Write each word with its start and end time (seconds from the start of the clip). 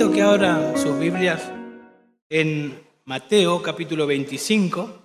invito 0.00 0.16
que 0.16 0.22
abran 0.22 0.78
sus 0.78 0.98
Biblias 0.98 1.42
en 2.30 2.82
Mateo 3.04 3.60
capítulo 3.60 4.06
25. 4.06 5.02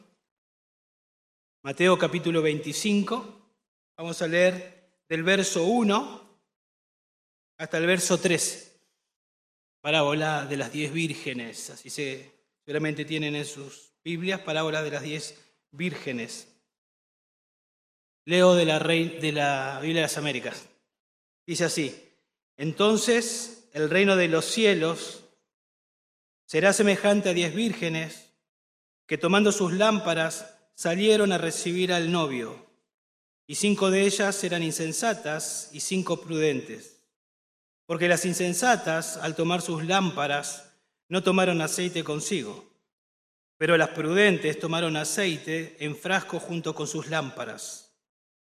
Mateo 1.63 1.97
capítulo 1.97 2.41
25. 2.41 3.49
Vamos 3.97 4.21
a 4.21 4.27
leer 4.27 5.01
del 5.09 5.23
verso 5.23 5.65
1 5.65 6.39
hasta 7.57 7.77
el 7.77 7.85
verso 7.87 8.17
3. 8.17 8.79
Parábola 9.81 10.45
de 10.45 10.55
las 10.55 10.71
diez 10.71 10.93
vírgenes. 10.93 11.71
Así 11.71 11.89
se 11.89 12.31
seguramente 12.63 13.03
tienen 13.03 13.35
en 13.35 13.43
sus 13.43 13.91
Biblias, 14.01 14.39
parábola 14.39 14.81
de 14.81 14.91
las 14.91 15.03
diez 15.03 15.37
vírgenes. 15.71 16.47
Leo 18.23 18.55
de 18.55 18.63
la, 18.63 18.79
de 18.79 19.31
la 19.33 19.79
Biblia 19.81 20.03
de 20.03 20.07
las 20.07 20.17
Américas. 20.17 20.69
Dice 21.45 21.65
así, 21.65 21.93
entonces 22.55 23.64
el 23.75 23.89
reino 23.89 24.15
de 24.15 24.29
los 24.29 24.45
cielos 24.45 25.25
será 26.45 26.71
semejante 26.71 27.27
a 27.27 27.33
diez 27.33 27.53
vírgenes 27.53 28.31
que 29.05 29.17
tomando 29.17 29.51
sus 29.51 29.73
lámparas 29.73 30.55
salieron 30.75 31.33
a 31.33 31.37
recibir 31.37 31.91
al 31.91 32.09
novio, 32.09 32.67
y 33.45 33.55
cinco 33.55 33.91
de 33.91 34.05
ellas 34.05 34.41
eran 34.45 34.63
insensatas 34.63 35.71
y 35.73 35.81
cinco 35.81 36.21
prudentes. 36.21 37.01
Porque 37.85 38.07
las 38.07 38.23
insensatas, 38.23 39.17
al 39.17 39.35
tomar 39.35 39.61
sus 39.61 39.83
lámparas, 39.83 40.71
no 41.09 41.21
tomaron 41.21 41.59
aceite 41.59 42.05
consigo, 42.05 42.71
pero 43.57 43.75
las 43.75 43.89
prudentes 43.89 44.57
tomaron 44.57 44.95
aceite 44.95 45.75
en 45.83 45.97
frasco 45.97 46.39
junto 46.39 46.73
con 46.73 46.87
sus 46.87 47.07
lámparas. 47.07 47.93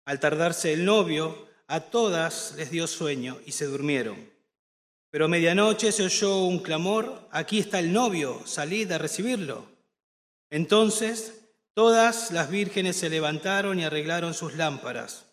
Al 0.04 0.18
tardarse 0.18 0.72
el 0.72 0.84
novio, 0.84 1.48
a 1.68 1.78
todas 1.78 2.54
les 2.56 2.72
dio 2.72 2.88
sueño 2.88 3.38
y 3.46 3.52
se 3.52 3.66
durmieron. 3.66 4.31
Pero 5.12 5.26
a 5.26 5.28
medianoche 5.28 5.92
se 5.92 6.04
oyó 6.04 6.38
un 6.38 6.60
clamor, 6.60 7.28
aquí 7.32 7.58
está 7.58 7.78
el 7.78 7.92
novio, 7.92 8.40
salid 8.46 8.90
a 8.92 8.96
recibirlo. 8.98 9.66
Entonces 10.48 11.50
todas 11.74 12.30
las 12.30 12.50
vírgenes 12.50 12.96
se 12.96 13.10
levantaron 13.10 13.78
y 13.78 13.84
arreglaron 13.84 14.32
sus 14.32 14.54
lámparas. 14.54 15.26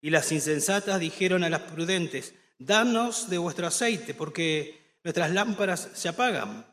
Y 0.00 0.08
las 0.08 0.32
insensatas 0.32 1.00
dijeron 1.00 1.44
a 1.44 1.50
las 1.50 1.60
prudentes, 1.60 2.32
danos 2.58 3.28
de 3.28 3.36
vuestro 3.36 3.66
aceite, 3.66 4.14
porque 4.14 4.96
nuestras 5.04 5.32
lámparas 5.32 5.90
se 5.92 6.08
apagan. 6.08 6.64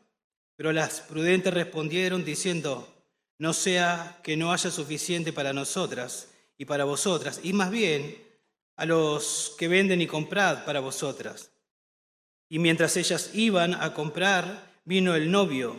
Pero 0.55 0.71
las 0.71 1.01
prudentes 1.01 1.53
respondieron 1.53 2.23
diciendo, 2.23 2.87
no 3.39 3.51
sea 3.51 4.21
que 4.23 4.37
no 4.37 4.53
haya 4.53 4.71
suficiente 4.71 5.33
para 5.33 5.51
nosotras 5.51 6.29
y 6.57 6.63
para 6.63 6.85
vosotras, 6.85 7.41
y 7.43 7.51
más 7.51 7.71
bien 7.71 8.23
a 8.77 8.85
los 8.85 9.53
que 9.57 9.67
venden 9.67 10.01
y 10.01 10.07
comprad 10.07 10.63
para 10.63 10.79
vosotras. 10.79 11.51
Y 12.55 12.59
mientras 12.59 12.95
ellas 12.95 13.31
iban 13.33 13.73
a 13.73 13.93
comprar, 13.93 14.71
vino 14.85 15.13
el 15.13 15.29
novio, 15.29 15.75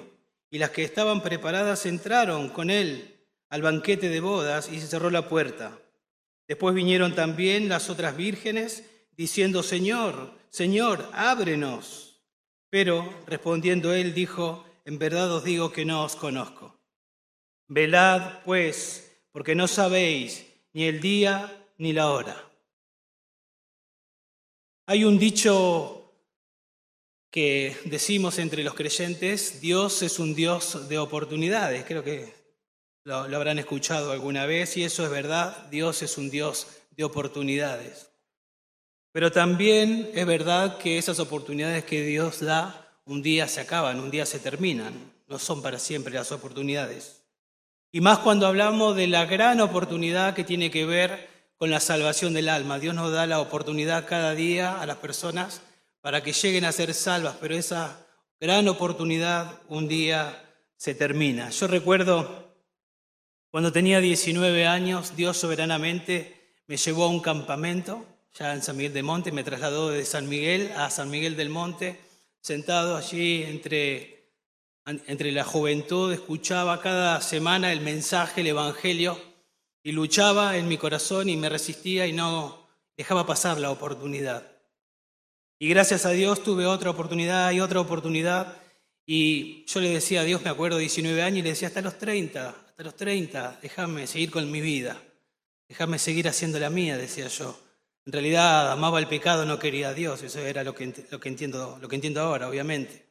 y 0.51 0.59
las 0.59 0.73
que 0.73 0.85
estaban 0.85 1.23
preparadas 1.23 1.87
entraron 1.87 2.51
con 2.51 2.69
él 2.69 3.17
al 3.49 3.63
banquete 3.63 4.11
de 4.11 4.21
bodas 4.21 4.71
y 4.71 4.79
se 4.79 4.87
cerró 4.87 5.09
la 5.09 5.27
puerta. 5.27 5.79
Después 6.47 6.75
vinieron 6.75 7.15
también 7.15 7.71
las 7.71 7.89
otras 7.89 8.15
vírgenes, 8.15 8.85
diciendo, 9.13 9.63
Señor, 9.63 10.35
Señor, 10.51 11.09
ábrenos. 11.15 12.21
Pero 12.69 13.11
respondiendo 13.27 13.95
él 13.95 14.13
dijo, 14.13 14.67
en 14.85 14.99
verdad 14.99 15.33
os 15.33 15.45
digo 15.45 15.73
que 15.73 15.87
no 15.87 16.05
os 16.05 16.15
conozco. 16.15 16.79
Velad, 17.69 18.43
pues, 18.45 19.17
porque 19.33 19.55
no 19.55 19.67
sabéis 19.67 20.45
ni 20.75 20.85
el 20.85 21.01
día 21.01 21.57
ni 21.79 21.95
la 21.95 22.11
hora. 22.11 22.37
Hay 24.85 25.05
un 25.05 25.19
dicho 25.19 26.06
que 27.31 27.77
decimos 27.85 28.39
entre 28.39 28.65
los 28.65 28.75
creyentes, 28.75 29.61
Dios 29.61 30.03
es 30.03 30.19
un 30.19 30.35
Dios 30.35 30.89
de 30.89 30.99
oportunidades. 30.99 31.85
Creo 31.85 32.03
que 32.03 32.33
lo, 33.05 33.17
habrán 33.17 33.59
escuchado 33.59 34.13
alguna 34.13 34.47
vez 34.47 34.77
y 34.77 34.85
eso 34.85 35.05
es 35.05 35.11
verdad, 35.11 35.69
Dios 35.71 36.03
es 36.03 36.19
un 36.19 36.31
Dios 36.31 36.67
de 36.91 37.05
oportunidades. 37.05 38.09
Pero 39.13 39.33
también 39.33 40.11
es 40.15 40.27
verdad 40.27 40.79
que 40.79 40.99
esas 40.99 41.19
oportunidades 41.21 41.85
que 41.85 42.03
Dios 42.03 42.41
da 42.41 43.01
un 43.05 43.23
día 43.23 43.49
se 43.49 43.61
acaban, 43.61 44.01
un 44.01 44.11
día 44.11 44.27
se 44.27 44.39
terminan, 44.39 44.95
no 45.29 45.39
son 45.39 45.63
para 45.63 45.79
siempre 45.79 46.15
las 46.15 46.33
oportunidades. 46.33 47.23
Y 47.93 48.01
más 48.01 48.19
cuando 48.19 48.47
hablamos 48.47 48.97
de 48.97 49.07
la 49.07 49.25
gran 49.25 49.61
oportunidad 49.61 50.35
que 50.35 50.45
tiene 50.45 50.71
que 50.71 50.85
ver 50.85 51.29
con 51.57 51.71
la 51.71 51.81
salvación 51.81 52.35
del 52.35 52.49
alma. 52.49 52.79
Dios 52.79 52.95
nos 52.95 53.13
da 53.13 53.27
la 53.27 53.41
oportunidad 53.41 54.07
cada 54.07 54.35
día 54.35 54.81
a 54.81 54.87
las 54.87 54.97
personas 54.97 55.63
para 56.07 56.23
que 56.23 56.33
lleguen 56.33 56.65
a 56.65 56.71
ser 56.71 56.95
salvas, 56.95 57.35
pero 57.41 57.57
esa 57.57 58.07
gran 58.39 58.69
oportunidad 58.69 59.61
un 59.67 59.89
día 59.89 60.41
se 60.77 60.95
termina. 60.95 61.51
Yo 61.51 61.67
recuerdo 61.67 62.55
cuando 63.51 63.73
tenía 63.73 64.01
19 64.01 64.69
años, 64.69 65.17
Dios 65.17 65.37
soberanamente 65.37 66.61
me 66.69 66.77
llevó 66.77 67.07
a 67.07 67.09
un 67.09 67.19
campamento, 67.19 68.07
ya 68.39 68.55
en 68.55 68.63
San 68.63 68.77
Miguel 68.77 68.93
del 68.93 69.03
Monte, 69.03 69.33
me 69.33 69.43
trasladó 69.43 69.91
de 69.91 70.05
San 70.05 70.29
Miguel 70.29 70.71
a 70.77 70.91
San 70.91 71.11
Miguel 71.11 71.35
del 71.35 71.49
Monte, 71.49 71.99
sentado 72.41 72.97
allí 72.97 73.43
entre, 73.43 74.31
entre 74.85 75.33
la 75.33 75.43
juventud, 75.43 76.13
escuchaba 76.13 76.81
cada 76.81 77.21
semana 77.21 77.73
el 77.73 77.81
mensaje, 77.81 78.43
el 78.43 78.47
Evangelio, 78.47 79.21
y 79.83 79.91
luchaba 79.91 80.57
en 80.57 80.69
mi 80.69 80.79
corazón 80.79 81.29
y 81.29 81.37
me 81.37 81.49
resistía 81.49 82.07
y 82.07 82.13
no 82.13 82.65
dejaba 82.97 83.27
pasar 83.27 83.59
la 83.59 83.73
oportunidad. 83.73 84.56
Y 85.59 85.69
gracias 85.69 86.05
a 86.05 86.11
Dios 86.11 86.43
tuve 86.43 86.67
otra 86.67 86.91
oportunidad 86.91 87.51
y 87.53 87.61
otra 87.61 87.81
oportunidad. 87.81 88.61
Y 89.07 89.65
yo 89.67 89.81
le 89.81 89.89
decía 89.89 90.21
a 90.21 90.25
Dios, 90.25 90.43
me 90.43 90.51
acuerdo, 90.51 90.77
19 90.77 91.23
años, 91.23 91.39
y 91.39 91.43
le 91.43 91.51
decía, 91.51 91.69
hasta 91.69 91.81
los 91.81 91.97
30, 91.97 92.49
hasta 92.49 92.83
los 92.83 92.95
30, 92.95 93.61
déjame 93.63 94.07
seguir 94.07 94.31
con 94.31 94.51
mi 94.51 94.61
vida, 94.61 95.01
déjame 95.69 95.99
seguir 95.99 96.29
haciendo 96.29 96.59
la 96.59 96.69
mía, 96.69 96.99
decía 96.99 97.29
yo. 97.29 97.59
En 98.05 98.13
realidad 98.13 98.71
amaba 98.71 98.99
el 98.99 99.07
pecado, 99.07 99.47
no 99.47 99.59
quería 99.59 99.89
a 99.89 99.95
Dios, 99.95 100.23
eso 100.23 100.41
era 100.41 100.63
lo 100.63 100.75
que, 100.75 100.93
lo 101.11 101.19
que, 101.19 101.29
entiendo, 101.29 101.79
lo 101.81 101.89
que 101.89 101.97
entiendo 101.97 102.21
ahora, 102.21 102.49
obviamente. 102.49 103.07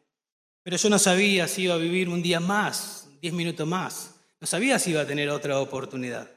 Pero 0.61 0.77
yo 0.77 0.89
no 0.89 0.99
sabía 0.99 1.47
si 1.47 1.63
iba 1.63 1.73
a 1.73 1.77
vivir 1.77 2.09
un 2.09 2.21
día 2.21 2.39
más, 2.39 3.09
diez 3.21 3.33
minutos 3.33 3.67
más, 3.67 4.15
no 4.39 4.45
sabía 4.45 4.77
si 4.77 4.91
iba 4.91 5.01
a 5.01 5.07
tener 5.07 5.29
otra 5.29 5.59
oportunidad. 5.59 6.29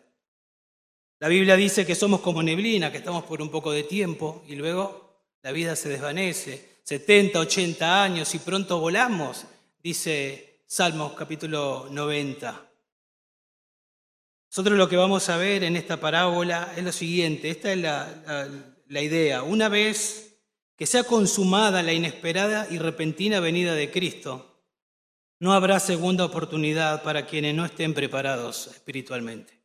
La 1.20 1.28
Biblia 1.28 1.56
dice 1.56 1.84
que 1.84 1.94
somos 1.94 2.20
como 2.20 2.42
neblina, 2.42 2.90
que 2.90 2.98
estamos 2.98 3.24
por 3.24 3.42
un 3.42 3.50
poco 3.50 3.72
de 3.72 3.82
tiempo 3.82 4.44
y 4.48 4.54
luego 4.54 5.07
la 5.42 5.52
vida 5.52 5.76
se 5.76 5.88
desvanece. 5.88 6.78
70, 6.84 7.38
80 7.40 8.02
años 8.02 8.34
y 8.34 8.38
pronto 8.38 8.80
volamos, 8.80 9.44
dice 9.82 10.62
Salmos 10.66 11.12
capítulo 11.12 11.88
90. 11.90 12.68
Nosotros 14.50 14.78
lo 14.78 14.88
que 14.88 14.96
vamos 14.96 15.28
a 15.28 15.36
ver 15.36 15.64
en 15.64 15.76
esta 15.76 16.00
parábola 16.00 16.72
es 16.76 16.82
lo 16.82 16.92
siguiente, 16.92 17.50
esta 17.50 17.72
es 17.72 17.78
la, 17.78 18.48
la 18.86 19.02
idea. 19.02 19.42
Una 19.42 19.68
vez 19.68 20.40
que 20.76 20.86
sea 20.86 21.04
consumada 21.04 21.82
la 21.82 21.92
inesperada 21.92 22.66
y 22.70 22.78
repentina 22.78 23.40
venida 23.40 23.74
de 23.74 23.90
Cristo, 23.90 24.64
no 25.40 25.52
habrá 25.52 25.80
segunda 25.80 26.24
oportunidad 26.24 27.02
para 27.02 27.26
quienes 27.26 27.54
no 27.54 27.64
estén 27.66 27.92
preparados 27.92 28.68
espiritualmente. 28.68 29.57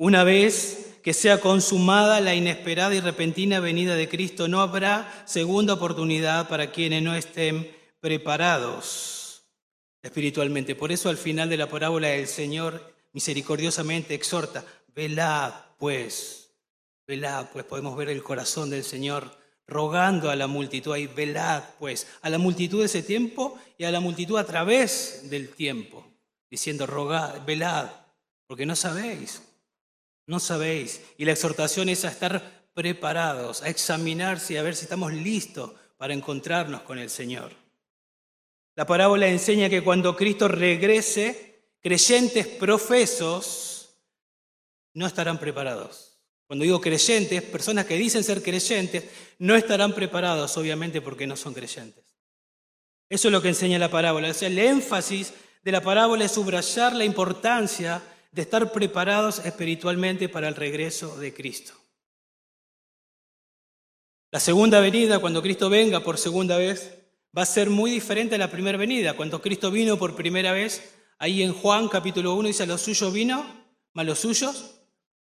Una 0.00 0.22
vez 0.22 1.00
que 1.02 1.12
sea 1.12 1.40
consumada 1.40 2.20
la 2.20 2.32
inesperada 2.32 2.94
y 2.94 3.00
repentina 3.00 3.58
venida 3.58 3.96
de 3.96 4.08
Cristo, 4.08 4.46
no 4.46 4.60
habrá 4.60 5.24
segunda 5.26 5.74
oportunidad 5.74 6.48
para 6.48 6.70
quienes 6.70 7.02
no 7.02 7.16
estén 7.16 7.68
preparados 7.98 9.42
espiritualmente. 10.00 10.76
Por 10.76 10.92
eso 10.92 11.08
al 11.08 11.16
final 11.16 11.48
de 11.48 11.56
la 11.56 11.68
parábola 11.68 12.14
el 12.14 12.28
Señor 12.28 12.94
misericordiosamente 13.12 14.14
exhorta, 14.14 14.64
velad 14.94 15.52
pues, 15.78 16.52
velad 17.04 17.48
pues, 17.52 17.64
podemos 17.64 17.96
ver 17.96 18.08
el 18.08 18.22
corazón 18.22 18.70
del 18.70 18.84
Señor 18.84 19.36
rogando 19.66 20.30
a 20.30 20.36
la 20.36 20.46
multitud 20.46 20.92
ahí, 20.92 21.08
velad 21.08 21.64
pues, 21.80 22.06
a 22.22 22.30
la 22.30 22.38
multitud 22.38 22.78
de 22.78 22.86
ese 22.86 23.02
tiempo 23.02 23.58
y 23.76 23.82
a 23.82 23.90
la 23.90 23.98
multitud 23.98 24.38
a 24.38 24.44
través 24.44 25.28
del 25.28 25.48
tiempo, 25.48 26.06
diciendo, 26.48 26.86
velad, 27.44 27.90
porque 28.46 28.64
no 28.64 28.76
sabéis 28.76 29.42
no 30.28 30.38
sabéis. 30.38 31.00
Y 31.16 31.24
la 31.24 31.32
exhortación 31.32 31.88
es 31.88 32.04
a 32.04 32.10
estar 32.10 32.70
preparados, 32.74 33.62
a 33.62 33.68
examinarse 33.68 34.54
y 34.54 34.56
a 34.58 34.62
ver 34.62 34.76
si 34.76 34.84
estamos 34.84 35.12
listos 35.12 35.72
para 35.96 36.14
encontrarnos 36.14 36.82
con 36.82 36.98
el 36.98 37.10
Señor. 37.10 37.50
La 38.76 38.86
parábola 38.86 39.26
enseña 39.26 39.68
que 39.68 39.82
cuando 39.82 40.14
Cristo 40.14 40.46
regrese, 40.46 41.72
creyentes 41.80 42.46
profesos 42.46 43.96
no 44.94 45.06
estarán 45.06 45.40
preparados. 45.40 46.20
Cuando 46.46 46.64
digo 46.64 46.80
creyentes, 46.80 47.42
personas 47.42 47.86
que 47.86 47.96
dicen 47.96 48.22
ser 48.22 48.42
creyentes, 48.42 49.04
no 49.38 49.56
estarán 49.56 49.94
preparados, 49.94 50.56
obviamente, 50.56 51.00
porque 51.00 51.26
no 51.26 51.36
son 51.36 51.54
creyentes. 51.54 52.04
Eso 53.08 53.28
es 53.28 53.32
lo 53.32 53.40
que 53.42 53.48
enseña 53.48 53.78
la 53.78 53.90
parábola. 53.90 54.30
O 54.30 54.34
sea, 54.34 54.48
el 54.48 54.58
énfasis 54.58 55.32
de 55.62 55.72
la 55.72 55.80
parábola 55.80 56.26
es 56.26 56.32
subrayar 56.32 56.94
la 56.94 57.04
importancia 57.04 58.02
de 58.30 58.42
estar 58.42 58.72
preparados 58.72 59.44
espiritualmente 59.44 60.28
para 60.28 60.48
el 60.48 60.54
regreso 60.54 61.16
de 61.18 61.32
Cristo. 61.32 61.74
La 64.30 64.40
segunda 64.40 64.80
venida, 64.80 65.20
cuando 65.20 65.40
Cristo 65.40 65.70
venga 65.70 66.00
por 66.00 66.18
segunda 66.18 66.58
vez, 66.58 66.94
va 67.36 67.42
a 67.42 67.46
ser 67.46 67.70
muy 67.70 67.90
diferente 67.90 68.34
a 68.34 68.38
la 68.38 68.50
primera 68.50 68.76
venida. 68.76 69.14
Cuando 69.14 69.40
Cristo 69.40 69.70
vino 69.70 69.98
por 69.98 70.14
primera 70.14 70.52
vez, 70.52 70.94
ahí 71.18 71.42
en 71.42 71.54
Juan 71.54 71.88
capítulo 71.88 72.34
1 72.34 72.48
dice, 72.48 72.66
los 72.66 72.82
suyos 72.82 73.12
vino, 73.12 73.46
mas 73.94 74.04
los 74.04 74.18
suyos 74.18 74.80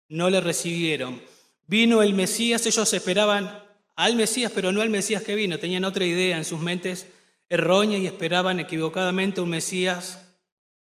no 0.09 0.29
le 0.29 0.41
recibieron. 0.41 1.21
Vino 1.67 2.01
el 2.01 2.13
Mesías, 2.13 2.65
ellos 2.65 2.93
esperaban 2.93 3.63
al 3.95 4.15
Mesías, 4.15 4.51
pero 4.53 4.71
no 4.71 4.81
al 4.81 4.89
Mesías 4.89 5.21
que 5.21 5.35
vino, 5.35 5.59
tenían 5.59 5.85
otra 5.85 6.05
idea 6.05 6.37
en 6.37 6.45
sus 6.45 6.59
mentes 6.59 7.07
errónea 7.47 7.99
y 7.99 8.07
esperaban 8.07 8.59
equivocadamente 8.59 9.39
un 9.39 9.49
Mesías 9.49 10.35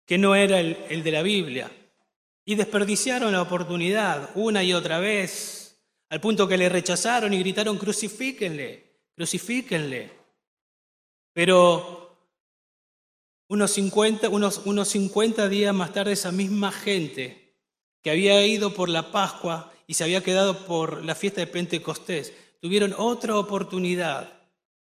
que 0.06 0.16
no 0.16 0.34
era 0.34 0.58
el, 0.58 0.78
el 0.88 1.02
de 1.02 1.10
la 1.10 1.22
Biblia. 1.22 1.70
Y 2.46 2.54
desperdiciaron 2.54 3.32
la 3.32 3.42
oportunidad 3.42 4.30
una 4.34 4.62
y 4.62 4.72
otra 4.72 4.98
vez, 5.00 5.76
al 6.08 6.20
punto 6.20 6.48
que 6.48 6.56
le 6.56 6.70
rechazaron 6.70 7.34
y 7.34 7.40
gritaron, 7.40 7.76
crucifíquenle, 7.76 9.00
crucifíquenle. 9.14 10.12
Pero 11.34 12.16
unos 13.48 13.70
50, 13.72 14.28
unos, 14.28 14.62
unos 14.64 14.88
50 14.88 15.48
días 15.48 15.74
más 15.74 15.92
tarde 15.92 16.12
esa 16.12 16.32
misma 16.32 16.72
gente 16.72 17.54
que 18.02 18.10
había 18.10 18.46
ido 18.46 18.72
por 18.72 18.88
la 18.88 19.10
Pascua 19.10 19.72
y 19.86 19.94
se 19.94 20.04
había 20.04 20.22
quedado 20.22 20.66
por 20.66 21.04
la 21.04 21.14
fiesta 21.14 21.40
de 21.40 21.48
Pentecostés, 21.48 22.32
tuvieron 22.60 22.94
otra 22.96 23.36
oportunidad 23.36 24.32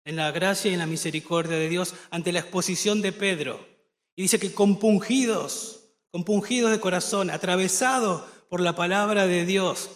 en 0.04 0.16
la 0.16 0.30
gracia 0.30 0.70
y 0.70 0.74
en 0.74 0.80
la 0.80 0.86
misericordia 0.86 1.56
de 1.56 1.68
Dios 1.68 1.94
ante 2.10 2.32
la 2.32 2.40
exposición 2.40 3.00
de 3.00 3.12
Pedro. 3.12 3.66
Y 4.16 4.22
dice 4.22 4.38
que 4.38 4.52
compungidos, 4.52 5.83
compungidos 6.14 6.70
de 6.70 6.78
corazón, 6.78 7.28
atravesados 7.28 8.22
por 8.48 8.60
la 8.60 8.76
palabra 8.76 9.26
de 9.26 9.44
Dios, 9.44 9.90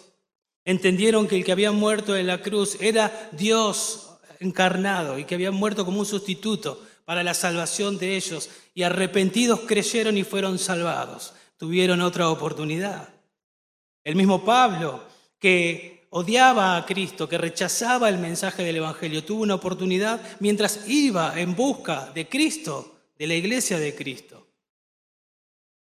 entendieron 0.65 1.29
que 1.29 1.37
el 1.37 1.45
que 1.45 1.53
había 1.53 1.71
muerto 1.71 2.13
en 2.13 2.27
la 2.27 2.41
cruz 2.41 2.75
era 2.81 3.29
Dios 3.31 4.17
encarnado 4.41 5.17
y 5.17 5.23
que 5.23 5.35
había 5.35 5.51
muerto 5.51 5.85
como 5.85 6.01
un 6.01 6.05
sustituto 6.05 6.85
para 7.05 7.23
la 7.23 7.33
salvación 7.33 7.97
de 7.97 8.17
ellos. 8.17 8.49
Y 8.73 8.83
arrepentidos 8.83 9.61
creyeron 9.61 10.17
y 10.17 10.25
fueron 10.25 10.59
salvados. 10.59 11.35
Tuvieron 11.55 12.01
otra 12.01 12.27
oportunidad. 12.29 13.13
El 14.03 14.17
mismo 14.17 14.43
Pablo, 14.43 15.05
que 15.39 16.05
odiaba 16.09 16.75
a 16.75 16.85
Cristo, 16.85 17.29
que 17.29 17.37
rechazaba 17.37 18.09
el 18.09 18.17
mensaje 18.17 18.63
del 18.63 18.75
Evangelio, 18.75 19.23
tuvo 19.23 19.43
una 19.43 19.55
oportunidad 19.55 20.21
mientras 20.41 20.85
iba 20.85 21.39
en 21.39 21.55
busca 21.55 22.11
de 22.13 22.27
Cristo, 22.27 22.97
de 23.17 23.25
la 23.25 23.35
iglesia 23.35 23.79
de 23.79 23.95
Cristo. 23.95 24.38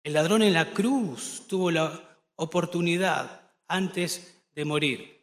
El 0.04 0.14
ladrón 0.14 0.42
en 0.44 0.54
la 0.54 0.72
cruz 0.72 1.44
tuvo 1.48 1.72
la 1.72 2.18
oportunidad 2.36 3.52
antes 3.68 4.44
de 4.56 4.66
morir. 4.66 5.20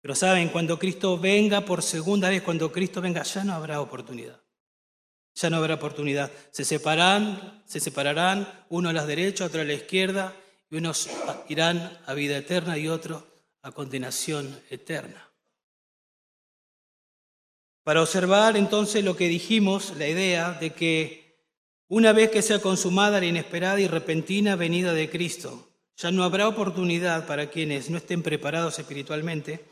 Pero 0.00 0.14
saben, 0.14 0.48
cuando 0.48 0.78
Cristo 0.78 1.18
venga 1.18 1.60
por 1.60 1.82
segunda 1.82 2.30
vez, 2.30 2.42
cuando 2.42 2.72
Cristo 2.72 3.00
venga, 3.00 3.22
ya 3.22 3.44
no 3.44 3.54
habrá 3.54 3.80
oportunidad. 3.80 4.40
Ya 5.34 5.50
no 5.50 5.58
habrá 5.58 5.74
oportunidad. 5.74 6.30
Se 6.50 6.64
separarán, 6.64 7.62
se 7.66 7.80
separarán, 7.80 8.66
uno 8.68 8.88
a 8.88 8.92
la 8.92 9.06
derecha, 9.06 9.44
otro 9.44 9.60
a 9.60 9.64
la 9.64 9.74
izquierda, 9.74 10.34
y 10.70 10.76
unos 10.76 11.08
irán 11.48 11.98
a 12.06 12.14
vida 12.14 12.36
eterna 12.36 12.78
y 12.78 12.88
otros 12.88 13.24
a 13.62 13.72
condenación 13.72 14.60
eterna. 14.70 15.30
Para 17.84 18.02
observar 18.02 18.56
entonces 18.56 19.04
lo 19.04 19.16
que 19.16 19.28
dijimos, 19.28 19.96
la 19.96 20.06
idea 20.06 20.52
de 20.52 20.70
que 20.70 21.19
una 21.90 22.12
vez 22.12 22.30
que 22.30 22.40
sea 22.40 22.60
consumada 22.60 23.18
la 23.18 23.26
inesperada 23.26 23.80
y 23.80 23.88
repentina 23.88 24.54
venida 24.54 24.94
de 24.94 25.10
Cristo, 25.10 25.68
ya 25.96 26.12
no 26.12 26.22
habrá 26.22 26.46
oportunidad 26.46 27.26
para 27.26 27.50
quienes 27.50 27.90
no 27.90 27.98
estén 27.98 28.22
preparados 28.22 28.78
espiritualmente, 28.78 29.64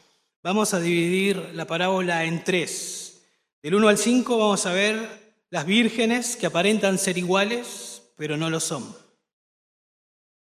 vamos 0.42 0.74
a 0.74 0.80
dividir 0.80 1.50
la 1.54 1.64
parábola 1.68 2.24
en 2.24 2.42
tres. 2.42 3.22
Del 3.62 3.76
1 3.76 3.88
al 3.88 3.98
5 3.98 4.36
vamos 4.36 4.66
a 4.66 4.72
ver 4.72 4.98
las 5.50 5.64
vírgenes 5.64 6.34
que 6.34 6.46
aparentan 6.46 6.98
ser 6.98 7.16
iguales, 7.18 8.02
pero 8.16 8.36
no 8.36 8.50
lo 8.50 8.58
son. 8.58 8.96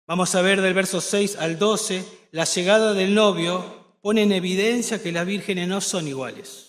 Vamos 0.08 0.34
a 0.34 0.42
ver 0.42 0.62
del 0.62 0.74
verso 0.74 1.02
6 1.02 1.36
al 1.36 1.60
12, 1.60 2.04
la 2.32 2.46
llegada 2.46 2.96
del 2.96 3.14
novio 3.14 3.96
pone 4.02 4.24
en 4.24 4.32
evidencia 4.32 5.04
que 5.04 5.12
las 5.12 5.28
vírgenes 5.28 5.68
no 5.68 5.82
son 5.82 6.08
iguales. 6.08 6.69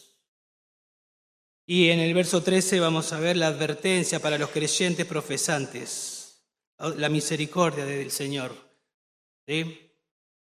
Y 1.73 1.91
en 1.91 2.01
el 2.01 2.15
verso 2.15 2.43
13 2.43 2.81
vamos 2.81 3.13
a 3.13 3.21
ver 3.21 3.37
la 3.37 3.47
advertencia 3.47 4.19
para 4.19 4.39
los 4.39 4.51
creyentes 4.51 5.07
profesantes, 5.07 6.43
la 6.97 7.09
misericordia 7.09 7.87
del 7.87 8.11
Señor, 8.11 8.57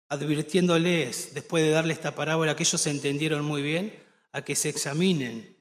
advirtiéndoles, 0.08 1.32
después 1.32 1.62
de 1.62 1.70
darle 1.70 1.92
esta 1.92 2.16
parábola 2.16 2.56
que 2.56 2.64
ellos 2.64 2.84
entendieron 2.88 3.44
muy 3.44 3.62
bien, 3.62 4.02
a 4.32 4.42
que 4.42 4.56
se 4.56 4.68
examinen 4.68 5.56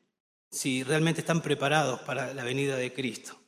si 0.50 0.82
realmente 0.82 1.22
están 1.22 1.44
preparados 1.44 2.00
para 2.00 2.34
la 2.34 2.44
venida 2.44 2.76
de 2.76 2.92
Cristo. 2.92 3.40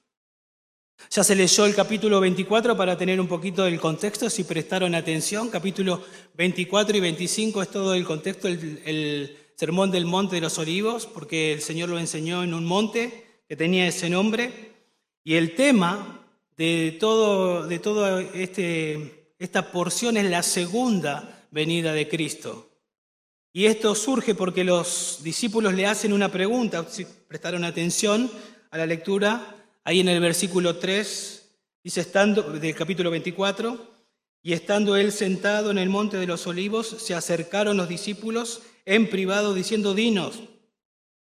Ya 1.09 1.23
se 1.23 1.35
leyó 1.35 1.65
el 1.65 1.73
capítulo 1.73 2.19
24 2.19 2.77
para 2.77 2.95
tener 2.95 3.19
un 3.19 3.27
poquito 3.27 3.63
del 3.63 3.79
contexto, 3.79 4.29
si 4.29 4.43
prestaron 4.43 4.93
atención. 4.93 5.49
Capítulo 5.49 6.03
24 6.35 6.95
y 6.95 6.99
25 6.99 7.63
es 7.63 7.71
todo 7.71 7.95
el 7.95 8.05
contexto, 8.05 8.47
el, 8.47 9.35
sermón 9.55 9.91
del 9.91 10.05
Monte 10.05 10.35
de 10.35 10.41
los 10.41 10.57
Olivos, 10.57 11.05
porque 11.05 11.53
el 11.53 11.61
Señor 11.61 11.89
lo 11.89 11.99
enseñó 11.99 12.43
en 12.43 12.53
un 12.53 12.65
monte 12.65 13.41
que 13.47 13.55
tenía 13.55 13.87
ese 13.87 14.09
nombre. 14.09 14.73
Y 15.23 15.35
el 15.35 15.55
tema 15.55 16.25
de 16.57 16.97
todo, 16.99 17.67
de 17.67 17.79
todo 17.79 18.19
este, 18.19 19.33
esta 19.39 19.71
porción 19.71 20.17
es 20.17 20.29
la 20.29 20.43
segunda 20.43 21.45
venida 21.51 21.93
de 21.93 22.07
Cristo. 22.07 22.69
Y 23.51 23.65
esto 23.65 23.93
surge 23.95 24.35
porque 24.35 24.63
los 24.63 25.19
discípulos 25.23 25.73
le 25.73 25.85
hacen 25.85 26.13
una 26.13 26.31
pregunta, 26.31 26.85
si 26.89 27.05
prestaron 27.05 27.63
atención 27.63 28.31
a 28.71 28.77
la 28.77 28.85
lectura, 28.85 29.63
Ahí 29.85 29.99
en 29.99 30.07
el 30.07 30.21
versículo 30.21 30.77
3 30.77 31.55
dice, 31.83 32.01
estando, 32.01 32.43
del 32.43 32.73
capítulo 32.73 33.11
24, 33.11 33.85
y 34.41 34.53
estando 34.53 34.95
él 34.95 35.11
sentado 35.11 35.71
en 35.71 35.77
el 35.77 35.89
monte 35.89 36.15
de 36.15 36.25
los 36.25 36.47
olivos, 36.47 36.87
se 36.87 37.13
acercaron 37.13 37.75
los 37.75 37.89
discípulos 37.89 38.61
en 38.85 39.09
privado 39.09 39.53
diciendo, 39.53 39.93
dinos, 39.93 40.41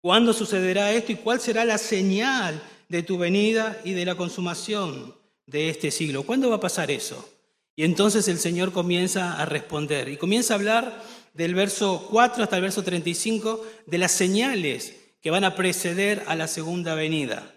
¿cuándo 0.01 0.33
sucederá 0.33 0.93
esto 0.93 1.13
y 1.13 1.17
cuál 1.17 1.41
será 1.41 1.65
la 1.65 1.79
señal 1.79 2.63
de 2.89 3.03
tu 3.03 3.19
venida 3.19 3.81
y 3.85 3.93
de 3.93 4.05
la 4.05 4.17
consumación 4.17 5.15
de 5.47 5.69
este 5.69 5.91
siglo? 5.91 6.25
¿Cuándo 6.25 6.51
va 6.51 6.57
a 6.57 6.61
pasar 6.61 6.91
eso? 6.91 7.29
Y 7.77 7.85
entonces 7.85 8.29
el 8.29 8.39
Señor 8.39 8.73
comienza 8.73 9.41
a 9.41 9.47
responder 9.47 10.09
y 10.09 10.17
comienza 10.17 10.55
a 10.55 10.57
hablar 10.57 11.03
del 11.33 11.55
verso 11.55 12.07
4 12.11 12.45
hasta 12.45 12.57
el 12.57 12.63
verso 12.63 12.85
35 12.85 13.67
de 13.87 13.99
las 13.99 14.13
señales 14.13 14.95
que 15.21 15.31
van 15.31 15.45
a 15.45 15.57
preceder 15.57 16.23
a 16.27 16.37
la 16.37 16.47
segunda 16.47 16.95
venida. 16.95 17.53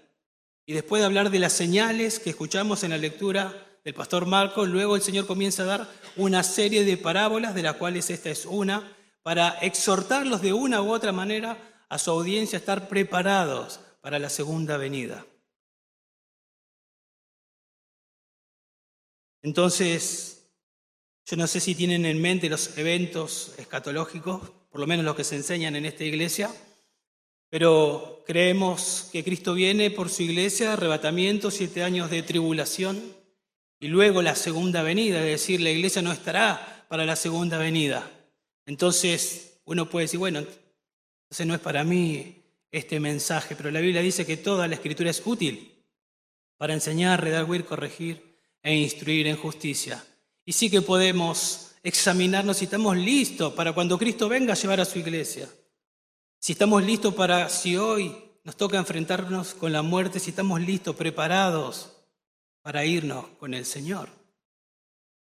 Y 0.65 0.73
después 0.73 1.01
de 1.01 1.05
hablar 1.05 1.29
de 1.29 1.39
las 1.39 1.53
señales 1.53 2.19
que 2.19 2.31
escuchamos 2.31 2.83
en 2.83 2.91
la 2.91 2.97
lectura 2.97 3.53
del 3.85 3.93
pastor 3.93 4.25
Marco, 4.25 4.65
luego 4.65 4.95
el 4.95 5.01
Señor 5.01 5.27
comienza 5.27 5.63
a 5.63 5.67
dar 5.67 5.87
una 6.17 6.43
serie 6.43 6.83
de 6.83 6.97
parábolas, 6.97 7.53
de 7.53 7.63
las 7.63 7.75
cuales 7.75 8.09
esta 8.09 8.29
es 8.29 8.45
una, 8.45 8.96
para 9.27 9.59
exhortarlos 9.59 10.41
de 10.41 10.53
una 10.53 10.81
u 10.81 10.89
otra 10.89 11.11
manera 11.11 11.57
a 11.89 11.97
su 11.97 12.11
audiencia 12.11 12.55
a 12.55 12.61
estar 12.61 12.87
preparados 12.87 13.81
para 13.99 14.19
la 14.19 14.29
segunda 14.29 14.77
venida. 14.77 15.25
Entonces, 19.41 20.49
yo 21.25 21.35
no 21.35 21.45
sé 21.45 21.59
si 21.59 21.75
tienen 21.75 22.05
en 22.05 22.21
mente 22.21 22.47
los 22.47 22.77
eventos 22.77 23.53
escatológicos, 23.57 24.49
por 24.71 24.79
lo 24.79 24.87
menos 24.87 25.03
los 25.03 25.17
que 25.17 25.25
se 25.25 25.35
enseñan 25.35 25.75
en 25.75 25.85
esta 25.85 26.05
iglesia, 26.05 26.49
pero 27.49 28.23
creemos 28.25 29.09
que 29.11 29.25
Cristo 29.25 29.55
viene 29.55 29.91
por 29.91 30.07
su 30.07 30.23
iglesia, 30.23 30.71
arrebatamiento, 30.71 31.51
siete 31.51 31.83
años 31.83 32.09
de 32.09 32.23
tribulación 32.23 33.03
y 33.77 33.89
luego 33.89 34.21
la 34.21 34.35
segunda 34.35 34.83
venida, 34.83 35.19
es 35.19 35.25
decir, 35.25 35.59
la 35.59 35.71
iglesia 35.71 36.01
no 36.01 36.13
estará 36.13 36.85
para 36.87 37.03
la 37.03 37.17
segunda 37.17 37.57
venida. 37.57 38.09
Entonces 38.67 39.59
uno 39.65 39.89
puede 39.89 40.03
decir, 40.03 40.19
bueno, 40.19 40.39
entonces 40.39 41.47
no 41.47 41.55
es 41.55 41.61
para 41.61 41.83
mí 41.83 42.43
este 42.69 42.99
mensaje, 42.99 43.55
pero 43.55 43.71
la 43.71 43.79
Biblia 43.79 44.01
dice 44.01 44.25
que 44.25 44.37
toda 44.37 44.67
la 44.67 44.75
escritura 44.75 45.09
es 45.09 45.21
útil 45.25 45.73
para 46.57 46.73
enseñar, 46.73 47.23
redarguir, 47.23 47.65
corregir 47.65 48.37
e 48.61 48.75
instruir 48.75 49.25
en 49.27 49.37
justicia. 49.37 50.05
Y 50.45 50.51
sí 50.51 50.69
que 50.69 50.81
podemos 50.81 51.71
examinarnos 51.81 52.57
si 52.57 52.65
estamos 52.65 52.97
listos 52.97 53.53
para 53.53 53.73
cuando 53.73 53.97
Cristo 53.97 54.27
venga 54.27 54.53
a 54.53 54.57
llevar 54.57 54.81
a 54.81 54.85
su 54.85 54.99
iglesia. 54.99 55.49
Si 56.39 56.51
estamos 56.51 56.83
listos 56.83 57.13
para, 57.13 57.49
si 57.49 57.77
hoy 57.77 58.15
nos 58.43 58.57
toca 58.57 58.77
enfrentarnos 58.77 59.53
con 59.53 59.71
la 59.71 59.81
muerte, 59.81 60.19
si 60.19 60.31
estamos 60.31 60.59
listos, 60.59 60.95
preparados 60.95 61.93
para 62.61 62.85
irnos 62.85 63.27
con 63.39 63.53
el 63.53 63.65
Señor. 63.65 64.09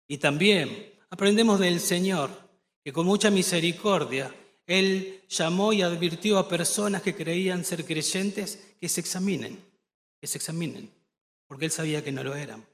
Y 0.08 0.20
también 0.20 0.94
aprendemos 1.10 1.60
del 1.60 1.80
Señor 1.80 2.43
que 2.84 2.94
con 2.94 3.06
mucha 3.06 3.30
misericordia 3.30 4.34
Él 4.66 5.22
llamó 5.30 5.74
y 5.74 5.82
advirtió 5.82 6.38
a 6.38 6.48
personas 6.48 7.02
que 7.02 7.16
creían 7.16 7.64
ser 7.64 7.86
creyentes 7.86 8.76
que 8.80 8.90
se 8.90 9.02
examinen, 9.02 9.64
que 10.20 10.28
se 10.28 10.38
examinen, 10.38 10.90
porque 11.48 11.66
Él 11.66 11.72
sabía 11.72 12.04
que 12.04 12.12
no 12.12 12.24
lo 12.24 12.36
eran. 12.36 12.66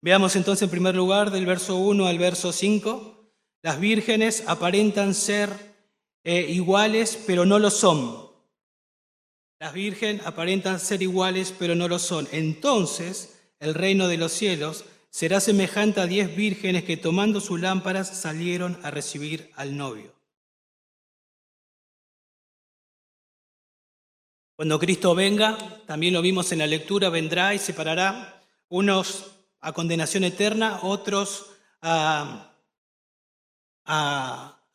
Veamos 0.00 0.36
entonces 0.36 0.62
en 0.62 0.70
primer 0.70 0.94
lugar 0.94 1.30
del 1.30 1.44
verso 1.44 1.76
1 1.76 2.06
al 2.06 2.18
verso 2.18 2.52
5, 2.52 3.18
las 3.62 3.80
vírgenes 3.80 4.44
aparentan 4.46 5.14
ser 5.14 5.50
eh, 6.22 6.46
iguales, 6.48 7.18
pero 7.26 7.44
no 7.44 7.58
lo 7.58 7.70
son. 7.70 8.28
Las 9.60 9.72
virgen 9.72 10.20
aparentan 10.24 10.78
ser 10.78 11.02
iguales, 11.02 11.52
pero 11.58 11.74
no 11.74 11.88
lo 11.88 11.98
son. 11.98 12.28
Entonces 12.30 13.40
el 13.58 13.74
reino 13.74 14.06
de 14.06 14.16
los 14.16 14.32
cielos 14.32 14.84
será 15.18 15.40
semejante 15.40 16.00
a 16.00 16.06
diez 16.06 16.36
vírgenes 16.36 16.84
que 16.84 16.96
tomando 16.96 17.40
sus 17.40 17.58
lámparas 17.58 18.06
salieron 18.06 18.78
a 18.84 18.92
recibir 18.92 19.50
al 19.56 19.76
novio. 19.76 20.14
Cuando 24.54 24.78
Cristo 24.78 25.16
venga, 25.16 25.58
también 25.88 26.14
lo 26.14 26.22
vimos 26.22 26.52
en 26.52 26.60
la 26.60 26.68
lectura, 26.68 27.08
vendrá 27.08 27.52
y 27.52 27.58
separará 27.58 28.44
unos 28.68 29.32
a 29.58 29.72
condenación 29.72 30.22
eterna, 30.22 30.78
otros 30.84 31.46
a, 31.82 32.54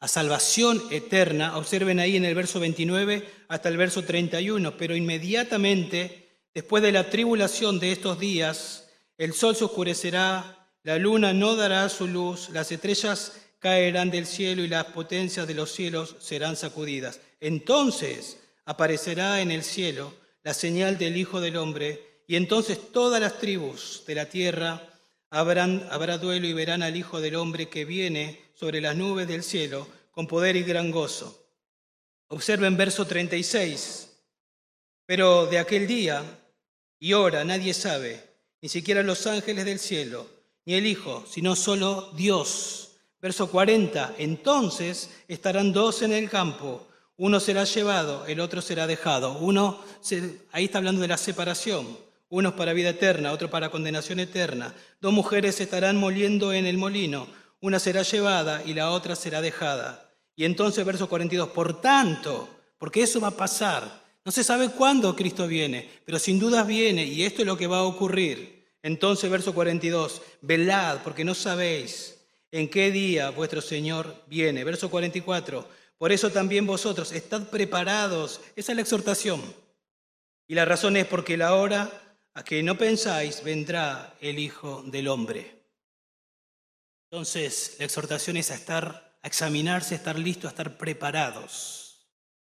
salvación 0.05 0.83
eterna. 0.91 1.55
Observen 1.55 2.01
ahí 2.01 2.17
en 2.17 2.25
el 2.25 2.35
verso 2.35 2.59
29 2.59 3.45
hasta 3.47 3.69
el 3.69 3.77
verso 3.77 4.03
31, 4.03 4.75
pero 4.75 4.93
inmediatamente, 4.93 6.41
después 6.53 6.83
de 6.83 6.91
la 6.91 7.09
tribulación 7.09 7.79
de 7.79 7.93
estos 7.93 8.19
días, 8.19 8.82
el 9.23 9.33
sol 9.33 9.55
se 9.55 9.63
oscurecerá, 9.63 10.69
la 10.83 10.97
luna 10.97 11.31
no 11.33 11.55
dará 11.55 11.87
su 11.87 12.07
luz, 12.07 12.49
las 12.49 12.71
estrellas 12.71 13.33
caerán 13.59 14.11
del 14.11 14.25
cielo 14.25 14.63
y 14.63 14.67
las 14.67 14.85
potencias 14.85 15.47
de 15.47 15.53
los 15.53 15.71
cielos 15.71 16.17
serán 16.19 16.57
sacudidas. 16.57 17.21
Entonces 17.39 18.37
aparecerá 18.65 19.39
en 19.39 19.51
el 19.51 19.63
cielo 19.63 20.13
la 20.43 20.53
señal 20.53 20.97
del 20.97 21.15
Hijo 21.15 21.39
del 21.39 21.55
Hombre, 21.55 22.23
y 22.27 22.35
entonces 22.35 22.91
todas 22.91 23.21
las 23.21 23.39
tribus 23.39 24.03
de 24.05 24.15
la 24.15 24.25
tierra 24.25 24.89
habrán, 25.29 25.87
habrá 25.89 26.17
duelo 26.17 26.45
y 26.45 26.53
verán 26.53 26.83
al 26.83 26.97
Hijo 26.97 27.21
del 27.21 27.35
Hombre 27.35 27.69
que 27.69 27.85
viene 27.85 28.51
sobre 28.55 28.81
las 28.81 28.97
nubes 28.97 29.27
del 29.27 29.43
cielo 29.43 29.87
con 30.11 30.27
poder 30.27 30.57
y 30.57 30.63
gran 30.63 30.91
gozo. 30.91 31.47
Observen 32.27 32.75
verso 32.75 33.07
36. 33.07 34.09
Pero 35.05 35.45
de 35.45 35.59
aquel 35.59 35.87
día 35.87 36.23
y 36.99 37.13
hora 37.13 37.43
nadie 37.43 37.73
sabe, 37.73 38.32
ni 38.63 38.69
siquiera 38.69 39.03
los 39.03 39.27
ángeles 39.27 39.65
del 39.65 39.77
cielo, 39.77 40.25
ni 40.65 40.73
el 40.73 40.87
Hijo, 40.87 41.23
sino 41.29 41.55
solo 41.55 42.11
Dios. 42.15 42.93
Verso 43.21 43.51
40. 43.51 44.15
Entonces 44.17 45.11
estarán 45.27 45.71
dos 45.71 46.01
en 46.01 46.13
el 46.13 46.27
campo 46.31 46.87
uno 47.17 47.39
será 47.39 47.63
llevado, 47.63 48.25
el 48.25 48.39
otro 48.39 48.61
será 48.61 48.87
dejado. 48.87 49.37
Uno, 49.37 49.79
ahí 50.51 50.65
está 50.65 50.79
hablando 50.79 51.01
de 51.01 51.07
la 51.07 51.17
separación. 51.17 51.97
Uno 52.29 52.49
es 52.49 52.55
para 52.55 52.73
vida 52.73 52.89
eterna, 52.89 53.31
otro 53.31 53.51
para 53.51 53.69
condenación 53.69 54.19
eterna. 54.19 54.73
Dos 54.99 55.13
mujeres 55.13 55.61
estarán 55.61 55.95
moliendo 55.95 56.53
en 56.53 56.65
el 56.65 56.77
molino. 56.77 57.27
Una 57.61 57.79
será 57.79 58.01
llevada 58.01 58.63
y 58.65 58.73
la 58.73 58.89
otra 58.89 59.15
será 59.15 59.41
dejada. 59.41 60.09
Y 60.35 60.45
entonces, 60.45 60.83
verso 60.83 61.07
42, 61.07 61.49
por 61.49 61.79
tanto, 61.79 62.49
porque 62.79 63.03
eso 63.03 63.21
va 63.21 63.27
a 63.27 63.37
pasar. 63.37 64.02
No 64.25 64.31
se 64.31 64.43
sabe 64.43 64.69
cuándo 64.69 65.15
Cristo 65.15 65.47
viene, 65.47 65.89
pero 66.05 66.17
sin 66.17 66.39
dudas 66.39 66.65
viene 66.65 67.03
y 67.05 67.23
esto 67.23 67.41
es 67.41 67.47
lo 67.47 67.57
que 67.57 67.67
va 67.67 67.79
a 67.79 67.83
ocurrir. 67.83 68.63
Entonces, 68.81 69.29
verso 69.29 69.53
42, 69.53 70.21
velad 70.41 71.03
porque 71.03 71.23
no 71.23 71.33
sabéis 71.35 72.19
en 72.51 72.69
qué 72.69 72.91
día 72.91 73.31
vuestro 73.31 73.61
Señor 73.61 74.23
viene. 74.27 74.63
Verso 74.63 74.89
44, 74.89 75.67
por 75.97 76.11
eso 76.11 76.31
también 76.31 76.65
vosotros, 76.65 77.11
estad 77.11 77.49
preparados. 77.49 78.41
Esa 78.55 78.71
es 78.71 78.75
la 78.75 78.81
exhortación. 78.81 79.41
Y 80.47 80.55
la 80.55 80.65
razón 80.65 80.97
es 80.97 81.05
porque 81.05 81.37
la 81.37 81.55
hora 81.55 81.89
a 82.33 82.43
que 82.43 82.61
no 82.63 82.77
pensáis 82.77 83.43
vendrá 83.43 84.15
el 84.21 84.39
Hijo 84.39 84.83
del 84.85 85.07
Hombre. 85.07 85.63
Entonces, 87.09 87.75
la 87.79 87.85
exhortación 87.85 88.37
es 88.37 88.51
a 88.51 88.55
estar, 88.55 89.17
a 89.21 89.27
examinarse, 89.27 89.93
a 89.93 89.97
estar 89.97 90.17
listos, 90.17 90.45
a 90.45 90.49
estar 90.49 90.77
preparados. 90.77 91.82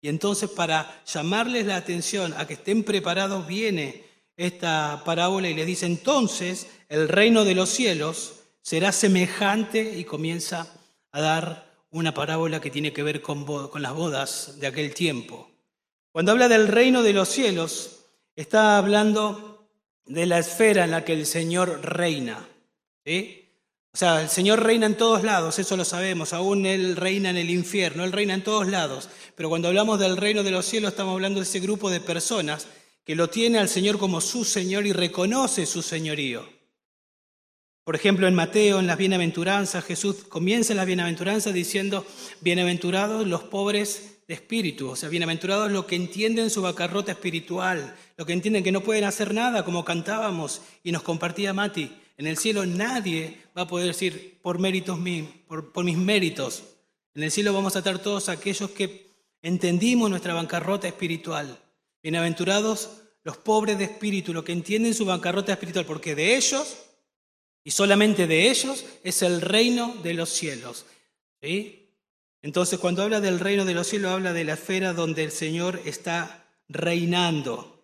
Y 0.01 0.09
entonces, 0.09 0.51
para 0.51 1.03
llamarles 1.05 1.67
la 1.67 1.77
atención 1.77 2.35
a 2.37 2.47
que 2.47 2.55
estén 2.55 2.85
preparados, 2.85 3.47
viene 3.47 4.05
esta 4.37 5.03
parábola 5.05 5.49
y 5.49 5.55
les 5.55 5.67
dice, 5.67 5.87
entonces 5.87 6.69
el 6.89 7.09
reino 7.09 7.45
de 7.45 7.55
los 7.55 7.69
cielos 7.69 8.35
será 8.63 8.93
semejante 8.93 9.99
y 9.99 10.05
comienza 10.05 10.73
a 11.11 11.21
dar 11.21 11.69
una 11.91 12.15
parábola 12.15 12.61
que 12.61 12.71
tiene 12.71 12.93
que 12.93 13.03
ver 13.03 13.21
con, 13.21 13.45
las 13.75 13.95
bodas 13.95 14.61
de 14.61 14.67
aquel 14.67 14.95
tiempo. 14.95 15.51
Cuando 16.13 16.33
habla 16.33 16.49
del 16.49 16.69
reino 16.69 17.03
de 17.03 17.13
los 17.13 17.29
cielos, 17.29 18.05
está 18.37 18.79
hablando 18.79 19.69
de 20.07 20.27
la 20.27 20.39
esfera 20.39 20.85
en 20.85 20.93
la 20.93 21.05
que 21.05 21.15
el 21.15 21.27
Señor 21.27 21.81
reina. 21.83 22.47
O 23.99 24.01
sea, 24.01 24.23
el 24.23 24.29
Señor 24.29 24.63
reina 24.63 24.87
en 24.87 24.97
todos 24.97 25.25
lados, 25.25 25.59
eso 25.59 25.77
lo 25.77 25.85
sabemos, 25.85 26.33
aún 26.33 26.67
Él 26.67 26.95
reina 26.95 27.31
en 27.31 27.37
el 27.37 27.51
infierno, 27.51 28.05
Él 28.05 28.13
reina 28.13 28.33
en 28.33 28.45
todos 28.45 28.69
lados. 28.69 29.09
Pero 29.35 29.49
cuando 29.49 29.67
hablamos 29.67 29.99
del 29.99 30.17
reino 30.17 30.45
de 30.45 30.53
los 30.53 30.67
cielos, 30.67 30.93
estamos 30.93 31.15
hablando 31.15 31.41
de 31.41 31.47
ese 31.47 31.59
grupo 31.59 31.91
de 31.91 31.99
personas 31.99 32.69
que 33.05 33.17
lo 33.17 33.29
tiene 33.29 33.59
al 33.59 33.69
Señor 33.69 33.99
como 33.99 34.21
su 34.21 34.45
Señor 34.45 34.87
y 34.87 34.93
reconoce 34.93 35.67
su 35.67 35.83
señorío. 35.83 36.49
Por 37.83 37.97
ejemplo, 37.97 38.29
en 38.29 38.37
Mateo, 38.37 38.79
en 38.79 38.87
las 38.87 38.99
bienaventuranzas, 38.99 39.85
Jesús 39.85 40.23
comienza 40.29 40.73
en 40.73 40.77
las 40.77 40.87
bienaventuranzas 40.87 41.53
diciendo, 41.53 42.07
bienaventurados 42.41 43.27
los 43.27 43.43
pobres 43.43 44.21
de 44.29 44.35
espíritu, 44.35 44.91
o 44.91 44.95
sea, 44.95 45.09
bienaventurados 45.09 45.73
los 45.73 45.87
que 45.87 45.97
entienden 45.97 46.51
su 46.51 46.63
bancarrota 46.63 47.11
espiritual, 47.11 47.97
los 48.17 48.29
que 48.29 48.33
entienden 48.33 48.63
que 48.63 48.71
no 48.71 48.83
pueden 48.83 49.03
hacer 49.03 49.35
nada, 49.35 49.65
como 49.65 49.85
cantábamos 49.85 50.61
y 50.85 50.93
nos 50.93 51.03
compartía 51.03 51.53
Mati. 51.53 51.91
En 52.19 52.27
el 52.27 52.37
cielo 52.37 52.67
nadie 52.67 53.39
va 53.57 53.63
a 53.63 53.69
poder 53.69 53.87
decir, 53.87 54.39
por 54.43 54.59
méritos 54.59 54.99
míos, 54.99 55.29
por, 55.47 55.85
mis 55.85 55.97
méritos. 55.97 56.65
En 57.15 57.23
el 57.23 57.31
cielo 57.31 57.53
vamos 57.53 57.77
a 57.77 57.79
estar 57.79 58.01
todos 58.01 58.29
aquellos 58.29 58.71
que 58.71 59.07
entendimos 59.41 60.11
nuestra 60.11 60.35
bancarrota 60.35 60.89
espiritual. 60.89 61.57
Bienaventurados 62.03 62.91
los 63.23 63.37
pobres 63.37 63.79
de 63.79 63.85
espíritu, 63.85 64.35
los 64.35 64.43
que 64.43 64.51
entienden 64.51 64.95
su 64.95 65.05
bancarrota 65.05 65.53
espiritual, 65.53 65.87
porque 65.87 66.17
de 66.17 66.37
ellos 66.37 66.79
y 67.63 67.71
solamente 67.71 68.27
de 68.27 68.51
ellos 68.51 68.85
es 69.05 69.23
el 69.23 69.41
reino 69.41 69.95
de 70.03 70.15
los 70.15 70.31
cielos. 70.31 70.87
Entonces, 72.43 72.81
cuando 72.81 73.05
habla 73.05 73.21
del 73.21 73.39
reino 73.39 73.65
de 73.65 73.75
los 73.75 73.87
cielos, 73.87 74.11
habla 74.11 74.33
de 74.33 74.43
la 74.43 74.55
esfera 74.55 74.93
donde 74.93 75.23
el 75.23 75.31
Señor 75.31 75.81
está 75.85 76.49
reinando. 76.69 77.78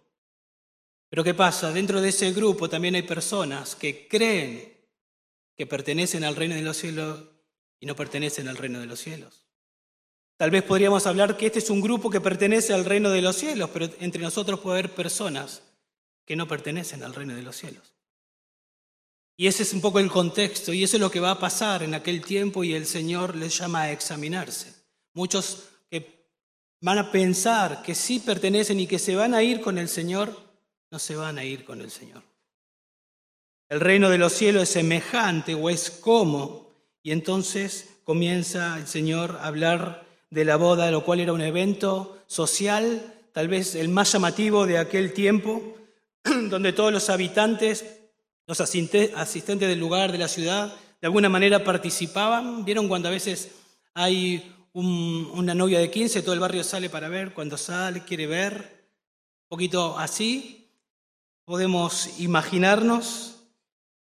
Pero 1.14 1.22
¿qué 1.22 1.34
pasa? 1.34 1.70
Dentro 1.70 2.00
de 2.00 2.08
ese 2.08 2.32
grupo 2.32 2.68
también 2.68 2.96
hay 2.96 3.02
personas 3.02 3.76
que 3.76 4.08
creen 4.08 4.76
que 5.56 5.64
pertenecen 5.64 6.24
al 6.24 6.34
reino 6.34 6.56
de 6.56 6.62
los 6.62 6.76
cielos 6.76 7.20
y 7.78 7.86
no 7.86 7.94
pertenecen 7.94 8.48
al 8.48 8.56
reino 8.56 8.80
de 8.80 8.86
los 8.86 8.98
cielos. 8.98 9.46
Tal 10.36 10.50
vez 10.50 10.64
podríamos 10.64 11.06
hablar 11.06 11.36
que 11.36 11.46
este 11.46 11.60
es 11.60 11.70
un 11.70 11.80
grupo 11.80 12.10
que 12.10 12.20
pertenece 12.20 12.72
al 12.72 12.84
reino 12.84 13.10
de 13.10 13.22
los 13.22 13.36
cielos, 13.36 13.70
pero 13.72 13.88
entre 14.00 14.22
nosotros 14.22 14.58
puede 14.58 14.80
haber 14.80 14.92
personas 14.92 15.62
que 16.26 16.34
no 16.34 16.48
pertenecen 16.48 17.04
al 17.04 17.14
reino 17.14 17.36
de 17.36 17.42
los 17.42 17.54
cielos. 17.54 17.94
Y 19.36 19.46
ese 19.46 19.62
es 19.62 19.72
un 19.72 19.80
poco 19.80 20.00
el 20.00 20.10
contexto 20.10 20.72
y 20.72 20.82
eso 20.82 20.96
es 20.96 21.00
lo 21.00 21.12
que 21.12 21.20
va 21.20 21.30
a 21.30 21.38
pasar 21.38 21.84
en 21.84 21.94
aquel 21.94 22.22
tiempo 22.22 22.64
y 22.64 22.74
el 22.74 22.86
Señor 22.86 23.36
les 23.36 23.56
llama 23.56 23.82
a 23.82 23.92
examinarse. 23.92 24.74
Muchos 25.12 25.68
que 25.88 26.26
van 26.80 26.98
a 26.98 27.12
pensar 27.12 27.84
que 27.84 27.94
sí 27.94 28.18
pertenecen 28.18 28.80
y 28.80 28.88
que 28.88 28.98
se 28.98 29.14
van 29.14 29.32
a 29.32 29.44
ir 29.44 29.60
con 29.60 29.78
el 29.78 29.88
Señor, 29.88 30.43
no 30.94 31.00
se 31.00 31.16
van 31.16 31.38
a 31.38 31.44
ir 31.44 31.64
con 31.64 31.80
el 31.80 31.90
Señor. 31.90 32.22
El 33.68 33.80
reino 33.80 34.10
de 34.10 34.16
los 34.16 34.32
cielos 34.32 34.62
es 34.62 34.68
semejante 34.68 35.52
o 35.52 35.68
es 35.68 35.90
como, 35.90 36.70
y 37.02 37.10
entonces 37.10 37.96
comienza 38.04 38.78
el 38.78 38.86
Señor 38.86 39.38
a 39.40 39.48
hablar 39.48 40.06
de 40.30 40.44
la 40.44 40.54
boda, 40.54 40.92
lo 40.92 41.04
cual 41.04 41.18
era 41.18 41.32
un 41.32 41.40
evento 41.40 42.22
social, 42.28 43.12
tal 43.32 43.48
vez 43.48 43.74
el 43.74 43.88
más 43.88 44.12
llamativo 44.12 44.68
de 44.68 44.78
aquel 44.78 45.12
tiempo, 45.12 45.76
donde 46.22 46.72
todos 46.72 46.92
los 46.92 47.10
habitantes 47.10 47.84
los 48.46 48.60
asistentes 48.60 49.68
del 49.68 49.80
lugar, 49.80 50.12
de 50.12 50.18
la 50.18 50.28
ciudad, 50.28 50.76
de 51.00 51.06
alguna 51.08 51.28
manera 51.28 51.64
participaban. 51.64 52.64
¿Vieron 52.64 52.86
cuando 52.86 53.08
a 53.08 53.10
veces 53.10 53.50
hay 53.94 54.54
una 54.74 55.56
novia 55.56 55.80
de 55.80 55.90
15, 55.90 56.22
todo 56.22 56.34
el 56.34 56.40
barrio 56.40 56.62
sale 56.62 56.88
para 56.88 57.08
ver, 57.08 57.34
cuando 57.34 57.56
sale 57.56 58.04
quiere 58.04 58.28
ver? 58.28 58.84
Un 59.42 59.48
poquito 59.48 59.98
así. 59.98 60.60
Podemos 61.44 62.20
imaginarnos. 62.20 63.42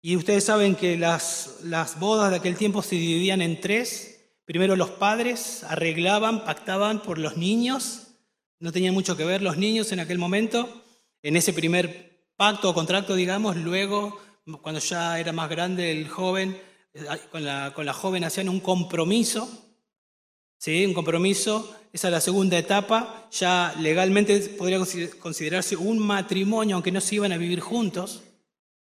Y 0.01 0.15
ustedes 0.15 0.45
saben 0.45 0.75
que 0.75 0.97
las, 0.97 1.59
las 1.63 1.99
bodas 1.99 2.29
de 2.29 2.37
aquel 2.37 2.55
tiempo 2.55 2.83
se 2.83 2.95
dividían 2.95 3.41
en 3.41 3.59
tres. 3.59 4.35
Primero 4.45 4.75
los 4.75 4.91
padres 4.91 5.63
arreglaban, 5.63 6.43
pactaban 6.45 7.01
por 7.01 7.17
los 7.17 7.37
niños. 7.37 8.09
No 8.59 8.71
tenían 8.71 8.93
mucho 8.93 9.17
que 9.17 9.25
ver 9.25 9.41
los 9.41 9.57
niños 9.57 9.91
en 9.91 9.99
aquel 9.99 10.19
momento. 10.19 10.83
En 11.23 11.35
ese 11.35 11.51
primer 11.51 12.27
pacto 12.35 12.69
o 12.69 12.73
contrato, 12.75 13.15
digamos, 13.15 13.55
luego 13.55 14.19
cuando 14.61 14.79
ya 14.79 15.19
era 15.19 15.31
más 15.31 15.49
grande 15.49 15.91
el 15.91 16.07
joven, 16.07 16.59
eh, 16.93 17.05
con 17.31 17.43
la, 17.43 17.73
con 17.73 17.85
la 17.85 17.93
joven 17.93 18.23
hacían 18.23 18.49
un 18.49 18.59
compromiso, 18.59 19.60
¿sí? 20.61 20.85
un 20.85 20.93
compromiso, 20.93 21.75
esa 21.91 22.07
es 22.07 22.11
la 22.11 22.21
segunda 22.21 22.57
etapa, 22.57 23.27
ya 23.31 23.73
legalmente 23.79 24.39
podría 24.57 24.79
considerarse 25.19 25.75
un 25.75 25.97
matrimonio, 25.97 26.75
aunque 26.75 26.91
no 26.91 27.01
se 27.01 27.15
iban 27.15 27.31
a 27.31 27.37
vivir 27.37 27.59
juntos. 27.59 28.21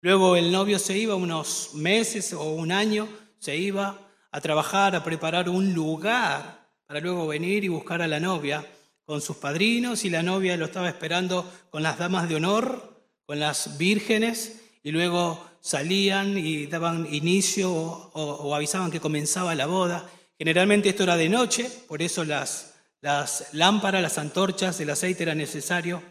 Luego 0.00 0.36
el 0.36 0.52
novio 0.52 0.78
se 0.78 0.96
iba 0.96 1.16
unos 1.16 1.70
meses 1.74 2.32
o 2.32 2.44
un 2.50 2.70
año, 2.70 3.08
se 3.40 3.56
iba 3.56 3.98
a 4.30 4.40
trabajar, 4.40 4.94
a 4.94 5.02
preparar 5.02 5.48
un 5.48 5.74
lugar 5.74 6.68
para 6.86 7.00
luego 7.00 7.26
venir 7.26 7.64
y 7.64 7.68
buscar 7.68 8.00
a 8.00 8.06
la 8.06 8.20
novia 8.20 8.64
con 9.04 9.20
sus 9.20 9.36
padrinos 9.36 10.04
y 10.04 10.10
la 10.10 10.22
novia 10.22 10.56
lo 10.56 10.66
estaba 10.66 10.88
esperando 10.88 11.50
con 11.70 11.82
las 11.82 11.98
damas 11.98 12.28
de 12.28 12.36
honor, 12.36 13.08
con 13.24 13.40
las 13.40 13.76
vírgenes, 13.76 14.62
y 14.84 14.92
luego 14.92 15.44
salían 15.60 16.38
y 16.38 16.66
daban 16.66 17.12
inicio 17.12 17.72
o, 17.72 18.54
avisaban 18.54 18.92
que 18.92 19.00
comenzaba 19.00 19.56
la 19.56 19.66
boda. 19.66 20.08
Generalmente 20.38 20.90
esto 20.90 21.04
era 21.04 21.16
de 21.16 21.28
noche, 21.28 21.70
por 21.88 22.02
eso 22.02 22.24
las, 22.24 22.74
lámparas, 23.52 24.02
las 24.02 24.18
antorchas, 24.18 24.78
el 24.80 24.90
aceite 24.90 25.22
era 25.22 25.34
necesario. 25.34 26.02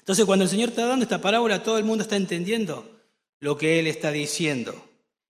Entonces 0.00 0.24
cuando 0.24 0.44
el 0.44 0.50
Señor 0.50 0.70
está 0.70 0.86
dando 0.86 1.04
esta 1.04 1.20
parábola, 1.20 1.62
todo 1.62 1.78
el 1.78 1.84
mundo 1.84 2.02
está 2.02 2.16
entendiendo 2.16 3.00
lo 3.40 3.56
que 3.56 3.78
Él 3.78 3.86
está 3.86 4.10
diciendo. 4.10 4.74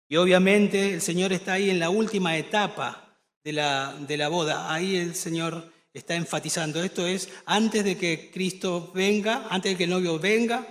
Y 0.09 0.17
obviamente 0.17 0.95
el 0.95 1.03
Señor 1.03 1.33
está 1.33 1.55
ahí 1.55 1.69
en 1.69 1.81
la 1.81 1.91
última 1.91 2.37
etapa 2.37 3.19
de 3.45 3.53
la, 3.53 3.95
de 4.07 4.17
la 4.17 4.29
boda. 4.29 4.73
Ahí 4.73 4.97
el 4.97 5.15
Señor 5.15 5.73
está 5.93 6.15
enfatizando. 6.15 6.83
Esto 6.83 7.07
es 7.07 7.29
antes 7.45 7.85
de 7.85 7.99
que 7.99 8.31
Cristo 8.33 8.93
venga, 8.95 9.47
antes 9.51 9.73
de 9.73 9.77
que 9.77 9.85
el 9.85 9.91
novio 9.91 10.19
venga, 10.19 10.67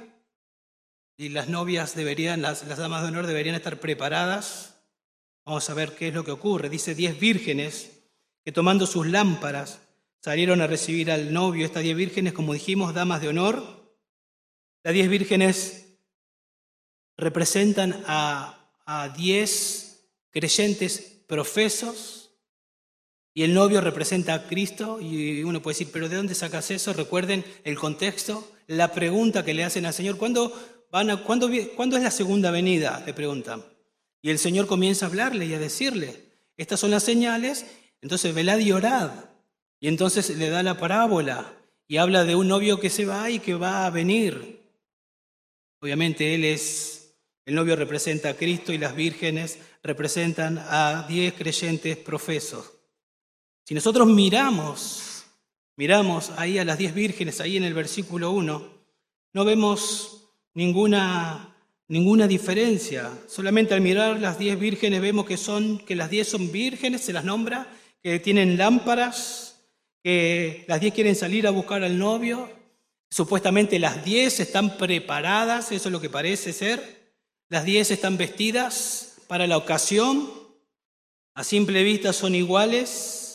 y 1.17 1.29
las 1.29 1.47
novias 1.47 1.95
deberían, 1.95 2.41
las, 2.41 2.65
las 2.67 2.77
damas 2.77 3.01
de 3.01 3.09
honor 3.09 3.27
deberían 3.27 3.55
estar 3.55 3.79
preparadas. 3.79 4.74
Vamos 5.45 5.69
a 5.69 5.75
ver 5.75 5.95
qué 5.95 6.07
es 6.07 6.13
lo 6.13 6.23
que 6.23 6.31
ocurre. 6.31 6.69
Dice 6.69 6.95
diez 6.95 7.19
vírgenes 7.19 7.91
que 8.43 8.51
tomando 8.51 8.87
sus 8.87 9.05
lámparas 9.05 9.79
salieron 10.19 10.59
a 10.61 10.67
recibir 10.67 11.11
al 11.11 11.31
novio. 11.31 11.65
Estas 11.65 11.83
diez 11.83 11.95
vírgenes, 11.95 12.33
como 12.33 12.53
dijimos, 12.53 12.95
damas 12.95 13.21
de 13.21 13.27
honor. 13.27 13.95
Las 14.83 14.93
diez 14.93 15.07
vírgenes 15.07 15.99
representan 17.15 18.03
a, 18.07 18.51
diez 19.17 20.09
creyentes 20.31 21.23
profesos 21.27 22.31
y 23.33 23.43
el 23.43 23.53
novio 23.53 23.81
representa 23.81 24.33
a 24.33 24.47
Cristo 24.47 24.99
y 25.01 25.43
uno 25.43 25.61
puede 25.61 25.73
decir, 25.75 25.89
pero 25.91 26.09
¿de 26.09 26.15
dónde 26.17 26.35
sacas 26.35 26.71
eso? 26.71 26.93
Recuerden 26.93 27.43
el 27.63 27.77
contexto, 27.77 28.51
la 28.67 28.91
pregunta 28.91 29.45
que 29.45 29.53
le 29.53 29.63
hacen 29.63 29.85
al 29.85 29.93
Señor. 29.93 30.17
¿Cuándo, 30.17 30.53
van 30.91 31.09
a, 31.09 31.23
¿cuándo, 31.23 31.49
¿cuándo 31.75 31.97
es 31.97 32.03
la 32.03 32.11
segunda 32.11 32.51
venida? 32.51 33.03
Le 33.05 33.13
preguntan. 33.13 33.74
Y 34.25 34.31
el 34.31 34.39
Señor 34.39 34.65
comienza 34.65 35.05
a 35.05 35.09
hablarle 35.09 35.45
y 35.45 35.53
a 35.53 35.59
decirle, 35.59 36.19
estas 36.57 36.79
son 36.79 36.89
las 36.89 37.03
señales, 37.03 37.63
entonces 38.01 38.33
velad 38.33 38.57
y 38.57 38.71
orad. 38.71 39.11
Y 39.79 39.87
entonces 39.87 40.35
le 40.35 40.49
da 40.49 40.63
la 40.63 40.79
parábola 40.79 41.53
y 41.87 41.97
habla 41.97 42.23
de 42.23 42.35
un 42.35 42.47
novio 42.47 42.79
que 42.79 42.89
se 42.89 43.05
va 43.05 43.29
y 43.29 43.37
que 43.37 43.53
va 43.53 43.85
a 43.85 43.91
venir. 43.91 44.63
Obviamente 45.79 46.33
él 46.33 46.43
es, 46.43 47.15
el 47.45 47.53
novio 47.53 47.75
representa 47.75 48.29
a 48.29 48.33
Cristo 48.33 48.73
y 48.73 48.79
las 48.79 48.95
vírgenes 48.95 49.59
representan 49.83 50.57
a 50.57 51.05
diez 51.07 51.35
creyentes 51.35 51.95
profesos. 51.95 52.73
Si 53.63 53.75
nosotros 53.75 54.07
miramos, 54.07 55.27
miramos 55.75 56.31
ahí 56.37 56.57
a 56.57 56.65
las 56.65 56.79
diez 56.79 56.95
vírgenes, 56.95 57.41
ahí 57.41 57.57
en 57.57 57.63
el 57.63 57.75
versículo 57.75 58.31
1, 58.31 58.69
no 59.33 59.45
vemos 59.45 60.31
ninguna, 60.55 61.54
ninguna 61.87 62.27
diferencia. 62.27 63.11
Solamente 63.27 63.73
al 63.73 63.81
mirar 63.81 64.19
las 64.19 64.39
diez 64.39 64.59
vírgenes 64.59 65.01
vemos 65.01 65.25
que, 65.25 65.37
son, 65.37 65.79
que 65.79 65.95
las 65.95 66.09
diez 66.09 66.27
son 66.27 66.51
vírgenes, 66.51 67.01
se 67.01 67.13
las 67.13 67.25
nombra, 67.25 67.67
que 68.01 68.19
tienen 68.19 68.57
lámparas, 68.57 69.67
que 70.03 70.65
las 70.67 70.81
diez 70.81 70.93
quieren 70.93 71.15
salir 71.15 71.47
a 71.47 71.51
buscar 71.51 71.83
al 71.83 71.97
novio. 71.97 72.49
Supuestamente 73.09 73.79
las 73.79 74.03
diez 74.03 74.39
están 74.39 74.77
preparadas, 74.77 75.71
eso 75.71 75.89
es 75.89 75.91
lo 75.91 76.01
que 76.01 76.09
parece 76.09 76.53
ser. 76.53 77.13
Las 77.49 77.65
diez 77.65 77.91
están 77.91 78.17
vestidas 78.17 79.17
para 79.27 79.47
la 79.47 79.57
ocasión. 79.57 80.29
A 81.33 81.43
simple 81.43 81.83
vista 81.83 82.13
son 82.13 82.33
iguales, 82.33 83.25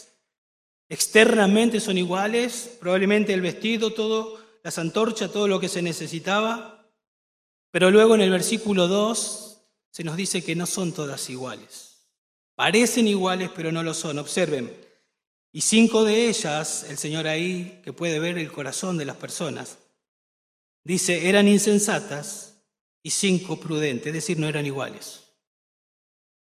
Externamente 0.90 1.78
son 1.78 1.98
iguales, 1.98 2.76
probablemente 2.80 3.32
el 3.32 3.40
vestido, 3.40 3.92
todo, 3.92 4.40
las 4.64 4.76
antorchas, 4.76 5.30
todo 5.30 5.46
lo 5.46 5.60
que 5.60 5.68
se 5.68 5.82
necesitaba. 5.82 6.79
Pero 7.70 7.90
luego 7.90 8.14
en 8.14 8.20
el 8.22 8.30
versículo 8.30 8.88
2 8.88 9.62
se 9.90 10.04
nos 10.04 10.16
dice 10.16 10.42
que 10.42 10.56
no 10.56 10.66
son 10.66 10.92
todas 10.92 11.30
iguales. 11.30 12.06
Parecen 12.54 13.08
iguales, 13.08 13.50
pero 13.54 13.72
no 13.72 13.82
lo 13.82 13.94
son. 13.94 14.18
Observen. 14.18 14.76
Y 15.52 15.62
cinco 15.62 16.04
de 16.04 16.28
ellas, 16.28 16.86
el 16.88 16.98
Señor 16.98 17.26
ahí, 17.26 17.80
que 17.82 17.92
puede 17.92 18.18
ver 18.18 18.38
el 18.38 18.52
corazón 18.52 18.96
de 18.96 19.04
las 19.04 19.16
personas, 19.16 19.78
dice, 20.84 21.28
eran 21.28 21.48
insensatas 21.48 22.62
y 23.02 23.10
cinco 23.10 23.58
prudentes, 23.58 24.08
es 24.08 24.12
decir, 24.12 24.38
no 24.38 24.46
eran 24.46 24.66
iguales. 24.66 25.22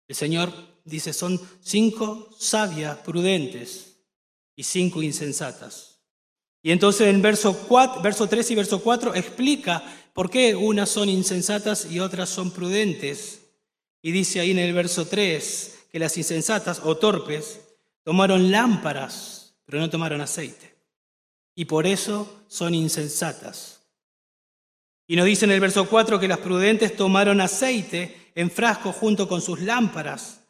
El 0.09 0.17
Señor 0.17 0.53
dice, 0.85 1.13
son 1.13 1.41
cinco 1.63 2.29
sabias, 2.39 2.99
prudentes, 2.99 3.93
y 4.57 4.65
cinco 4.65 5.03
insensatas. 5.03 5.92
Y 6.63 6.71
entonces 6.71 7.09
en 7.09 7.21
verso, 7.21 7.55
4, 7.69 8.03
verso 8.03 8.29
3 8.29 8.51
y 8.53 8.55
verso 8.55 8.81
4 8.83 9.15
explica 9.15 9.83
por 10.13 10.31
qué 10.31 10.55
unas 10.55 10.89
son 10.91 11.09
insensatas 11.09 11.91
y 11.91 11.99
otras 11.99 12.29
son 12.29 12.53
prudentes. 12.53 13.41
Y 14.01 14.13
dice 14.13 14.41
ahí 14.41 14.53
en 14.53 14.61
el 14.61 14.73
verso 14.73 15.07
3 15.07 15.87
que 15.91 15.99
las 15.99 16.17
insensatas 16.17 16.81
o 16.85 16.97
torpes 16.97 17.61
tomaron 18.05 18.51
lámparas, 18.51 19.55
pero 19.65 19.81
no 19.81 19.91
tomaron 19.91 20.21
aceite. 20.21 20.77
Y 21.55 21.65
por 21.65 21.87
eso 21.87 22.45
son 22.47 22.75
insensatas. 22.75 23.81
Y 25.07 25.17
nos 25.17 25.27
dice 25.27 25.45
en 25.45 25.51
el 25.51 25.61
verso 25.61 25.89
4 25.89 26.21
que 26.21 26.29
las 26.29 26.39
prudentes 26.39 26.97
tomaron 26.97 27.41
aceite 27.41 28.31
en 28.35 28.51
frasco 28.51 28.93
junto 28.93 29.29
con 29.29 29.43
sus 29.43 29.61
lámparas. 29.61 30.45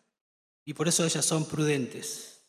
Y 0.64 0.74
por 0.74 0.88
eso 0.88 1.04
ellas 1.04 1.24
son 1.24 1.46
prudentes. 1.46 2.44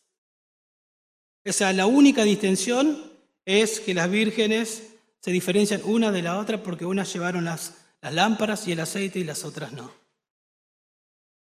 O 1.46 1.52
sea, 1.52 1.74
la 1.74 1.88
única 1.88 2.24
distinción 2.24 3.13
es 3.46 3.80
que 3.80 3.94
las 3.94 4.10
vírgenes 4.10 4.94
se 5.20 5.32
diferencian 5.32 5.82
una 5.86 6.12
de 6.12 6.22
la 6.22 6.38
otra 6.38 6.62
porque 6.62 6.86
unas 6.86 7.12
llevaron 7.14 7.46
las, 7.46 7.78
lámparas 8.02 8.68
y 8.68 8.74
el 8.74 8.82
aceite 8.82 9.20
y 9.20 9.24
las 9.24 9.46
otras 9.46 9.72
no. 9.72 9.92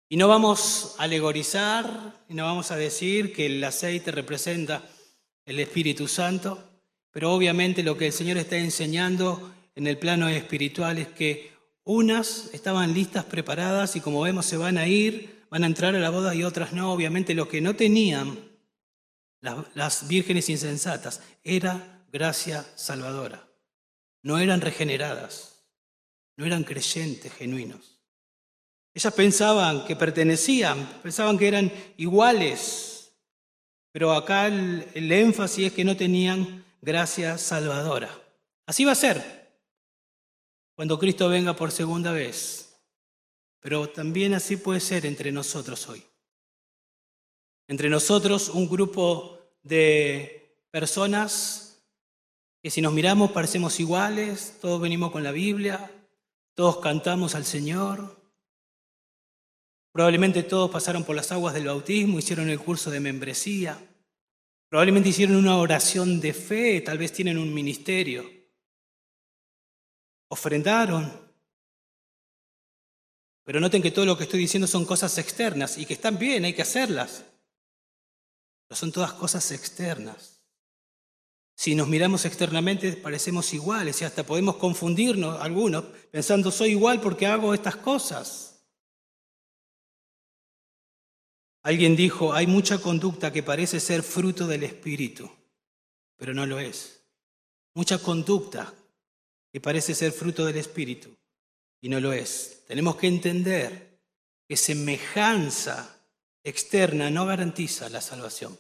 Y 0.08 0.16
no 0.16 0.30
vamos 0.30 0.96
a 0.98 1.04
alegorizar 1.04 2.24
y 2.30 2.34
no 2.34 2.46
vamos 2.46 2.72
a 2.72 2.78
decir 2.78 3.34
que 3.34 3.48
el 3.48 3.62
aceite 3.62 4.12
representa 4.12 4.88
el 5.46 5.60
Espíritu 5.60 6.08
Santo, 6.08 6.64
pero 7.12 7.34
obviamente 7.34 7.84
lo 7.84 7.98
que 7.98 8.08
el 8.08 8.14
Señor 8.14 8.38
está 8.38 8.56
enseñando 8.56 9.54
en 9.76 9.88
el 9.88 9.98
plano 9.98 10.30
espiritual 10.30 10.98
es 10.98 11.10
que 11.10 11.52
unas 11.84 12.50
estaban 12.54 12.94
listas, 12.94 13.26
preparadas 13.26 13.98
y 13.98 14.02
como 14.02 14.22
vemos 14.22 14.46
se 14.46 14.56
van 14.56 14.78
a 14.78 14.88
ir, 14.88 15.44
van 15.50 15.64
a 15.64 15.68
entrar 15.68 15.94
a 15.94 16.00
la 16.00 16.10
boda 16.10 16.34
y 16.34 16.44
otras 16.44 16.72
no. 16.72 16.94
Obviamente 16.94 17.34
lo 17.34 17.50
que 17.50 17.60
no 17.60 17.76
tenían 17.76 18.38
las 19.42 20.08
vírgenes 20.08 20.50
insensatas, 20.50 21.22
era 21.44 22.04
gracia 22.12 22.66
salvadora. 22.76 23.48
No 24.24 24.40
eran 24.40 24.62
regeneradas, 24.62 25.64
no 26.36 26.46
eran 26.46 26.64
creyentes 26.64 27.34
genuinos. 27.34 28.00
Ellas 28.94 29.14
pensaban 29.14 29.86
que 29.86 29.96
pertenecían, 29.96 31.02
pensaban 31.04 31.38
que 31.38 31.48
eran 31.48 31.72
iguales, 31.98 33.12
pero 33.92 34.12
acá 34.12 34.48
el, 34.48 34.88
el 34.94 35.12
énfasis 35.12 35.68
es 35.68 35.74
que 35.74 35.86
no 35.86 35.96
tenían 35.96 36.66
gracia 36.82 37.38
salvadora. 37.38 38.10
Así 38.66 38.86
va 38.86 38.94
a 38.94 38.96
ser 38.96 39.38
cuando 40.76 41.00
Cristo 41.00 41.30
venga 41.30 41.56
por 41.56 41.72
segunda 41.72 42.12
vez, 42.12 42.76
pero 43.60 43.90
también 43.90 44.34
así 44.34 44.58
puede 44.58 44.80
ser 44.80 45.06
entre 45.06 45.32
nosotros 45.32 45.88
hoy. 45.90 46.04
Entre 47.68 47.90
nosotros 47.90 48.48
un 48.50 48.70
grupo 48.70 49.40
de 49.62 50.64
personas 50.72 51.84
que 52.64 52.72
si 52.72 52.82
nos 52.82 52.94
miramos 52.94 53.32
parecemos 53.32 53.80
iguales, 53.82 54.58
todos 54.62 54.80
venimos 54.80 55.12
con 55.12 55.24
la 55.24 55.32
Biblia, 55.32 55.92
todos 56.54 56.78
cantamos 56.78 57.36
al 57.36 57.44
Señor. 57.44 58.16
Probablemente 59.92 60.44
todos 60.44 60.72
pasaron 60.72 61.04
por 61.04 61.16
las 61.16 61.32
aguas 61.34 61.54
del 61.54 61.66
bautismo, 61.66 62.20
hicieron 62.20 62.50
el 62.50 62.60
curso 62.60 62.90
de 62.90 63.02
membresía. 63.02 63.78
Probablemente 64.70 65.10
hicieron 65.10 65.36
una 65.36 65.58
oración 65.58 66.22
de 66.22 66.34
fe, 66.34 66.82
tal 66.82 66.98
vez 66.98 67.12
tienen 67.12 67.38
un 67.38 67.54
ministerio. 67.54 68.30
Ofrendaron. 70.30 71.28
Pero 73.44 73.60
noten 73.60 73.82
que 73.82 73.92
todo 73.92 74.06
lo 74.06 74.18
que 74.18 74.24
estoy 74.24 74.40
diciendo 74.40 74.68
son 74.68 74.86
cosas 74.86 75.18
externas 75.18 75.78
y 75.78 75.86
que 75.86 75.94
están 75.94 76.18
bien, 76.18 76.46
hay 76.46 76.54
que 76.54 76.62
hacerlas 76.62 77.26
son 78.76 78.92
todas 78.92 79.14
cosas 79.14 79.52
externas. 79.52 80.42
Si 81.56 81.74
nos 81.74 81.88
miramos 81.88 82.26
externamente 82.26 82.94
parecemos 82.94 83.54
iguales 83.54 84.02
y 84.02 84.06
hasta 84.06 84.24
podemos 84.24 84.58
confundirnos 84.58 85.42
algunos 85.42 85.86
pensando 86.12 86.52
soy 86.52 86.72
igual 86.72 87.02
porque 87.02 87.26
hago 87.26 87.54
estas 87.54 87.78
cosas. 87.78 88.64
Alguien 91.64 91.96
dijo, 91.96 92.34
hay 92.34 92.48
mucha 92.48 92.80
conducta 92.80 93.34
que 93.34 93.44
parece 93.44 93.80
ser 93.80 94.04
fruto 94.04 94.48
del 94.48 94.64
Espíritu, 94.64 95.30
pero 96.16 96.34
no 96.34 96.46
lo 96.46 96.60
es. 96.60 97.02
Mucha 97.74 97.98
conducta 97.98 98.74
que 99.52 99.60
parece 99.60 99.96
ser 99.96 100.12
fruto 100.12 100.46
del 100.46 100.58
Espíritu 100.58 101.10
y 101.82 101.90
no 101.90 102.00
lo 102.00 102.14
es. 102.14 102.64
Tenemos 102.68 102.96
que 102.98 103.08
entender 103.08 104.00
que 104.48 104.56
semejanza 104.56 105.97
externa 106.50 107.10
no 107.10 107.26
garantiza 107.26 107.90
la 107.90 108.02
salvación. 108.02 108.58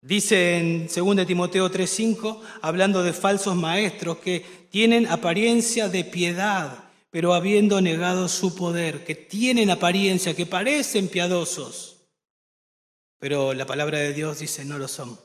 Dice 0.00 0.58
en 0.58 0.86
2 0.86 1.26
Timoteo 1.26 1.68
3:5, 1.70 2.40
hablando 2.62 3.02
de 3.02 3.12
falsos 3.12 3.56
maestros 3.56 4.18
que 4.18 4.44
tienen 4.70 5.08
apariencia 5.08 5.88
de 5.88 6.04
piedad, 6.04 6.84
pero 7.10 7.34
habiendo 7.34 7.80
negado 7.80 8.28
su 8.28 8.54
poder, 8.54 9.04
que 9.04 9.16
tienen 9.16 9.70
apariencia, 9.70 10.36
que 10.36 10.46
parecen 10.46 11.08
piadosos, 11.08 11.96
pero 13.18 13.54
la 13.54 13.66
palabra 13.66 13.98
de 13.98 14.12
Dios 14.12 14.38
dice 14.38 14.64
no 14.64 14.78
lo 14.78 14.86
son. 14.86 15.18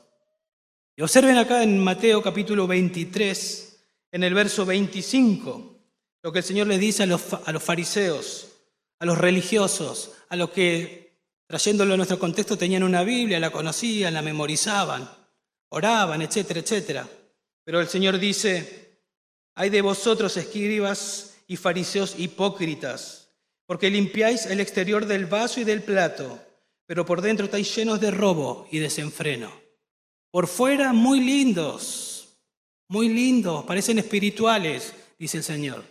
Y 0.96 1.02
observen 1.02 1.36
acá 1.36 1.62
en 1.62 1.78
Mateo 1.78 2.20
capítulo 2.22 2.66
23, 2.66 3.86
en 4.10 4.24
el 4.24 4.34
verso 4.34 4.66
25, 4.66 5.78
lo 6.22 6.32
que 6.32 6.38
el 6.38 6.44
Señor 6.44 6.66
le 6.66 6.78
dice 6.78 7.04
a 7.04 7.06
los, 7.06 7.32
a 7.32 7.52
los 7.52 7.62
fariseos, 7.62 8.48
a 8.98 9.06
los 9.06 9.18
religiosos, 9.18 10.12
a 10.28 10.36
los 10.36 10.50
que 10.50 11.03
Trayéndolo 11.46 11.94
a 11.94 11.96
nuestro 11.96 12.18
contexto, 12.18 12.56
tenían 12.56 12.82
una 12.82 13.04
Biblia, 13.04 13.38
la 13.38 13.50
conocían, 13.50 14.14
la 14.14 14.22
memorizaban, 14.22 15.08
oraban, 15.68 16.22
etcétera, 16.22 16.60
etcétera. 16.60 17.08
Pero 17.64 17.80
el 17.80 17.88
Señor 17.88 18.18
dice, 18.18 19.00
hay 19.54 19.70
de 19.70 19.82
vosotros 19.82 20.36
escribas 20.36 21.36
y 21.46 21.56
fariseos 21.56 22.18
hipócritas, 22.18 23.28
porque 23.66 23.90
limpiáis 23.90 24.46
el 24.46 24.60
exterior 24.60 25.06
del 25.06 25.26
vaso 25.26 25.60
y 25.60 25.64
del 25.64 25.82
plato, 25.82 26.40
pero 26.86 27.04
por 27.04 27.20
dentro 27.20 27.46
estáis 27.46 27.74
llenos 27.74 28.00
de 28.00 28.10
robo 28.10 28.66
y 28.70 28.78
desenfreno. 28.78 29.52
Por 30.30 30.46
fuera 30.48 30.92
muy 30.92 31.20
lindos, 31.20 32.36
muy 32.88 33.08
lindos, 33.08 33.64
parecen 33.64 33.98
espirituales, 33.98 34.94
dice 35.18 35.38
el 35.38 35.44
Señor, 35.44 35.84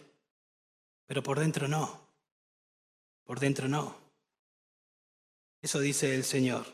pero 1.06 1.24
por 1.24 1.40
dentro 1.40 1.68
no, 1.68 2.08
por 3.24 3.40
dentro 3.40 3.68
no. 3.68 4.03
Eso 5.64 5.80
dice 5.80 6.14
el 6.14 6.26
Señor. 6.26 6.66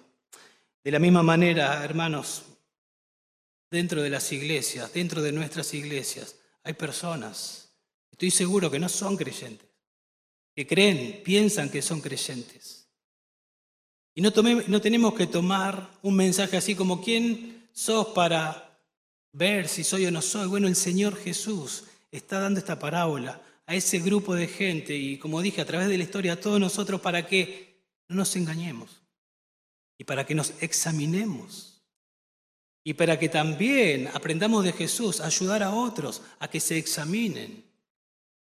De 0.83 0.89
la 0.91 0.97
misma 0.97 1.21
manera, 1.21 1.83
hermanos, 1.83 2.41
dentro 3.69 4.01
de 4.01 4.09
las 4.09 4.31
iglesias, 4.31 4.91
dentro 4.91 5.21
de 5.21 5.31
nuestras 5.31 5.75
iglesias, 5.75 6.37
hay 6.63 6.73
personas, 6.73 7.71
estoy 8.11 8.31
seguro 8.31 8.71
que 8.71 8.79
no 8.79 8.89
son 8.89 9.15
creyentes, 9.15 9.69
que 10.55 10.65
creen, 10.65 11.21
piensan 11.23 11.69
que 11.69 11.83
son 11.83 12.01
creyentes. 12.01 12.87
Y 14.15 14.21
no, 14.21 14.31
tenemos 14.81 15.13
que 15.13 15.27
tomar 15.27 15.91
un 16.01 16.15
mensaje 16.15 16.57
así 16.57 16.73
como, 16.73 16.99
¿quién 16.99 17.69
sos 17.71 18.07
para 18.07 18.75
ver 19.33 19.67
si 19.67 19.83
soy 19.83 20.07
o 20.07 20.11
no 20.11 20.23
soy? 20.23 20.47
Bueno, 20.47 20.67
el 20.67 20.75
Señor 20.75 21.15
Jesús 21.15 21.83
está 22.11 22.39
dando 22.39 22.59
esta 22.59 22.79
parábola 22.79 23.39
a 23.67 23.75
ese 23.75 23.99
grupo 23.99 24.33
de 24.33 24.47
gente 24.47 24.95
y 24.95 25.19
como 25.19 25.43
dije, 25.43 25.61
a 25.61 25.65
través 25.65 25.89
de 25.89 25.97
la 25.99 26.03
historia, 26.05 26.33
a 26.33 26.39
todos 26.41 26.59
nosotros 26.59 26.99
para 27.01 27.27
que 27.27 27.68
no 28.09 28.17
nos 28.17 28.35
engañemos. 28.35 29.01
Y 29.97 30.03
para 30.03 30.25
que 30.25 30.35
nos 30.35 30.53
examinemos. 30.61 31.81
Y 32.83 32.93
para 32.95 33.19
que 33.19 33.29
también 33.29 34.09
aprendamos 34.13 34.63
de 34.63 34.73
Jesús 34.73 35.21
a 35.21 35.27
ayudar 35.27 35.63
a 35.63 35.71
otros 35.71 36.21
a 36.39 36.49
que 36.49 36.59
se 36.59 36.77
examinen. 36.77 37.63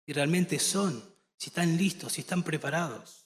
Si 0.06 0.14
realmente 0.14 0.58
son, 0.58 1.04
si 1.38 1.50
están 1.50 1.78
listos, 1.78 2.14
si 2.14 2.22
están 2.22 2.44
preparados. 2.44 3.26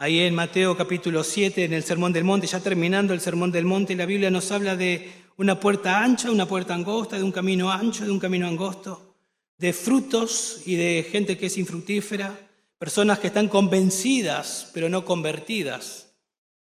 Ahí 0.00 0.20
en 0.20 0.34
Mateo 0.34 0.76
capítulo 0.76 1.24
7, 1.24 1.64
en 1.64 1.72
el 1.72 1.82
Sermón 1.82 2.12
del 2.12 2.24
Monte, 2.24 2.46
ya 2.46 2.60
terminando 2.60 3.12
el 3.12 3.20
Sermón 3.20 3.50
del 3.50 3.64
Monte, 3.64 3.96
la 3.96 4.06
Biblia 4.06 4.30
nos 4.30 4.50
habla 4.52 4.76
de 4.76 5.12
una 5.36 5.58
puerta 5.58 6.02
ancha, 6.02 6.30
una 6.30 6.46
puerta 6.46 6.74
angosta, 6.74 7.16
de 7.16 7.24
un 7.24 7.32
camino 7.32 7.70
ancho, 7.70 8.04
de 8.04 8.10
un 8.10 8.20
camino 8.20 8.46
angosto, 8.46 9.16
de 9.56 9.72
frutos 9.72 10.62
y 10.66 10.76
de 10.76 11.06
gente 11.10 11.36
que 11.36 11.46
es 11.46 11.58
infructífera, 11.58 12.47
personas 12.78 13.18
que 13.18 13.26
están 13.26 13.48
convencidas, 13.48 14.70
pero 14.72 14.88
no 14.88 15.04
convertidas. 15.04 16.14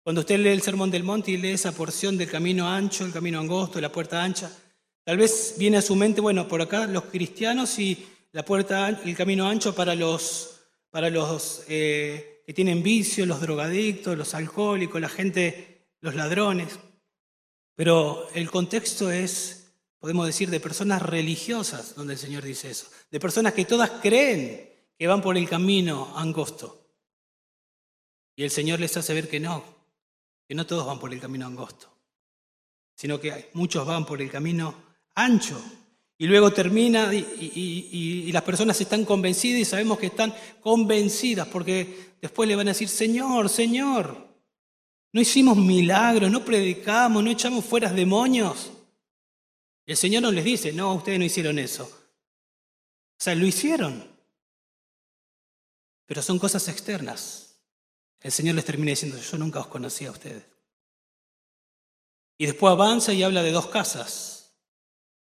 Cuando 0.04 0.22
usted 0.22 0.40
lee 0.40 0.50
el 0.50 0.64
Sermón 0.64 0.90
del 0.90 1.04
Monte 1.04 1.32
y 1.32 1.38
lee 1.38 1.52
esa 1.52 1.72
porción 1.72 2.18
del 2.18 2.30
camino 2.30 2.68
ancho, 2.68 3.06
el 3.06 3.14
camino 3.14 3.40
angosto, 3.40 3.80
la 3.80 3.92
puerta 3.92 4.24
ancha, 4.24 4.52
tal 5.04 5.18
vez 5.18 5.56
viene 5.58 5.78
a 5.78 5.82
su 5.82 5.96
mente, 5.96 6.22
bueno, 6.22 6.48
por 6.48 6.62
acá 6.62 6.88
los 6.88 7.06
cristianos 7.06 7.78
y 7.78 8.08
la 8.32 8.44
puerta, 8.44 8.90
el 8.90 9.16
camino 9.16 9.48
ancho 9.48 9.76
para 9.76 9.94
los, 9.94 10.62
para 10.90 11.12
los 11.12 11.64
eh, 11.68 12.42
que 12.46 12.54
tienen 12.54 12.82
vicio, 12.82 13.28
los 13.28 13.42
drogadictos, 13.42 14.18
los 14.18 14.34
alcohólicos, 14.34 15.00
la 15.00 15.10
gente, 15.10 15.88
los 16.00 16.16
ladrones. 16.16 16.80
Pero 17.76 18.28
el 18.34 18.50
contexto 18.50 19.12
es, 19.12 19.76
podemos 20.00 20.26
decir, 20.26 20.50
de 20.50 20.60
personas 20.60 21.04
religiosas, 21.04 21.94
donde 21.94 22.14
el 22.14 22.20
Señor 22.20 22.44
dice 22.44 22.72
eso, 22.72 22.88
de 23.12 23.20
personas 23.20 23.54
que 23.54 23.66
todas 23.66 23.92
creen 24.02 24.71
que 25.02 25.08
van 25.08 25.20
por 25.20 25.36
el 25.36 25.50
camino 25.50 26.16
angosto. 26.16 26.80
Y 28.36 28.44
el 28.44 28.52
Señor 28.52 28.80
les 28.80 28.96
hace 28.98 29.16
ver 29.16 29.28
que 29.28 29.40
no, 29.40 29.64
que 30.48 30.54
no 30.54 30.68
todos 30.68 30.86
van 30.86 31.00
por 31.00 31.12
el 31.12 31.20
camino 31.20 31.48
angosto, 31.48 31.92
sino 32.94 33.20
que 33.20 33.50
muchos 33.54 33.84
van 33.88 34.06
por 34.06 34.22
el 34.22 34.30
camino 34.30 34.76
ancho. 35.16 35.60
Y 36.20 36.28
luego 36.28 36.54
termina 36.54 37.12
y, 37.12 38.32
las 38.32 38.44
personas 38.44 38.80
están 38.80 39.04
convencidas 39.04 39.62
y 39.62 39.66
sabemos 39.66 39.98
que 39.98 40.06
están 40.06 40.36
convencidas 40.62 41.48
porque 41.48 42.14
después 42.22 42.48
le 42.48 42.56
van 42.56 42.68
a 42.68 42.74
decir, 42.74 42.88
Señor, 42.88 43.50
Señor, 43.50 44.16
no 45.14 45.20
hicimos 45.20 45.58
milagros, 45.58 46.30
no 46.30 46.46
predicamos, 46.46 47.24
no 47.24 47.32
echamos 47.32 47.66
fuera 47.66 47.92
demonios. 47.92 48.72
El 49.88 49.98
Señor 49.98 50.22
no 50.22 50.32
les 50.32 50.46
dice, 50.46 50.72
no, 50.72 50.94
ustedes 50.94 51.18
no 51.18 51.26
hicieron 51.26 51.58
eso. 51.58 51.86
O 51.86 53.24
sea, 53.24 53.34
lo 53.34 53.48
hicieron 53.48 54.11
pero 56.12 56.21
son 56.21 56.39
cosas 56.39 56.67
externas. 56.67 57.56
El 58.19 58.34
Señor 58.34 58.56
les 58.56 58.65
termina 58.65 58.89
diciendo, 58.89 59.17
yo 59.17 59.38
nunca 59.38 59.62
os 59.62 59.67
conocí 59.67 60.06
a 60.06 60.12
ustedes. 60.12 60.43
Y 62.38 62.47
después 62.47 62.69
avanza 62.69 63.13
y 63.13 63.24
habla 63.24 63.41
de 63.41 63.54
dos 63.54 63.67
casas. 63.67 64.58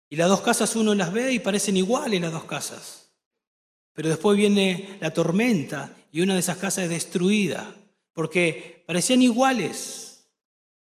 Y 0.09 0.17
las 0.17 0.29
dos 0.29 0.41
casas 0.41 0.75
uno 0.75 0.93
las 0.97 1.13
ve 1.13 1.33
y 1.33 1.39
parecen 1.39 1.77
iguales 1.77 2.21
las 2.21 2.33
dos 2.33 2.43
casas. 2.43 3.13
Pero 3.93 4.09
después 4.09 4.37
viene 4.37 4.99
la 5.01 5.13
tormenta 5.13 5.95
y 6.11 6.23
una 6.23 6.35
de 6.35 6.41
esas 6.41 6.57
casas 6.57 6.83
es 6.83 6.91
destruida, 6.91 7.73
porque 8.13 8.83
parecían 8.85 9.23
iguales, 9.23 10.27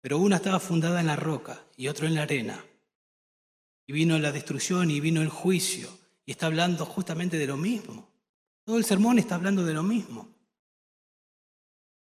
pero 0.01 0.17
una 0.17 0.35
estaba 0.35 0.59
fundada 0.59 0.99
en 0.99 1.07
la 1.07 1.15
roca 1.15 1.63
y 1.77 1.87
otra 1.87 2.09
en 2.09 2.15
la 2.15 2.23
arena. 2.23 2.61
Y 3.87 3.93
vino 3.93 4.19
la 4.19 4.33
destrucción 4.33 4.91
y 4.91 4.99
vino 4.99 5.21
el 5.21 5.29
juicio. 5.29 5.87
Y 6.25 6.31
está 6.31 6.47
hablando 6.47 6.85
justamente 6.85 7.37
de 7.37 7.47
lo 7.47 7.55
mismo. 7.55 8.12
Todo 8.65 8.77
el 8.77 8.85
sermón 8.85 9.19
está 9.19 9.35
hablando 9.35 9.65
de 9.65 9.73
lo 9.73 9.83
mismo. 9.83 10.33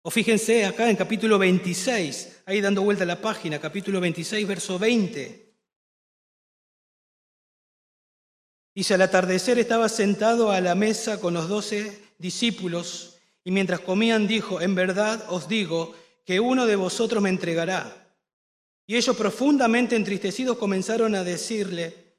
O 0.03 0.11
fíjense 0.11 0.65
acá 0.65 0.91
en 0.91 0.97
capítulo 0.97 1.39
26, 1.39 2.43
ahí 2.47 2.61
dando 2.61 2.83
vuelta 2.83 3.05
a 3.05 3.07
la 3.07 3.21
página, 3.21 3.61
capítulo 3.61 4.01
26, 4.01 4.47
verso 4.47 4.79
20. 4.79 5.55
Dice, 8.75 8.95
al 8.95 9.03
atardecer 9.03 9.59
estaba 9.59 9.89
sentado 9.89 10.51
a 10.51 10.61
la 10.61 10.75
mesa 10.75 11.21
con 11.21 11.35
los 11.35 11.49
doce 11.49 12.15
discípulos 12.19 13.19
y 13.45 13.51
mientras 13.51 13.81
comían 13.81 14.27
dijo, 14.27 14.61
en 14.61 14.75
verdad 14.75 15.25
os 15.29 15.47
digo 15.47 15.95
que 16.25 16.41
uno 16.41 16.67
de 16.67 16.77
vosotros 16.77 17.23
me 17.23 17.29
entregará. 17.29 18.17
Y 18.87 18.97
ellos 18.97 19.17
profundamente 19.17 19.95
entristecidos 19.95 20.59
comenzaron 20.59 21.15
a 21.15 21.23
decirle, 21.23 22.17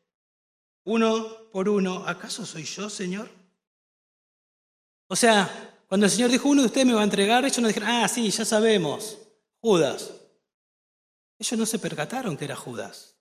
uno 0.86 1.50
por 1.52 1.70
uno, 1.70 2.06
¿acaso 2.08 2.46
soy 2.46 2.64
yo, 2.64 2.90
Señor? 2.90 3.43
O 5.08 5.16
sea, 5.16 5.84
cuando 5.88 6.06
el 6.06 6.12
Señor 6.12 6.32
dijo, 6.32 6.50
uno 6.50 6.62
de 6.62 6.68
ustedes 6.68 6.88
me 6.88 6.94
va 6.94 7.02
a 7.02 7.06
entregar, 7.06 7.46
ellos 7.46 7.60
no 7.60 7.68
dijeron, 7.68 7.90
ah, 7.90 8.08
sí, 8.08 8.30
ya 8.30 8.46
sabemos, 8.46 9.18
Judas. 9.60 10.12
Ellos 11.38 11.60
no 11.60 11.66
se 11.66 11.80
percataron 11.80 12.38
que 12.38 12.46
era 12.46 12.56
Judas. 12.56 13.16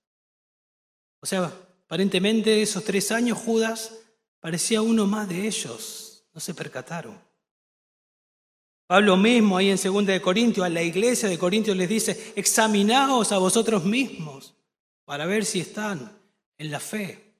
O 1.21 1.27
sea, 1.27 1.53
aparentemente 1.85 2.63
esos 2.63 2.85
tres 2.85 3.13
años 3.13 3.39
Judas 3.39 3.93
parecía 4.41 4.83
uno 4.83 5.07
más 5.07 5.29
de 5.29 5.47
ellos. 5.47 6.25
No 6.33 6.41
se 6.41 6.55
percataron. 6.55 7.19
Pablo 8.87 9.17
mismo 9.17 9.57
ahí 9.57 9.71
en 9.71 9.79
2 9.83 10.07
de 10.07 10.21
Corintios, 10.21 10.67
a 10.67 10.69
la 10.69 10.83
iglesia 10.83 11.29
de 11.29 11.39
Corintios 11.39 11.77
les 11.77 11.89
dice, 11.89 12.33
examinaos 12.37 13.33
a 13.33 13.39
vosotros 13.39 13.85
mismos 13.85 14.55
para 15.05 15.25
ver 15.25 15.45
si 15.45 15.61
están 15.61 16.11
en 16.59 16.71
la 16.71 16.81
fe. 16.81 17.32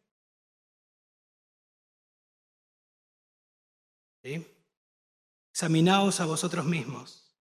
Examinaos 5.53 6.21
a 6.21 6.27
vosotros 6.27 6.65
mismos 6.65 7.35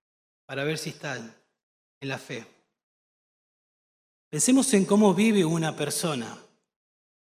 para 0.45 0.63
ver 0.63 0.77
si 0.77 0.89
están 0.89 1.35
en 1.99 2.09
la 2.09 2.17
fe. 2.17 2.45
Pensemos 4.29 4.73
en 4.73 4.85
cómo 4.85 5.13
vive 5.13 5.45
una 5.45 5.75
persona 5.75 6.37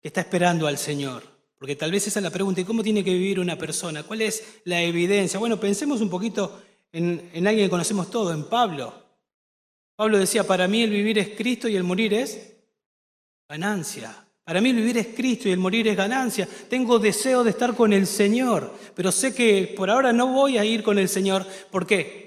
que 0.02 0.08
está 0.08 0.22
esperando 0.22 0.68
al 0.68 0.78
Señor. 0.78 1.24
Porque 1.58 1.76
tal 1.76 1.92
vez 1.92 2.08
esa 2.08 2.20
es 2.20 2.24
la 2.24 2.30
pregunta, 2.30 2.60
¿y 2.60 2.66
cómo 2.66 2.84
tiene 2.84 3.04
que 3.04 3.14
vivir 3.14 3.40
una 3.40 3.58
persona? 3.58 4.04
¿Cuál 4.04 4.22
es 4.22 4.62
la 4.66 4.82
evidencia? 4.82 5.40
Bueno, 5.40 5.60
pensemos 5.60 6.02
un 6.02 6.10
poquito 6.10 6.62
en, 6.92 7.30
en 7.34 7.48
alguien 7.48 7.68
que 7.68 7.72
conocemos 7.72 8.10
todo, 8.10 8.34
en 8.34 8.50
Pablo. 8.50 8.94
Pablo 9.96 10.18
decía, 10.18 10.46
para 10.46 10.68
mí 10.68 10.84
el 10.84 10.90
vivir 10.90 11.20
es 11.20 11.30
Cristo 11.38 11.70
y 11.70 11.78
el 11.78 11.84
morir 11.84 12.14
es 12.14 12.54
ganancia. 13.48 14.28
Para 14.44 14.62
mí 14.62 14.74
vivir 14.74 14.98
es 14.98 15.08
Cristo 15.16 15.48
y 15.48 15.52
el 15.52 15.60
morir 15.60 15.88
es 15.88 15.96
ganancia. 15.96 16.48
Tengo 16.70 17.00
deseo 17.00 17.44
de 17.44 17.52
estar 17.52 17.76
con 17.76 17.94
el 17.94 18.08
Señor, 18.08 18.74
pero 18.96 19.12
sé 19.12 19.34
que 19.34 19.74
por 19.76 19.90
ahora 19.90 20.12
no 20.12 20.28
voy 20.28 20.58
a 20.58 20.66
ir 20.66 20.84
con 20.84 21.00
el 21.00 21.08
Señor. 21.08 21.46
¿Por 21.72 21.88
qué? 21.88 22.24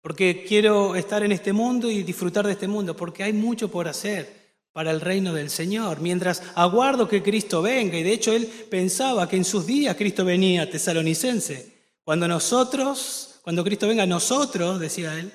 porque 0.00 0.44
quiero 0.46 0.94
estar 0.96 1.22
en 1.22 1.32
este 1.32 1.52
mundo 1.52 1.90
y 1.90 2.02
disfrutar 2.02 2.46
de 2.46 2.52
este 2.52 2.68
mundo, 2.68 2.96
porque 2.96 3.22
hay 3.22 3.32
mucho 3.32 3.70
por 3.70 3.86
hacer 3.86 4.40
para 4.72 4.90
el 4.90 5.00
reino 5.00 5.34
del 5.34 5.50
Señor, 5.50 6.00
mientras 6.00 6.42
aguardo 6.54 7.08
que 7.08 7.22
Cristo 7.22 7.60
venga. 7.60 7.98
Y 7.98 8.02
de 8.02 8.12
hecho 8.12 8.32
él 8.32 8.46
pensaba 8.70 9.28
que 9.28 9.36
en 9.36 9.44
sus 9.44 9.66
días 9.66 9.96
Cristo 9.96 10.24
venía 10.24 10.70
tesalonicense. 10.70 11.80
Cuando 12.02 12.26
nosotros, 12.28 13.40
cuando 13.42 13.64
Cristo 13.64 13.88
venga, 13.88 14.06
nosotros, 14.06 14.80
decía 14.80 15.18
él, 15.18 15.32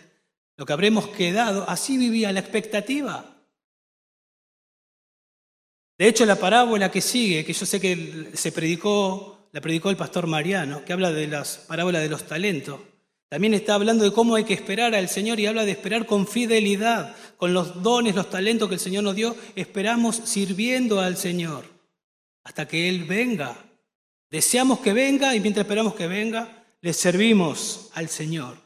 lo 0.58 0.66
que 0.66 0.74
habremos 0.74 1.10
quedado, 1.10 1.70
así 1.70 1.98
vivía 1.98 2.32
la 2.32 2.40
expectativa. 2.40 3.35
De 5.98 6.08
hecho, 6.08 6.26
la 6.26 6.36
parábola 6.36 6.92
que 6.92 7.02
sigue, 7.02 7.46
que 7.46 7.54
yo 7.54 7.66
sé 7.66 7.80
que 7.80 8.32
se 8.34 8.52
predicó, 8.52 9.48
la 9.52 9.62
predicó 9.62 9.90
el 9.90 9.98
pastor 9.98 10.28
Mariano, 10.28 10.84
que 10.84 10.94
habla 10.94 11.12
de 11.12 11.28
las 11.28 11.60
parábolas 11.60 12.02
de 12.02 12.10
los 12.10 12.26
talentos, 12.26 12.80
también 13.30 13.54
está 13.54 13.76
hablando 13.76 14.04
de 14.04 14.12
cómo 14.12 14.36
hay 14.36 14.44
que 14.44 14.54
esperar 14.54 14.94
al 14.94 15.10
Señor 15.10 15.40
y 15.40 15.46
habla 15.46 15.66
de 15.66 15.72
esperar 15.72 16.06
con 16.06 16.28
fidelidad, 16.28 17.16
con 17.38 17.54
los 17.54 17.82
dones, 17.82 18.16
los 18.16 18.30
talentos 18.30 18.70
que 18.70 18.76
el 18.76 18.80
Señor 18.80 19.04
nos 19.04 19.16
dio, 19.16 19.36
esperamos 19.56 20.22
sirviendo 20.26 21.00
al 21.00 21.18
Señor 21.18 21.66
hasta 22.46 22.68
que 22.68 22.88
Él 22.88 23.04
venga. 23.04 23.58
Deseamos 24.30 24.80
que 24.80 24.94
venga 24.94 25.36
y 25.36 25.40
mientras 25.40 25.66
esperamos 25.66 25.96
que 25.96 26.08
venga, 26.08 26.66
le 26.82 26.94
servimos 26.94 27.90
al 27.94 28.08
Señor. 28.08 28.58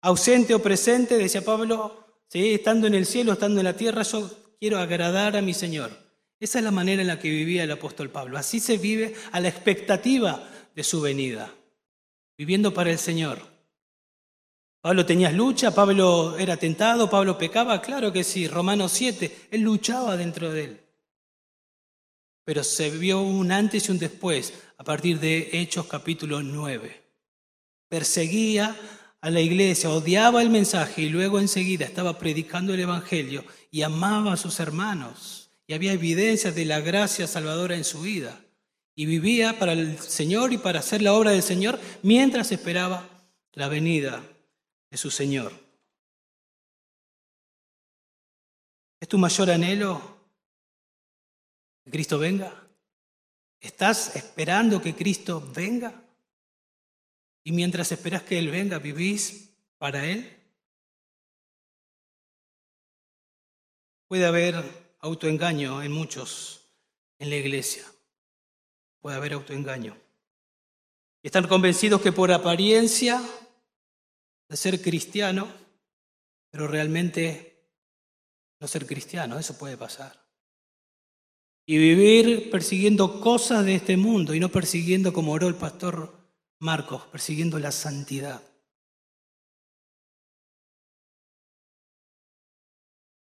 Ausente 0.00 0.54
o 0.54 0.62
presente, 0.62 1.18
decía 1.18 1.44
Pablo, 1.44 2.22
¿sí? 2.28 2.54
estando 2.54 2.86
en 2.86 2.94
el 2.94 3.06
cielo, 3.06 3.34
estando 3.34 3.60
en 3.60 3.64
la 3.64 3.76
tierra, 3.76 4.02
yo 4.02 4.30
quiero 4.58 4.78
agradar 4.78 5.36
a 5.36 5.42
mi 5.42 5.52
Señor. 5.52 5.90
Esa 6.40 6.58
es 6.58 6.64
la 6.64 6.70
manera 6.70 7.02
en 7.02 7.08
la 7.08 7.18
que 7.18 7.28
vivía 7.28 7.64
el 7.64 7.70
apóstol 7.70 8.08
Pablo. 8.08 8.38
Así 8.38 8.60
se 8.60 8.78
vive 8.78 9.14
a 9.30 9.40
la 9.40 9.48
expectativa 9.48 10.48
de 10.74 10.82
su 10.82 11.02
venida, 11.02 11.54
viviendo 12.38 12.72
para 12.72 12.90
el 12.90 12.98
Señor. 12.98 13.42
Pablo 14.80 15.04
tenía 15.04 15.30
lucha, 15.30 15.74
Pablo 15.74 16.38
era 16.38 16.56
tentado, 16.56 17.10
Pablo 17.10 17.36
pecaba, 17.36 17.82
claro 17.82 18.10
que 18.10 18.24
sí, 18.24 18.48
Romanos 18.48 18.92
7, 18.92 19.48
él 19.50 19.60
luchaba 19.60 20.16
dentro 20.16 20.50
de 20.50 20.64
él. 20.64 20.80
Pero 22.44 22.64
se 22.64 22.88
vio 22.88 23.20
un 23.20 23.52
antes 23.52 23.86
y 23.86 23.92
un 23.92 23.98
después 23.98 24.54
a 24.78 24.82
partir 24.82 25.20
de 25.20 25.50
Hechos 25.52 25.86
capítulo 25.86 26.42
9. 26.42 27.02
Perseguía 27.86 28.74
a 29.20 29.28
la 29.28 29.42
iglesia, 29.42 29.90
odiaba 29.90 30.40
el 30.40 30.48
mensaje 30.48 31.02
y 31.02 31.10
luego 31.10 31.38
enseguida 31.38 31.84
estaba 31.84 32.18
predicando 32.18 32.72
el 32.72 32.80
Evangelio 32.80 33.44
y 33.70 33.82
amaba 33.82 34.32
a 34.32 34.38
sus 34.38 34.58
hermanos. 34.60 35.39
Y 35.70 35.72
había 35.72 35.92
evidencias 35.92 36.52
de 36.56 36.64
la 36.64 36.80
gracia 36.80 37.28
salvadora 37.28 37.76
en 37.76 37.84
su 37.84 38.00
vida. 38.00 38.44
Y 38.96 39.06
vivía 39.06 39.56
para 39.56 39.70
el 39.70 40.00
Señor 40.00 40.52
y 40.52 40.58
para 40.58 40.80
hacer 40.80 41.00
la 41.00 41.12
obra 41.12 41.30
del 41.30 41.44
Señor 41.44 41.78
mientras 42.02 42.50
esperaba 42.50 43.08
la 43.52 43.68
venida 43.68 44.20
de 44.90 44.96
su 44.96 45.12
Señor. 45.12 45.52
¿Es 48.98 49.06
tu 49.06 49.16
mayor 49.16 49.48
anhelo 49.48 50.02
que 51.84 51.92
Cristo 51.92 52.18
venga? 52.18 52.52
¿Estás 53.60 54.16
esperando 54.16 54.82
que 54.82 54.96
Cristo 54.96 55.40
venga? 55.54 55.94
Y 57.44 57.52
mientras 57.52 57.92
esperas 57.92 58.24
que 58.24 58.40
Él 58.40 58.50
venga, 58.50 58.80
¿vivís 58.80 59.52
para 59.78 60.04
Él? 60.04 60.36
Puede 64.08 64.26
haber 64.26 64.79
autoengaño 65.00 65.82
en 65.82 65.92
muchos 65.92 66.60
en 67.18 67.30
la 67.30 67.36
iglesia. 67.36 67.84
Puede 69.00 69.16
haber 69.16 69.34
autoengaño. 69.34 69.96
Están 71.22 71.46
convencidos 71.48 72.00
que 72.00 72.12
por 72.12 72.32
apariencia 72.32 73.22
de 74.48 74.56
ser 74.56 74.80
cristiano, 74.80 75.46
pero 76.50 76.66
realmente 76.66 77.50
no 78.58 78.66
ser 78.66 78.86
cristiano, 78.86 79.38
eso 79.38 79.56
puede 79.56 79.76
pasar. 79.76 80.18
Y 81.66 81.78
vivir 81.78 82.50
persiguiendo 82.50 83.20
cosas 83.20 83.64
de 83.64 83.76
este 83.76 83.96
mundo 83.96 84.34
y 84.34 84.40
no 84.40 84.48
persiguiendo 84.48 85.12
como 85.12 85.32
oró 85.32 85.48
el 85.48 85.54
pastor 85.54 86.18
Marcos, 86.58 87.06
persiguiendo 87.06 87.58
la 87.58 87.72
santidad. 87.72 88.42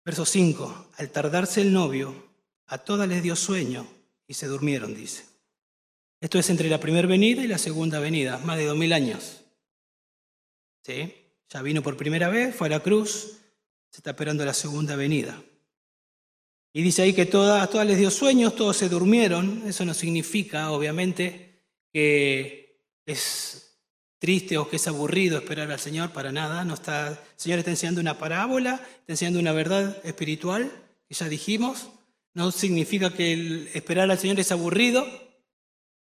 Verso 0.03 0.25
5. 0.25 0.89
Al 0.97 1.09
tardarse 1.09 1.61
el 1.61 1.73
novio, 1.73 2.29
a 2.67 2.79
todas 2.79 3.07
les 3.07 3.21
dio 3.21 3.35
sueño 3.35 3.87
y 4.27 4.33
se 4.33 4.47
durmieron, 4.47 4.95
dice. 4.95 5.25
Esto 6.19 6.39
es 6.39 6.49
entre 6.49 6.69
la 6.69 6.79
primera 6.79 7.07
venida 7.07 7.43
y 7.43 7.47
la 7.47 7.57
segunda 7.57 7.99
venida, 7.99 8.37
más 8.39 8.57
de 8.57 8.65
dos 8.65 8.77
mil 8.77 8.93
años. 8.93 9.43
¿Sí? 10.83 11.13
Ya 11.49 11.61
vino 11.61 11.81
por 11.81 11.97
primera 11.97 12.29
vez, 12.29 12.55
fue 12.55 12.67
a 12.67 12.71
la 12.71 12.79
cruz, 12.79 13.39
se 13.89 13.97
está 13.97 14.11
esperando 14.11 14.45
la 14.45 14.53
segunda 14.53 14.95
venida. 14.95 15.41
Y 16.73 16.81
dice 16.81 17.01
ahí 17.01 17.13
que 17.13 17.25
todas, 17.25 17.69
todas 17.69 17.85
les 17.85 17.97
dio 17.97 18.09
sueños, 18.09 18.55
todos 18.55 18.77
se 18.77 18.87
durmieron. 18.87 19.63
Eso 19.67 19.83
no 19.83 19.93
significa, 19.93 20.71
obviamente, 20.71 21.65
que 21.91 22.79
es 23.05 23.70
triste 24.21 24.59
o 24.59 24.69
que 24.69 24.75
es 24.75 24.87
aburrido 24.87 25.39
esperar 25.39 25.71
al 25.71 25.79
Señor, 25.79 26.11
para 26.11 26.31
nada. 26.31 26.63
No 26.63 26.75
está, 26.75 27.07
el 27.07 27.17
Señor 27.35 27.57
está 27.57 27.71
enseñando 27.71 27.99
una 27.99 28.19
parábola, 28.19 28.75
está 28.75 29.13
enseñando 29.13 29.39
una 29.39 29.51
verdad 29.51 29.97
espiritual, 30.05 30.71
que 31.07 31.15
ya 31.15 31.27
dijimos. 31.27 31.89
No 32.35 32.51
significa 32.51 33.11
que 33.11 33.67
esperar 33.73 34.09
al 34.09 34.19
Señor 34.19 34.39
es 34.39 34.51
aburrido, 34.51 35.05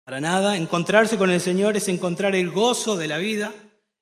para 0.04 0.20
nada. 0.20 0.56
Encontrarse 0.56 1.16
con 1.16 1.30
el 1.30 1.40
Señor 1.40 1.76
es 1.76 1.86
encontrar 1.86 2.34
el 2.34 2.50
gozo 2.50 2.96
de 2.96 3.06
la 3.06 3.18
vida. 3.18 3.54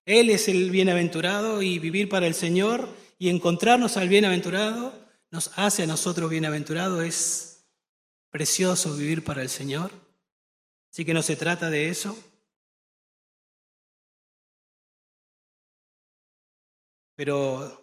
Él 0.07 0.31
es 0.31 0.49
el 0.49 0.71
bienaventurado 0.71 1.61
y 1.61 1.79
vivir 1.79 2.09
para 2.09 2.27
el 2.27 2.35
Señor 2.35 2.89
y 3.19 3.29
encontrarnos 3.29 3.99
al 3.99 4.09
bienaventurado 4.09 4.95
nos 5.31 5.53
hace 5.57 5.83
a 5.83 5.87
nosotros 5.87 6.31
bienaventurados. 6.31 7.05
Es 7.05 7.67
precioso 8.31 8.97
vivir 8.97 9.23
para 9.23 9.43
el 9.43 9.51
Señor. 9.51 9.91
Así 10.91 11.05
que 11.05 11.13
no 11.13 11.21
se 11.21 11.37
trata 11.37 11.69
de 11.69 11.91
eso. 11.91 12.17
Pero 17.21 17.79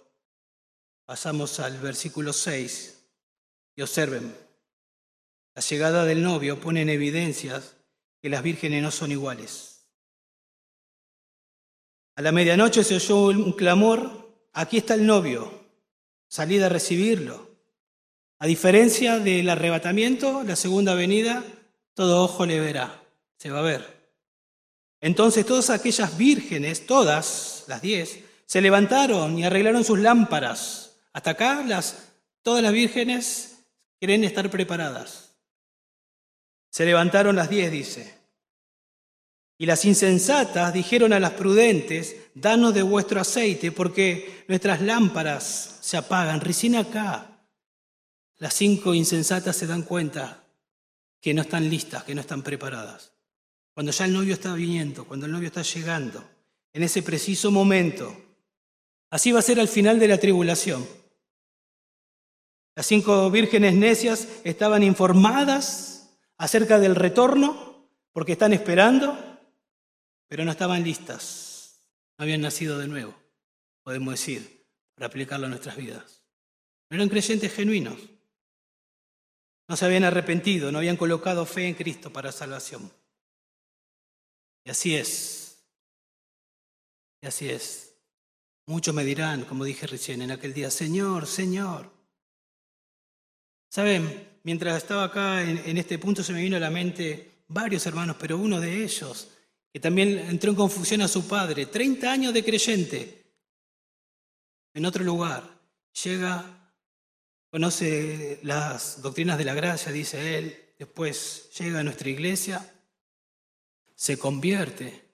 pasamos 1.06 1.60
al 1.60 1.78
versículo 1.78 2.34
6 2.34 3.04
y 3.76 3.84
observen. 3.84 4.36
La 5.54 5.62
llegada 5.62 6.06
del 6.06 6.24
novio 6.24 6.60
pone 6.60 6.82
en 6.82 6.90
evidencias 6.90 7.76
que 8.20 8.30
las 8.30 8.42
vírgenes 8.42 8.82
no 8.82 8.90
son 8.90 9.12
iguales. 9.12 9.86
A 12.16 12.24
la 12.24 12.32
medianoche 12.32 12.84
se 12.84 12.96
oyó 12.96 13.28
un 13.28 13.52
clamor, 13.52 14.50
aquí 14.54 14.78
está 14.78 14.96
el 14.96 15.06
novio, 15.06 15.52
salid 16.28 16.64
a 16.64 16.70
recibirlo. 16.70 17.48
A 18.40 18.48
diferencia 18.48 19.20
del 19.20 19.48
arrebatamiento, 19.50 20.42
la 20.46 20.56
segunda 20.56 20.96
venida, 20.96 21.44
todo 21.94 22.24
ojo 22.24 22.48
le 22.48 22.60
verá, 22.60 23.04
se 23.38 23.52
va 23.52 23.60
a 23.60 23.62
ver. 23.62 24.10
Entonces 25.00 25.46
todas 25.46 25.70
aquellas 25.70 26.18
vírgenes, 26.18 26.88
todas 26.88 27.66
las 27.68 27.84
diez, 27.84 28.24
se 28.48 28.62
levantaron 28.62 29.38
y 29.38 29.44
arreglaron 29.44 29.84
sus 29.84 30.00
lámparas. 30.00 30.96
Hasta 31.14 31.32
acá 31.32 31.64
las, 31.64 32.14
todas 32.42 32.64
las 32.64 32.72
vírgenes 32.72 33.60
quieren 34.00 34.24
estar 34.24 34.50
preparadas. 34.50 35.36
Se 36.70 36.86
levantaron 36.86 37.36
las 37.36 37.50
diez, 37.50 37.72
dice. 37.72 38.18
Y 39.58 39.66
las 39.66 39.84
insensatas 39.86 40.74
dijeron 40.74 41.12
a 41.12 41.20
las 41.20 41.32
prudentes, 41.32 42.16
danos 42.36 42.74
de 42.74 42.84
vuestro 42.84 43.20
aceite, 43.20 43.72
porque 43.72 44.46
nuestras 44.48 44.82
lámparas 44.82 45.80
se 45.82 45.98
apagan. 45.98 46.40
Recién 46.40 46.76
acá, 46.76 47.42
las 48.38 48.54
cinco 48.54 48.94
insensatas 48.94 49.58
se 49.58 49.68
dan 49.68 49.82
cuenta 49.82 50.44
que 51.20 51.34
no 51.34 51.42
están 51.42 51.70
listas, 51.70 52.04
que 52.04 52.16
no 52.16 52.22
están 52.22 52.44
preparadas. 52.44 53.12
Cuando 53.74 53.92
ya 53.92 54.06
el 54.06 54.14
novio 54.14 54.36
está 54.36 54.54
viniendo, 54.54 55.06
cuando 55.06 55.26
el 55.26 55.32
novio 55.32 55.48
está 55.48 55.64
llegando, 55.64 56.24
en 56.72 56.84
ese 56.84 57.04
preciso 57.04 57.52
momento. 57.52 58.27
Así 59.10 59.32
va 59.32 59.40
a 59.40 59.44
ser 59.44 59.60
al 59.60 59.68
final 59.68 60.00
de 60.00 60.08
la 60.08 60.18
tribulación. 60.18 60.88
Las 62.76 62.86
cinco 62.86 63.32
vírgenes 63.32 63.74
necias 63.74 64.28
estaban 64.44 64.84
informadas 64.84 66.18
acerca 66.38 66.80
del 66.80 66.96
retorno 66.96 67.88
porque 68.12 68.34
están 68.34 68.54
esperando 68.54 69.28
pero 70.28 70.44
no 70.44 70.52
estaban 70.52 70.84
listas, 70.84 71.82
no 72.18 72.24
habían 72.24 72.42
nacido 72.42 72.78
de 72.78 72.88
nuevo, 72.88 73.16
podemos 73.84 74.14
decir, 74.14 74.66
para 74.94 75.08
aplicarlo 75.08 75.48
a 75.48 75.50
nuestras 75.50 75.78
vidas. 75.78 76.24
No 76.90 76.98
eran 76.98 77.10
creyentes 77.10 77.54
genuinos, 77.54 78.00
no 79.68 79.76
se 79.76 79.86
habían 79.86 80.04
arrepentido, 80.04 80.72
no 80.72 80.80
habían 80.80 80.98
colocado 80.98 81.46
fe 81.46 81.68
en 81.68 81.76
Cristo 81.76 82.12
para 82.12 82.32
salvación. 82.32 82.92
Y 84.66 84.70
así 84.70 84.96
es, 84.96 85.64
y 87.22 87.28
así 87.28 87.50
es. 87.50 87.87
Muchos 88.68 88.94
me 88.94 89.06
dirán, 89.06 89.46
como 89.46 89.64
dije 89.64 89.88
recién 89.88 90.22
en 90.22 90.32
aquel 90.32 90.54
día, 90.54 90.70
Señor, 90.70 91.26
Señor. 91.26 91.90
Saben, 93.70 94.40
mientras 94.44 94.78
estaba 94.78 95.06
acá 95.06 95.42
en, 95.42 95.58
en 95.66 95.78
este 95.78 95.98
punto 95.98 96.22
se 96.22 96.34
me 96.34 96.42
vino 96.42 96.58
a 96.58 96.60
la 96.60 96.70
mente 96.70 97.44
varios 97.48 97.86
hermanos, 97.86 98.18
pero 98.20 98.38
uno 98.38 98.60
de 98.60 98.84
ellos 98.84 99.30
que 99.72 99.80
también 99.80 100.20
entró 100.20 100.50
en 100.50 100.58
confusión 100.58 101.02
a 101.02 101.08
su 101.08 101.28
padre, 101.30 101.68
30 101.68 102.12
años 102.12 102.34
de 102.34 102.44
creyente, 102.44 103.24
en 104.74 104.86
otro 104.86 105.04
lugar, 105.04 105.44
llega, 106.04 106.74
conoce 107.50 108.40
las 108.44 109.02
doctrinas 109.02 109.38
de 109.38 109.46
la 109.46 109.54
gracia, 109.54 109.94
dice 109.94 110.38
él, 110.38 110.74
después 110.78 111.50
llega 111.58 111.80
a 111.80 111.84
nuestra 111.84 112.10
iglesia, 112.10 112.70
se 113.96 114.18
convierte 114.18 115.06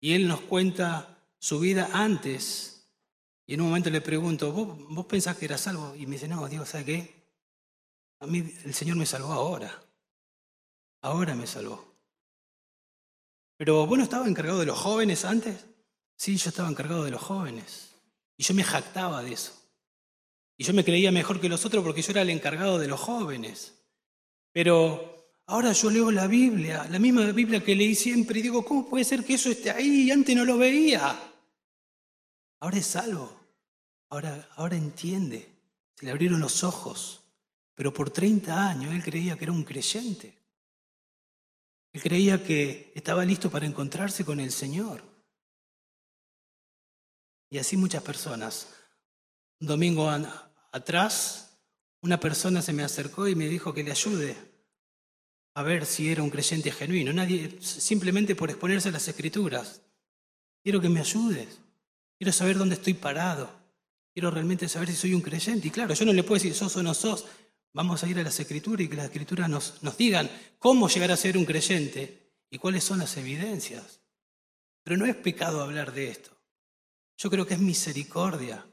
y 0.00 0.14
él 0.14 0.28
nos 0.28 0.40
cuenta 0.42 1.13
su 1.44 1.60
vida 1.60 1.90
antes. 1.92 2.88
Y 3.46 3.52
en 3.52 3.60
un 3.60 3.66
momento 3.66 3.90
le 3.90 4.00
pregunto, 4.00 4.50
¿vos, 4.50 5.04
pensás 5.04 5.36
que 5.36 5.44
eras 5.44 5.60
salvo? 5.60 5.94
Y 5.94 6.06
me 6.06 6.12
dice, 6.12 6.26
no, 6.26 6.48
Dios, 6.48 6.66
¿sabe 6.70 6.86
qué? 6.86 7.14
A 8.20 8.26
mí 8.26 8.50
el 8.64 8.72
Señor 8.72 8.96
me 8.96 9.04
salvó 9.04 9.30
ahora. 9.30 9.84
Ahora 11.02 11.34
me 11.34 11.46
salvó. 11.46 11.84
Pero 13.58 13.86
vos 13.86 13.98
no 13.98 14.04
estabas 14.04 14.26
encargado 14.26 14.60
de 14.60 14.64
los 14.64 14.78
jóvenes 14.78 15.26
antes. 15.26 15.66
Sí, 16.16 16.38
yo 16.38 16.48
estaba 16.48 16.70
encargado 16.70 17.04
de 17.04 17.10
los 17.10 17.20
jóvenes. 17.20 17.90
Y 18.38 18.42
yo 18.42 18.54
me 18.54 18.64
jactaba 18.64 19.22
de 19.22 19.34
eso. 19.34 19.52
Y 20.56 20.64
yo 20.64 20.72
me 20.72 20.82
creía 20.82 21.12
mejor 21.12 21.42
que 21.42 21.50
los 21.50 21.66
otros 21.66 21.84
porque 21.84 22.00
yo 22.00 22.12
era 22.12 22.22
el 22.22 22.30
encargado 22.30 22.78
de 22.78 22.88
los 22.88 23.00
jóvenes. 23.00 23.74
Pero 24.50 25.28
ahora 25.44 25.72
yo 25.72 25.90
leo 25.90 26.10
la 26.10 26.26
Biblia, 26.26 26.86
la 26.90 26.98
misma 26.98 27.32
Biblia 27.32 27.62
que 27.62 27.74
leí 27.74 27.94
siempre, 27.94 28.40
y 28.40 28.44
digo, 28.44 28.64
¿cómo 28.64 28.88
puede 28.88 29.04
ser 29.04 29.22
que 29.22 29.34
eso 29.34 29.50
esté 29.50 29.70
ahí? 29.70 30.10
Antes 30.10 30.34
no 30.34 30.46
lo 30.46 30.56
veía. 30.56 31.32
Ahora 32.60 32.78
es 32.78 32.86
salvo. 32.86 33.40
Ahora, 34.08 34.48
ahora 34.56 34.76
entiende. 34.76 35.50
Se 35.96 36.06
le 36.06 36.12
abrieron 36.12 36.40
los 36.40 36.64
ojos. 36.64 37.22
Pero 37.74 37.92
por 37.92 38.10
30 38.10 38.68
años 38.68 38.94
él 38.94 39.02
creía 39.02 39.36
que 39.36 39.44
era 39.44 39.52
un 39.52 39.64
creyente. 39.64 40.38
Él 41.92 42.02
creía 42.02 42.42
que 42.42 42.92
estaba 42.94 43.24
listo 43.24 43.50
para 43.50 43.66
encontrarse 43.66 44.24
con 44.24 44.40
el 44.40 44.50
Señor. 44.50 45.02
Y 47.50 47.58
así 47.58 47.76
muchas 47.76 48.02
personas. 48.02 48.68
Un 49.60 49.68
domingo 49.68 50.10
atrás, 50.72 51.56
una 52.00 52.18
persona 52.18 52.62
se 52.62 52.72
me 52.72 52.82
acercó 52.82 53.28
y 53.28 53.34
me 53.34 53.46
dijo 53.46 53.72
que 53.72 53.84
le 53.84 53.92
ayude 53.92 54.36
a 55.54 55.62
ver 55.62 55.86
si 55.86 56.10
era 56.10 56.22
un 56.22 56.30
creyente 56.30 56.72
genuino. 56.72 57.12
Nadie, 57.12 57.58
simplemente 57.60 58.34
por 58.34 58.50
exponerse 58.50 58.88
a 58.88 58.92
las 58.92 59.06
escrituras. 59.06 59.82
Quiero 60.62 60.80
que 60.80 60.88
me 60.88 61.00
ayudes. 61.00 61.60
Quiero 62.18 62.32
saber 62.32 62.58
dónde 62.58 62.76
estoy 62.76 62.94
parado. 62.94 63.50
Quiero 64.12 64.30
realmente 64.30 64.68
saber 64.68 64.88
si 64.88 64.96
soy 64.96 65.14
un 65.14 65.20
creyente. 65.20 65.68
Y 65.68 65.70
claro, 65.70 65.94
yo 65.94 66.04
no 66.04 66.12
le 66.12 66.22
puedo 66.22 66.34
decir 66.34 66.54
sos 66.54 66.76
o 66.76 66.82
no 66.82 66.94
sos. 66.94 67.26
Vamos 67.72 68.02
a 68.04 68.08
ir 68.08 68.18
a 68.18 68.22
las 68.22 68.38
escrituras 68.38 68.84
y 68.84 68.88
que 68.88 68.96
las 68.96 69.06
escrituras 69.06 69.48
nos, 69.48 69.82
nos 69.82 69.96
digan 69.96 70.30
cómo 70.58 70.88
llegar 70.88 71.10
a 71.10 71.16
ser 71.16 71.36
un 71.36 71.44
creyente 71.44 72.30
y 72.50 72.58
cuáles 72.58 72.84
son 72.84 73.00
las 73.00 73.16
evidencias. 73.16 74.00
Pero 74.84 74.96
no 74.96 75.06
es 75.06 75.16
pecado 75.16 75.60
hablar 75.60 75.92
de 75.92 76.08
esto. 76.08 76.30
Yo 77.16 77.30
creo 77.30 77.46
que 77.46 77.54
es 77.54 77.60
misericordia, 77.60 78.64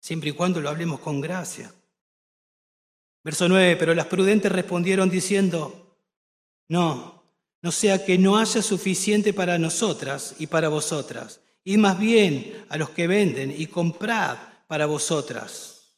siempre 0.00 0.30
y 0.30 0.32
cuando 0.32 0.60
lo 0.60 0.68
hablemos 0.68 1.00
con 1.00 1.20
gracia. 1.20 1.72
Verso 3.24 3.48
9, 3.48 3.76
pero 3.76 3.94
las 3.94 4.06
prudentes 4.06 4.52
respondieron 4.52 5.10
diciendo, 5.10 5.96
no, 6.68 7.22
no 7.60 7.72
sea 7.72 8.04
que 8.04 8.16
no 8.16 8.38
haya 8.38 8.62
suficiente 8.62 9.32
para 9.32 9.58
nosotras 9.58 10.36
y 10.38 10.46
para 10.46 10.68
vosotras, 10.68 11.40
id 11.72 11.78
más 11.78 11.98
bien 11.98 12.64
a 12.68 12.76
los 12.76 12.90
que 12.90 13.06
venden 13.06 13.54
y 13.56 13.66
comprad 13.66 14.38
para 14.66 14.86
vosotras. 14.86 15.96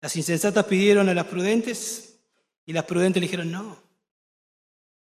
Las 0.00 0.16
insensatas 0.16 0.64
pidieron 0.66 1.08
a 1.08 1.14
las 1.14 1.26
prudentes 1.26 2.20
y 2.66 2.72
las 2.72 2.84
prudentes 2.84 3.20
le 3.20 3.26
dijeron 3.26 3.50
no. 3.50 3.76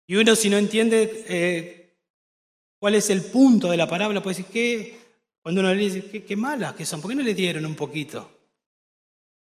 Y 0.08 0.16
uno 0.16 0.36
si 0.36 0.50
no 0.50 0.58
entiende 0.58 1.26
eh, 1.28 1.78
¿Cuál 2.80 2.96
es 2.96 3.10
el 3.10 3.24
punto 3.24 3.72
de 3.72 3.78
la 3.78 3.88
parábola? 3.88 4.22
Puede 4.22 4.38
decir, 4.38 4.52
¿qué? 4.52 5.00
Cuando 5.42 5.62
uno 5.62 5.74
le 5.74 5.82
dice, 5.82 6.24
¿qué, 6.24 6.36
malas 6.36 6.74
que 6.74 6.86
son? 6.86 7.02
¿Por 7.02 7.10
qué 7.10 7.16
no 7.16 7.24
le 7.24 7.34
dieron 7.34 7.66
un 7.66 7.76
poquito? 7.76 8.30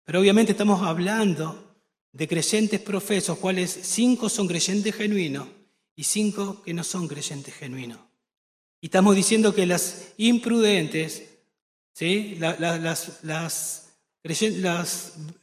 Pero 0.04 0.20
obviamente 0.20 0.54
estamos 0.54 0.82
hablando 0.82 1.76
de 2.12 2.28
creyentes 2.28 2.80
profesos, 2.80 3.38
cuales 3.38 3.70
cinco 3.84 4.30
son 4.30 4.48
creyentes 4.48 4.96
genuinos 4.96 5.48
y 5.96 6.04
cinco 6.04 6.64
que 6.64 6.74
no 6.74 6.84
son 6.84 7.08
creyentes 7.08 7.54
genuinos. 7.54 8.00
Y 8.82 8.88
estamos 8.88 9.16
diciendo 9.16 9.54
que 9.54 9.66
las 9.66 10.14
imprudentes, 10.18 11.24
¿sí? 11.94 12.36
las, 12.40 12.60
las, 13.24 13.90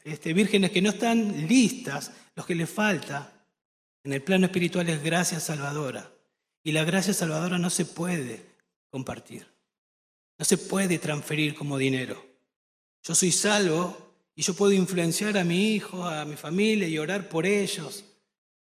este, 0.04 0.32
vírgenes 0.32 0.70
que 0.70 0.82
no 0.82 0.90
están 0.90 1.46
listas, 1.46 2.12
los 2.34 2.46
que 2.46 2.54
les 2.54 2.70
falta 2.70 3.32
en 4.04 4.12
el 4.12 4.22
plano 4.22 4.46
espiritual 4.46 4.88
es 4.88 5.02
gracia 5.02 5.40
salvadora. 5.40 6.10
Y 6.62 6.72
la 6.72 6.84
gracia 6.84 7.12
salvadora 7.12 7.58
no 7.58 7.70
se 7.70 7.84
puede 7.84 8.46
compartir. 8.90 9.46
No 10.38 10.44
se 10.44 10.58
puede 10.58 10.98
transferir 10.98 11.54
como 11.54 11.78
dinero. 11.78 12.24
Yo 13.02 13.14
soy 13.14 13.32
salvo 13.32 14.14
y 14.34 14.42
yo 14.42 14.54
puedo 14.54 14.72
influenciar 14.72 15.36
a 15.38 15.44
mi 15.44 15.74
hijo, 15.74 16.04
a 16.04 16.24
mi 16.24 16.36
familia 16.36 16.88
y 16.88 16.98
orar 16.98 17.28
por 17.28 17.46
ellos 17.46 18.04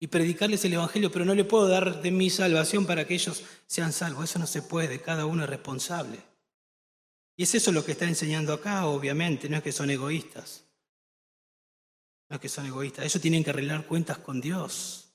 y 0.04 0.08
predicarles 0.08 0.66
el 0.66 0.74
Evangelio, 0.74 1.10
pero 1.10 1.24
no 1.24 1.34
le 1.34 1.46
puedo 1.46 1.70
dar 1.70 2.02
de 2.02 2.12
mi 2.12 2.30
salvación 2.30 2.86
para 2.86 3.08
que 3.08 3.13
ellos 3.13 3.42
sean 3.68 3.94
salvos. 3.94 4.26
Eso 4.26 4.38
no 4.38 4.46
se 4.46 4.62
puede, 4.62 5.00
cada 5.00 5.26
uno 5.26 5.46
es 5.46 5.50
responsable. 5.50 6.20
Y 7.38 7.44
es 7.44 7.56
eso 7.56 7.72
lo 7.72 7.86
que 7.86 7.94
está 7.94 8.04
enseñando 8.04 8.52
acá, 8.52 8.86
obviamente, 8.86 9.48
no 9.48 9.56
es 9.56 9.63
que 9.63 9.72
son 9.72 9.89
egoístas. 9.89 10.66
No 12.28 12.36
es 12.36 12.42
que 12.42 12.50
son 12.50 12.66
egoístas, 12.66 13.06
ellos 13.06 13.22
tienen 13.22 13.46
que 13.46 13.52
arreglar 13.52 13.88
cuentas 13.88 14.18
con 14.18 14.42
Dios. 14.42 15.13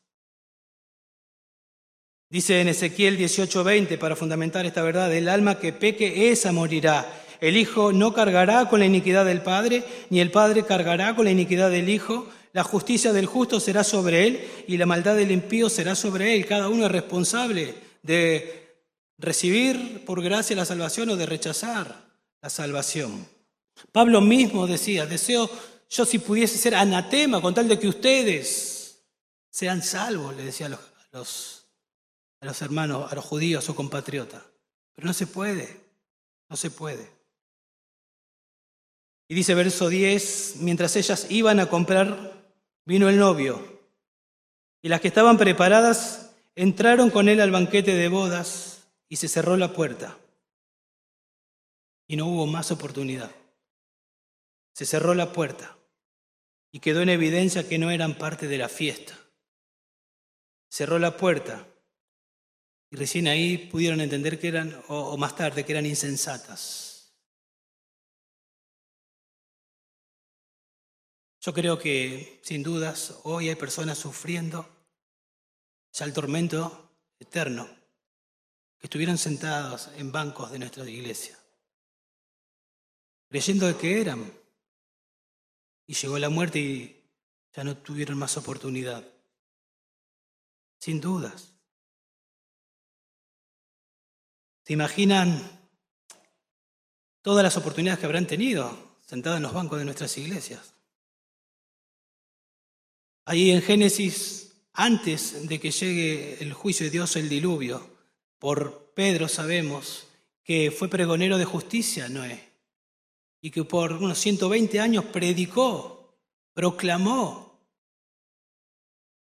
Dice 2.30 2.58
en 2.62 2.68
Ezequiel 2.68 3.18
18:20, 3.18 3.98
para 3.98 4.16
fundamentar 4.16 4.64
esta 4.64 4.80
verdad, 4.80 5.14
el 5.14 5.28
alma 5.28 5.58
que 5.58 5.74
peque, 5.74 6.30
esa 6.30 6.50
morirá. 6.50 7.06
El 7.42 7.58
Hijo 7.58 7.92
no 7.92 8.14
cargará 8.14 8.70
con 8.70 8.80
la 8.80 8.86
iniquidad 8.86 9.26
del 9.26 9.42
Padre, 9.42 9.84
ni 10.08 10.20
el 10.20 10.30
Padre 10.30 10.64
cargará 10.64 11.14
con 11.14 11.26
la 11.26 11.30
iniquidad 11.30 11.70
del 11.70 11.90
Hijo. 11.90 12.26
La 12.52 12.64
justicia 12.64 13.12
del 13.12 13.26
justo 13.26 13.60
será 13.60 13.84
sobre 13.84 14.26
él 14.26 14.48
y 14.66 14.76
la 14.76 14.86
maldad 14.86 15.16
del 15.16 15.30
impío 15.30 15.68
será 15.68 15.94
sobre 15.94 16.34
él. 16.34 16.46
Cada 16.46 16.68
uno 16.68 16.86
es 16.86 16.92
responsable 16.92 17.74
de 18.02 18.76
recibir 19.18 20.04
por 20.04 20.22
gracia 20.22 20.56
la 20.56 20.64
salvación 20.64 21.10
o 21.10 21.16
de 21.16 21.26
rechazar 21.26 22.08
la 22.40 22.50
salvación. 22.50 23.26
Pablo 23.92 24.20
mismo 24.20 24.66
decía, 24.66 25.06
deseo 25.06 25.50
yo 25.90 26.04
si 26.04 26.18
pudiese 26.18 26.58
ser 26.58 26.74
anatema 26.74 27.40
con 27.40 27.54
tal 27.54 27.68
de 27.68 27.78
que 27.78 27.88
ustedes 27.88 29.02
sean 29.50 29.82
salvos, 29.82 30.36
le 30.36 30.44
decía 30.44 30.66
a 30.66 30.70
los 31.12 31.58
a 32.40 32.46
los 32.46 32.62
hermanos, 32.62 33.10
a 33.10 33.14
los 33.14 33.24
judíos 33.24 33.68
o 33.68 33.74
compatriotas. 33.74 34.42
Pero 34.94 35.06
no 35.06 35.12
se 35.12 35.26
puede, 35.26 35.80
no 36.48 36.56
se 36.56 36.70
puede. 36.70 37.08
Y 39.28 39.34
dice 39.34 39.54
verso 39.54 39.88
10, 39.88 40.56
mientras 40.60 40.96
ellas 40.96 41.26
iban 41.30 41.60
a 41.60 41.68
comprar, 41.68 42.37
vino 42.88 43.10
el 43.10 43.18
novio. 43.18 43.82
Y 44.80 44.88
las 44.88 45.02
que 45.02 45.08
estaban 45.08 45.36
preparadas 45.36 46.34
entraron 46.56 47.10
con 47.10 47.28
él 47.28 47.38
al 47.42 47.50
banquete 47.50 47.94
de 47.94 48.08
bodas 48.08 48.88
y 49.10 49.16
se 49.16 49.28
cerró 49.28 49.58
la 49.58 49.74
puerta. 49.74 50.16
Y 52.06 52.16
no 52.16 52.26
hubo 52.26 52.46
más 52.46 52.72
oportunidad. 52.72 53.30
Se 54.72 54.86
cerró 54.86 55.14
la 55.14 55.34
puerta 55.34 55.76
y 56.72 56.80
quedó 56.80 57.02
en 57.02 57.10
evidencia 57.10 57.68
que 57.68 57.76
no 57.76 57.90
eran 57.90 58.16
parte 58.16 58.48
de 58.48 58.56
la 58.56 58.70
fiesta. 58.70 59.14
Cerró 60.70 60.98
la 60.98 61.18
puerta 61.18 61.66
y 62.90 62.96
recién 62.96 63.28
ahí 63.28 63.58
pudieron 63.58 64.00
entender 64.00 64.38
que 64.38 64.48
eran, 64.48 64.82
o, 64.88 65.14
más 65.18 65.36
tarde, 65.36 65.66
que 65.66 65.72
eran 65.72 65.84
insensatas. 65.84 66.87
Yo 71.40 71.52
creo 71.54 71.78
que, 71.78 72.40
sin 72.42 72.62
dudas, 72.62 73.20
hoy 73.22 73.48
hay 73.48 73.54
personas 73.54 73.98
sufriendo 73.98 74.68
ya 75.92 76.04
el 76.04 76.12
tormento 76.12 76.90
eterno, 77.18 77.68
que 78.78 78.86
estuvieron 78.86 79.18
sentados 79.18 79.88
en 79.96 80.12
bancos 80.12 80.50
de 80.50 80.58
nuestra 80.58 80.88
iglesia, 80.88 81.38
creyendo 83.28 83.76
que 83.78 84.00
eran, 84.00 84.32
y 85.86 85.94
llegó 85.94 86.18
la 86.18 86.28
muerte 86.28 86.58
y 86.58 87.10
ya 87.54 87.64
no 87.64 87.76
tuvieron 87.78 88.18
más 88.18 88.36
oportunidad. 88.36 89.04
Sin 90.78 91.00
dudas. 91.00 91.54
¿Se 94.64 94.74
imaginan 94.74 95.70
todas 97.22 97.42
las 97.42 97.56
oportunidades 97.56 97.98
que 97.98 98.06
habrán 98.06 98.26
tenido 98.26 98.98
sentados 99.06 99.38
en 99.38 99.44
los 99.44 99.54
bancos 99.54 99.78
de 99.78 99.86
nuestras 99.86 100.16
iglesias? 100.18 100.77
Ahí 103.28 103.50
en 103.50 103.60
Génesis, 103.60 104.54
antes 104.72 105.46
de 105.46 105.60
que 105.60 105.70
llegue 105.70 106.42
el 106.42 106.54
juicio 106.54 106.86
de 106.86 106.90
Dios, 106.90 107.14
el 107.14 107.28
diluvio, 107.28 107.86
por 108.38 108.94
Pedro 108.94 109.28
sabemos 109.28 110.06
que 110.42 110.70
fue 110.70 110.88
pregonero 110.88 111.36
de 111.36 111.44
justicia 111.44 112.08
Noé 112.08 112.42
y 113.42 113.50
que 113.50 113.64
por 113.64 113.92
unos 113.92 114.18
120 114.18 114.80
años 114.80 115.04
predicó, 115.04 116.16
proclamó. 116.54 117.28
O 117.28 117.60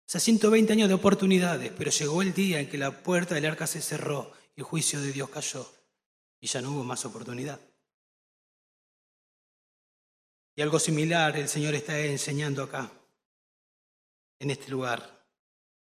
sea, 0.04 0.20
120 0.20 0.74
años 0.74 0.88
de 0.88 0.94
oportunidades, 0.94 1.72
pero 1.74 1.90
llegó 1.90 2.20
el 2.20 2.34
día 2.34 2.60
en 2.60 2.68
que 2.68 2.76
la 2.76 3.02
puerta 3.02 3.34
del 3.34 3.46
arca 3.46 3.66
se 3.66 3.80
cerró 3.80 4.30
el 4.56 4.62
juicio 4.62 5.00
de 5.00 5.10
Dios 5.10 5.30
cayó 5.30 5.66
y 6.38 6.48
ya 6.48 6.60
no 6.60 6.72
hubo 6.72 6.84
más 6.84 7.06
oportunidad. 7.06 7.58
Y 10.54 10.60
algo 10.60 10.78
similar 10.78 11.34
el 11.38 11.48
Señor 11.48 11.74
está 11.74 11.98
enseñando 11.98 12.62
acá, 12.62 12.92
en 14.38 14.50
este 14.50 14.70
lugar. 14.70 15.16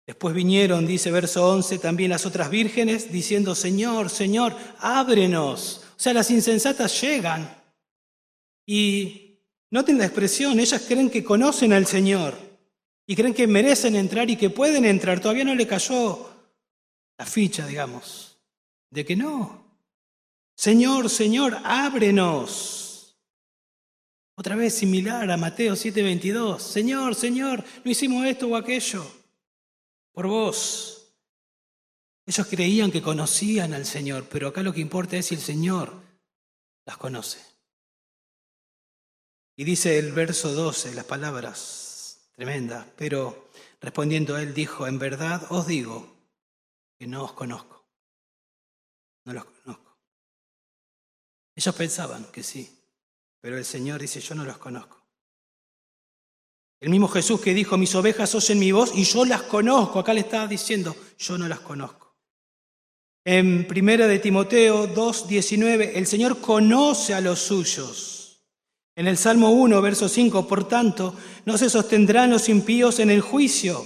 Después 0.07 0.35
vinieron, 0.35 0.87
dice 0.87 1.11
verso 1.11 1.49
11, 1.49 1.79
también 1.79 2.11
las 2.11 2.27
otras 2.27 2.51
vírgenes 2.51 3.13
diciendo, 3.13 3.55
Señor, 3.55 4.11
Señor, 4.11 4.57
ábrenos. 4.79 5.83
O 5.97 6.01
sea, 6.01 6.13
las 6.13 6.31
insensatas 6.31 7.01
llegan 7.01 7.63
y 8.67 9.39
noten 9.71 9.99
la 9.99 10.07
expresión, 10.07 10.59
ellas 10.59 10.85
creen 10.87 11.09
que 11.09 11.23
conocen 11.23 11.73
al 11.73 11.87
Señor 11.87 12.37
y 13.07 13.15
creen 13.15 13.35
que 13.35 13.47
merecen 13.47 13.95
entrar 13.95 14.29
y 14.29 14.37
que 14.37 14.51
pueden 14.51 14.85
entrar. 14.85 15.21
Todavía 15.21 15.45
no 15.45 15.55
le 15.55 15.67
cayó 15.67 16.31
la 17.17 17.25
ficha, 17.25 17.67
digamos, 17.67 18.39
de 18.91 19.05
que 19.05 19.15
no. 19.15 19.63
Señor, 20.57 21.09
Señor, 21.09 21.59
ábrenos. 21.65 22.82
Otra 24.35 24.57
vez 24.57 24.75
similar 24.75 25.31
a 25.31 25.37
Mateo 25.37 25.75
7:22. 25.75 26.63
Señor, 26.63 27.15
Señor, 27.15 27.65
no 27.85 27.91
hicimos 27.91 28.25
esto 28.27 28.49
o 28.49 28.57
aquello. 28.57 29.05
Por 30.13 30.27
vos. 30.27 30.99
Ellos 32.25 32.47
creían 32.47 32.91
que 32.91 33.03
conocían 33.03 33.75
al 33.75 33.85
Señor, 33.85 34.29
pero 34.31 34.49
acá 34.49 34.63
lo 34.63 34.73
que 34.73 34.81
importa 34.81 35.17
es 35.17 35.27
si 35.27 35.35
el 35.35 35.41
Señor 35.41 35.93
las 36.85 36.97
conoce. 36.97 37.41
Y 39.57 39.65
dice 39.65 39.99
el 39.99 40.13
verso 40.13 40.53
12, 40.55 40.95
las 40.95 41.05
palabras 41.05 42.31
tremendas, 42.33 42.87
pero 42.97 43.51
respondiendo 43.81 44.37
a 44.37 44.43
él 44.43 44.55
dijo, 44.55 44.87
en 44.87 44.99
verdad 44.99 45.47
os 45.51 45.67
digo 45.67 46.17
que 46.99 47.07
no 47.07 47.25
os 47.25 47.33
conozco. 47.33 47.85
No 49.25 49.35
los 49.35 49.45
conozco. 49.45 49.99
Ellos 51.55 51.75
pensaban 51.75 52.25
que 52.33 52.43
sí, 52.43 52.82
pero 53.43 53.59
el 53.59 53.65
Señor 53.65 54.01
dice, 54.01 54.21
yo 54.21 54.35
no 54.37 54.45
los 54.45 54.57
conozco. 54.57 55.05
El 56.81 56.91
mismo 56.91 57.09
Jesús 57.09 57.41
que 57.41 57.55
dijo, 57.55 57.77
mis 57.77 57.95
ovejas 57.95 58.35
oyen 58.35 58.59
mi 58.59 58.73
voz 58.73 58.93
y 58.95 59.05
yo 59.05 59.25
las 59.25 59.43
conozco. 59.43 59.99
Acá 59.99 60.15
le 60.15 60.21
estaba 60.21 60.47
diciendo, 60.47 60.97
yo 61.19 61.37
no 61.37 61.49
las 61.49 61.61
conozco. 61.61 62.17
En 63.25 63.67
primera 63.67 64.07
de 64.07 64.21
Timoteo 64.21 64.93
2.19, 64.93 65.93
el 65.95 66.07
Señor 66.07 66.41
conoce 66.41 67.15
a 67.15 67.21
los 67.21 67.41
suyos. 67.41 68.43
En 68.95 69.07
el 69.07 69.17
Salmo 69.17 69.51
1, 69.51 69.81
verso 69.83 70.09
5, 70.09 70.47
por 70.47 70.69
tanto, 70.69 71.17
no 71.45 71.59
se 71.59 71.69
sostendrán 71.69 72.31
los 72.31 72.49
impíos 72.49 73.01
en 73.01 73.11
el 73.11 73.21
juicio, 73.21 73.85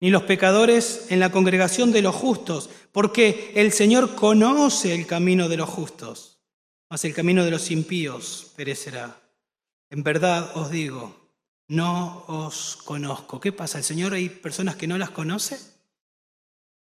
ni 0.00 0.10
los 0.10 0.24
pecadores 0.24 1.06
en 1.10 1.20
la 1.20 1.30
congregación 1.30 1.92
de 1.92 2.02
los 2.02 2.14
justos, 2.14 2.68
porque 2.92 3.52
el 3.54 3.72
Señor 3.72 4.14
conoce 4.14 4.94
el 4.94 5.06
camino 5.06 5.48
de 5.48 5.56
los 5.56 5.68
justos, 5.68 6.33
mas 6.88 7.04
el 7.04 7.14
camino 7.14 7.44
de 7.44 7.50
los 7.50 7.70
impíos 7.70 8.52
perecerá. 8.56 9.20
En 9.90 10.02
verdad 10.02 10.56
os 10.56 10.70
digo, 10.70 11.30
no 11.68 12.24
os 12.26 12.76
conozco. 12.76 13.40
¿Qué 13.40 13.52
pasa? 13.52 13.78
¿El 13.78 13.84
Señor 13.84 14.12
hay 14.12 14.28
personas 14.28 14.76
que 14.76 14.86
no 14.86 14.98
las 14.98 15.10
conoce? 15.10 15.58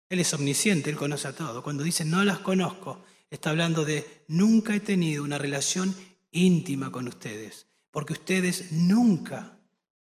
Él 0.09 0.21
es 0.21 0.35
omnisciente, 0.35 0.91
Él 0.91 0.97
conoce 0.97 1.29
a 1.29 1.35
todo. 1.35 1.63
Cuando 1.63 1.83
dice 1.83 2.05
no 2.05 2.25
las 2.25 2.39
conozco, 2.41 3.05
está 3.31 3.51
hablando 3.51 3.85
de 3.85 4.25
nunca 4.29 4.75
he 4.75 4.81
tenido 4.81 5.25
una 5.25 5.39
relación 5.39 5.95
íntima 6.31 6.91
con 6.91 7.09
ustedes, 7.09 7.67
porque 7.91 8.15
ustedes 8.15 8.73
nunca 8.73 9.59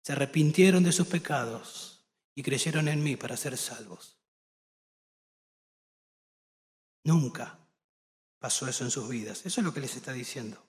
se 0.03 0.13
arrepintieron 0.13 0.83
de 0.83 0.93
sus 0.93 1.07
pecados 1.07 2.05
y 2.35 2.43
creyeron 2.43 2.89
en 2.89 3.03
mí 3.03 3.17
para 3.17 3.37
ser 3.37 3.57
salvos. 3.57 4.19
Nunca 7.05 7.62
pasó 8.43 8.69
eso 8.69 8.83
en 8.83 8.91
sus 8.91 9.09
vidas. 9.09 9.47
Eso 9.47 9.61
es 9.61 9.65
lo 9.65 9.73
que 9.73 9.81
les 9.81 9.95
está 9.95 10.13
diciendo. 10.13 10.61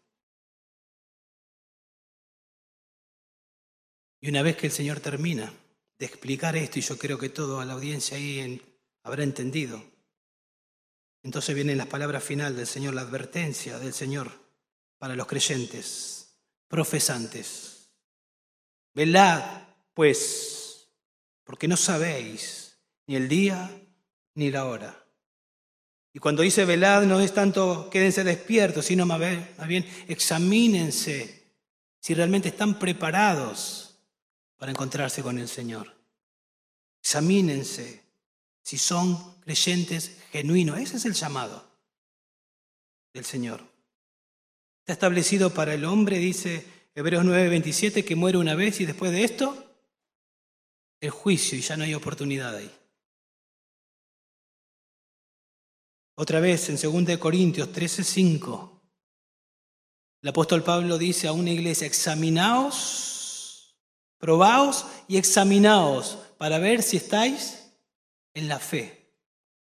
Y 4.21 4.29
una 4.29 4.43
vez 4.43 4.55
que 4.55 4.67
el 4.67 4.71
Señor 4.71 4.99
termina 4.99 5.51
de 5.97 6.05
explicar 6.05 6.55
esto, 6.55 6.77
y 6.77 6.83
yo 6.83 6.97
creo 6.99 7.17
que 7.17 7.29
toda 7.29 7.65
la 7.65 7.73
audiencia 7.73 8.15
ahí 8.15 8.61
habrá 9.01 9.23
entendido, 9.23 9.83
entonces 11.23 11.55
vienen 11.55 11.79
las 11.79 11.87
palabras 11.87 12.23
finales 12.23 12.55
del 12.55 12.67
Señor, 12.67 12.93
la 12.93 13.01
advertencia 13.01 13.79
del 13.79 13.93
Señor 13.93 14.31
para 14.99 15.15
los 15.15 15.25
creyentes, 15.25 16.37
profesantes. 16.67 17.89
Velad, 18.93 19.63
pues, 19.95 20.89
porque 21.43 21.67
no 21.67 21.75
sabéis 21.75 22.77
ni 23.07 23.15
el 23.15 23.27
día 23.27 23.69
ni 24.35 24.51
la 24.51 24.65
hora. 24.65 25.02
Y 26.13 26.19
cuando 26.19 26.43
dice 26.43 26.63
velad 26.63 27.03
no 27.03 27.19
es 27.19 27.33
tanto 27.33 27.89
quédense 27.89 28.23
despiertos, 28.23 28.85
sino 28.85 29.05
más 29.05 29.19
bien 29.67 29.85
examínense 30.07 31.43
si 31.99 32.13
realmente 32.13 32.49
están 32.49 32.77
preparados 32.77 33.97
para 34.57 34.71
encontrarse 34.71 35.23
con 35.23 35.39
el 35.39 35.47
Señor. 35.47 35.91
Examínense 37.01 38.03
si 38.61 38.77
son 38.77 39.39
creyentes 39.41 40.19
genuinos. 40.31 40.77
Ese 40.77 40.97
es 40.97 41.05
el 41.05 41.13
llamado 41.13 41.65
del 43.11 43.25
Señor. 43.25 43.61
Está 44.81 44.93
establecido 44.93 45.53
para 45.53 45.73
el 45.73 45.83
hombre, 45.83 46.19
dice 46.19 46.65
Hebreos 46.93 47.25
9:27, 47.25 48.05
que 48.05 48.15
muere 48.15 48.37
una 48.37 48.53
vez 48.53 48.79
y 48.81 48.85
después 48.85 49.11
de 49.11 49.23
esto, 49.23 49.75
el 51.01 51.09
juicio 51.09 51.57
y 51.57 51.61
ya 51.61 51.75
no 51.75 51.85
hay 51.85 51.95
oportunidad 51.95 52.55
ahí. 52.55 52.71
Otra 56.15 56.39
vez 56.39 56.69
en 56.69 57.05
2 57.05 57.17
Corintios 57.17 57.69
13:5, 57.71 58.81
el 60.21 60.29
apóstol 60.29 60.63
Pablo 60.63 60.97
dice 60.97 61.27
a 61.27 61.33
una 61.33 61.51
iglesia, 61.51 61.87
examinaos 61.87 63.13
Probaos 64.23 64.85
y 65.09 65.17
examinaos 65.17 66.17
para 66.37 66.57
ver 66.57 66.81
si 66.81 66.95
estáis 66.95 67.73
en 68.33 68.47
la 68.47 68.57
fe. 68.57 69.11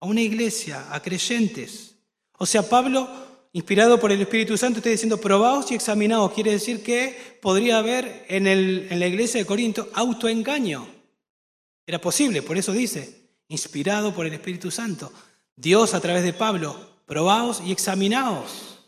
A 0.00 0.06
una 0.06 0.22
iglesia, 0.22 0.92
a 0.92 1.00
creyentes. 1.00 1.94
O 2.36 2.44
sea, 2.46 2.68
Pablo, 2.68 3.08
inspirado 3.52 4.00
por 4.00 4.10
el 4.10 4.20
Espíritu 4.20 4.58
Santo, 4.58 4.78
está 4.78 4.90
diciendo, 4.90 5.20
probaos 5.20 5.70
y 5.70 5.76
examinaos. 5.76 6.32
Quiere 6.32 6.50
decir 6.50 6.82
que 6.82 7.38
podría 7.40 7.78
haber 7.78 8.26
en, 8.28 8.48
en 8.48 8.98
la 8.98 9.06
iglesia 9.06 9.38
de 9.38 9.46
Corinto 9.46 9.88
autoengaño. 9.94 10.84
Era 11.86 12.00
posible, 12.00 12.42
por 12.42 12.58
eso 12.58 12.72
dice, 12.72 13.30
inspirado 13.46 14.12
por 14.12 14.26
el 14.26 14.32
Espíritu 14.32 14.72
Santo. 14.72 15.12
Dios 15.60 15.92
a 15.92 16.00
través 16.00 16.22
de 16.22 16.32
Pablo, 16.32 16.74
probaos 17.04 17.60
y 17.60 17.70
examinaos. 17.70 18.78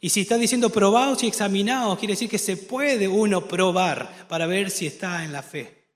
Y 0.00 0.10
si 0.10 0.20
está 0.20 0.36
diciendo 0.38 0.70
probaos 0.70 1.22
y 1.22 1.26
examinaos, 1.26 1.98
quiere 1.98 2.12
decir 2.12 2.30
que 2.30 2.38
se 2.38 2.56
puede 2.56 3.08
uno 3.08 3.48
probar 3.48 4.28
para 4.28 4.46
ver 4.46 4.70
si 4.70 4.86
está 4.86 5.24
en 5.24 5.32
la 5.32 5.42
fe, 5.42 5.88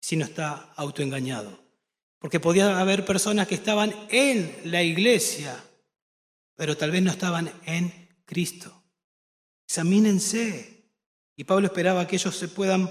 si 0.00 0.16
no 0.16 0.24
está 0.24 0.72
autoengañado. 0.76 1.56
Porque 2.18 2.40
podía 2.40 2.80
haber 2.80 3.04
personas 3.04 3.46
que 3.46 3.54
estaban 3.54 3.94
en 4.08 4.52
la 4.64 4.82
iglesia, 4.82 5.62
pero 6.56 6.76
tal 6.76 6.90
vez 6.90 7.02
no 7.02 7.12
estaban 7.12 7.52
en 7.64 8.08
Cristo. 8.24 8.82
Examínense. 9.68 10.90
Y 11.36 11.44
Pablo 11.44 11.66
esperaba 11.66 12.08
que 12.08 12.16
ellos 12.16 12.34
se 12.34 12.48
puedan 12.48 12.88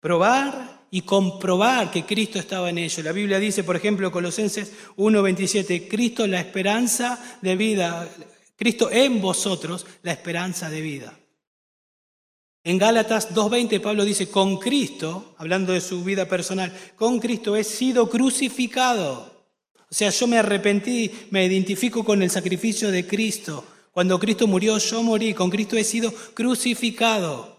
probar 0.00 0.77
y 0.90 1.02
comprobar 1.02 1.90
que 1.90 2.04
Cristo 2.04 2.38
estaba 2.38 2.70
en 2.70 2.78
ellos. 2.78 3.04
La 3.04 3.12
Biblia 3.12 3.38
dice, 3.38 3.64
por 3.64 3.76
ejemplo, 3.76 4.10
Colosenses 4.10 4.72
1:27, 4.96 5.88
Cristo 5.88 6.26
la 6.26 6.40
esperanza 6.40 7.38
de 7.42 7.56
vida, 7.56 8.08
Cristo 8.56 8.90
en 8.90 9.20
vosotros, 9.20 9.86
la 10.02 10.12
esperanza 10.12 10.70
de 10.70 10.80
vida. 10.80 11.18
En 12.64 12.76
Gálatas 12.76 13.34
2.20 13.34 13.80
Pablo 13.80 14.04
dice, 14.04 14.28
con 14.28 14.58
Cristo, 14.58 15.34
hablando 15.38 15.72
de 15.72 15.80
su 15.80 16.04
vida 16.04 16.28
personal, 16.28 16.70
con 16.96 17.18
Cristo 17.18 17.56
he 17.56 17.64
sido 17.64 18.10
crucificado. 18.10 19.46
O 19.90 19.94
sea, 19.94 20.10
yo 20.10 20.26
me 20.26 20.38
arrepentí, 20.38 21.10
me 21.30 21.46
identifico 21.46 22.04
con 22.04 22.22
el 22.22 22.30
sacrificio 22.30 22.90
de 22.90 23.06
Cristo. 23.06 23.64
Cuando 23.90 24.18
Cristo 24.18 24.46
murió, 24.46 24.76
yo 24.76 25.02
morí, 25.02 25.32
con 25.32 25.48
Cristo 25.48 25.76
he 25.76 25.84
sido 25.84 26.12
crucificado. 26.34 27.58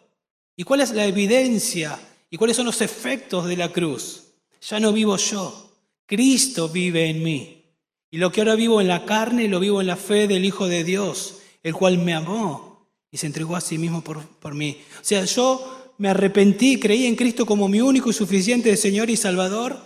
¿Y 0.55 0.63
cuál 0.63 0.81
es 0.81 0.91
la 0.91 1.05
evidencia? 1.05 1.99
¿Y 2.29 2.37
cuáles 2.37 2.57
son 2.57 2.65
los 2.65 2.81
efectos 2.81 3.47
de 3.47 3.57
la 3.57 3.71
cruz? 3.71 4.33
Ya 4.61 4.79
no 4.79 4.93
vivo 4.93 5.17
yo, 5.17 5.71
Cristo 6.05 6.69
vive 6.69 7.09
en 7.09 7.23
mí. 7.23 7.63
Y 8.11 8.17
lo 8.17 8.31
que 8.31 8.41
ahora 8.41 8.55
vivo 8.55 8.81
en 8.81 8.87
la 8.87 9.05
carne, 9.05 9.47
lo 9.47 9.59
vivo 9.59 9.81
en 9.81 9.87
la 9.87 9.95
fe 9.95 10.27
del 10.27 10.45
Hijo 10.45 10.67
de 10.67 10.83
Dios, 10.83 11.39
el 11.63 11.73
cual 11.73 11.97
me 11.97 12.13
amó 12.13 12.89
y 13.11 13.17
se 13.17 13.27
entregó 13.27 13.55
a 13.55 13.61
sí 13.61 13.77
mismo 13.77 14.03
por, 14.03 14.21
por 14.23 14.55
mí. 14.55 14.77
O 14.99 15.03
sea, 15.03 15.25
yo 15.25 15.93
me 15.97 16.09
arrepentí, 16.09 16.79
creí 16.79 17.05
en 17.05 17.15
Cristo 17.15 17.45
como 17.45 17.67
mi 17.67 17.81
único 17.81 18.09
y 18.09 18.13
suficiente 18.13 18.75
Señor 18.77 19.09
y 19.09 19.17
Salvador. 19.17 19.77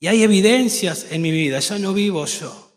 Y 0.00 0.06
hay 0.08 0.22
evidencias 0.22 1.06
en 1.10 1.22
mi 1.22 1.30
vida, 1.30 1.60
ya 1.60 1.78
no 1.78 1.92
vivo 1.92 2.24
yo. 2.26 2.72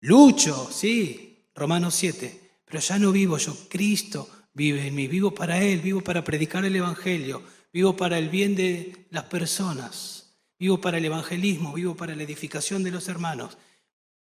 Lucho, 0.00 0.68
sí, 0.70 1.46
Romanos 1.54 1.94
7, 1.94 2.40
pero 2.64 2.80
ya 2.80 2.98
no 2.98 3.12
vivo 3.12 3.38
yo, 3.38 3.56
Cristo 3.68 4.28
vive 4.52 4.86
en 4.86 4.94
mí, 4.94 5.06
vivo 5.06 5.34
para 5.34 5.62
Él, 5.62 5.80
vivo 5.80 6.02
para 6.02 6.22
predicar 6.22 6.64
el 6.64 6.76
Evangelio, 6.76 7.42
vivo 7.76 7.94
para 7.94 8.16
el 8.16 8.30
bien 8.30 8.56
de 8.56 9.06
las 9.10 9.24
personas, 9.24 10.34
vivo 10.58 10.80
para 10.80 10.96
el 10.96 11.04
evangelismo, 11.04 11.74
vivo 11.74 11.94
para 11.94 12.16
la 12.16 12.22
edificación 12.22 12.82
de 12.82 12.90
los 12.90 13.06
hermanos, 13.06 13.58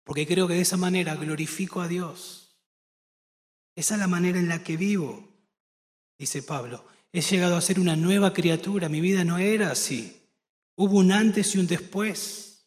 porque 0.04 0.26
creo 0.26 0.48
que 0.48 0.56
de 0.56 0.62
esa 0.62 0.76
manera 0.76 1.14
glorifico 1.14 1.80
a 1.80 1.88
Dios. 1.88 2.58
Esa 3.76 3.94
es 3.94 4.00
la 4.00 4.08
manera 4.08 4.40
en 4.40 4.48
la 4.48 4.64
que 4.64 4.76
vivo, 4.76 5.30
dice 6.18 6.42
Pablo. 6.42 6.84
He 7.12 7.22
llegado 7.22 7.56
a 7.56 7.62
ser 7.62 7.80
una 7.80 7.96
nueva 7.96 8.34
criatura, 8.34 8.90
mi 8.90 9.02
vida 9.02 9.24
no 9.24 9.38
era 9.38 9.70
así. 9.70 10.24
Hubo 10.76 10.98
un 10.98 11.12
antes 11.12 11.54
y 11.54 11.60
un 11.60 11.68
después. 11.68 12.66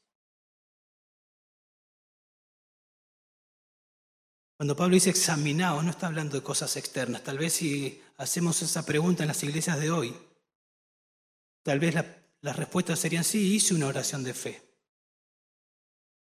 Cuando 4.57 4.76
Pablo 4.76 4.95
dice 4.95 5.11
examinaos, 5.11 5.82
no 5.82 5.91
está 5.91 6.07
hablando 6.07 6.37
de 6.37 6.45
cosas 6.45 6.76
externas. 6.76 7.24
Tal 7.24 7.39
vez 7.39 7.55
si 7.55 8.01
hacemos 8.18 8.62
esa 8.62 8.87
pregunta 8.87 9.24
en 9.24 9.28
las 9.28 9.43
iglesias 9.43 9.80
de 9.80 9.91
hoy, 9.91 10.14
tal 11.66 11.80
vez 11.80 11.96
las 12.42 12.56
respuestas 12.56 13.00
serían 13.00 13.24
sí, 13.24 13.56
hice 13.56 13.74
una 13.74 13.88
oración 13.88 14.22
de 14.22 14.34
fe. 14.34 14.62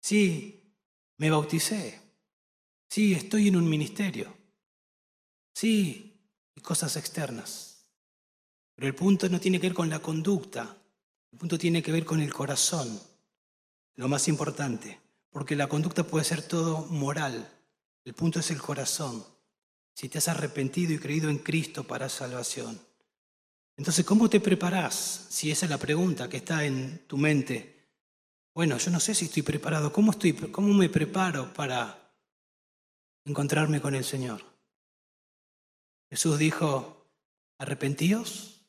Sí, 0.02 0.74
me 1.18 1.30
bauticé. 1.30 2.02
Sí, 2.90 3.14
estoy 3.14 3.50
en 3.50 3.58
un 3.58 3.70
ministerio. 3.70 4.36
Sí, 5.54 6.20
y 6.56 6.62
cosas 6.62 6.98
externas. 6.98 7.86
Pero 8.74 8.88
el 8.88 8.96
punto 8.96 9.30
no 9.30 9.40
tiene 9.40 9.60
que 9.60 9.68
ver 9.68 9.76
con 9.76 9.88
la 9.88 10.00
conducta, 10.00 10.78
el 11.32 11.38
punto 11.38 11.60
tiene 11.60 11.84
que 11.84 11.92
ver 11.92 12.06
con 12.06 12.20
el 12.22 12.34
corazón, 12.34 13.00
lo 13.98 14.08
más 14.08 14.28
importante, 14.28 15.00
porque 15.30 15.56
la 15.56 15.70
conducta 15.70 16.08
puede 16.08 16.26
ser 16.26 16.42
todo 16.42 16.88
moral, 16.88 17.48
el 18.04 18.16
punto 18.16 18.40
es 18.40 18.50
el 18.50 18.60
corazón, 18.60 19.24
si 19.94 20.10
te 20.10 20.18
has 20.18 20.28
arrepentido 20.28 20.92
y 20.92 20.98
creído 20.98 21.30
en 21.30 21.38
Cristo 21.38 21.84
para 21.84 22.10
salvación. 22.10 22.82
Entonces, 23.78 24.06
¿cómo 24.06 24.30
te 24.30 24.40
preparás? 24.40 25.28
Si 25.30 25.52
esa 25.52 25.66
es 25.66 25.70
la 25.70 25.78
pregunta 25.78 26.30
que 26.30 26.38
está 26.38 26.64
en 26.64 27.06
tu 27.08 27.18
mente. 27.18 27.90
Bueno, 28.54 28.78
yo 28.78 28.90
no 28.90 29.00
sé 29.00 29.14
si 29.14 29.26
estoy 29.26 29.44
preparado. 29.44 29.92
¿Cómo, 29.92 30.12
estoy, 30.12 30.34
cómo 30.34 30.74
me 30.74 30.88
preparo 30.88 31.54
para 31.54 32.14
encontrarme 33.26 33.82
con 33.82 33.96
el 33.96 34.06
Señor? 34.06 34.44
Jesús 36.10 36.40
dijo, 36.40 37.06
arrepentíos 37.58 38.62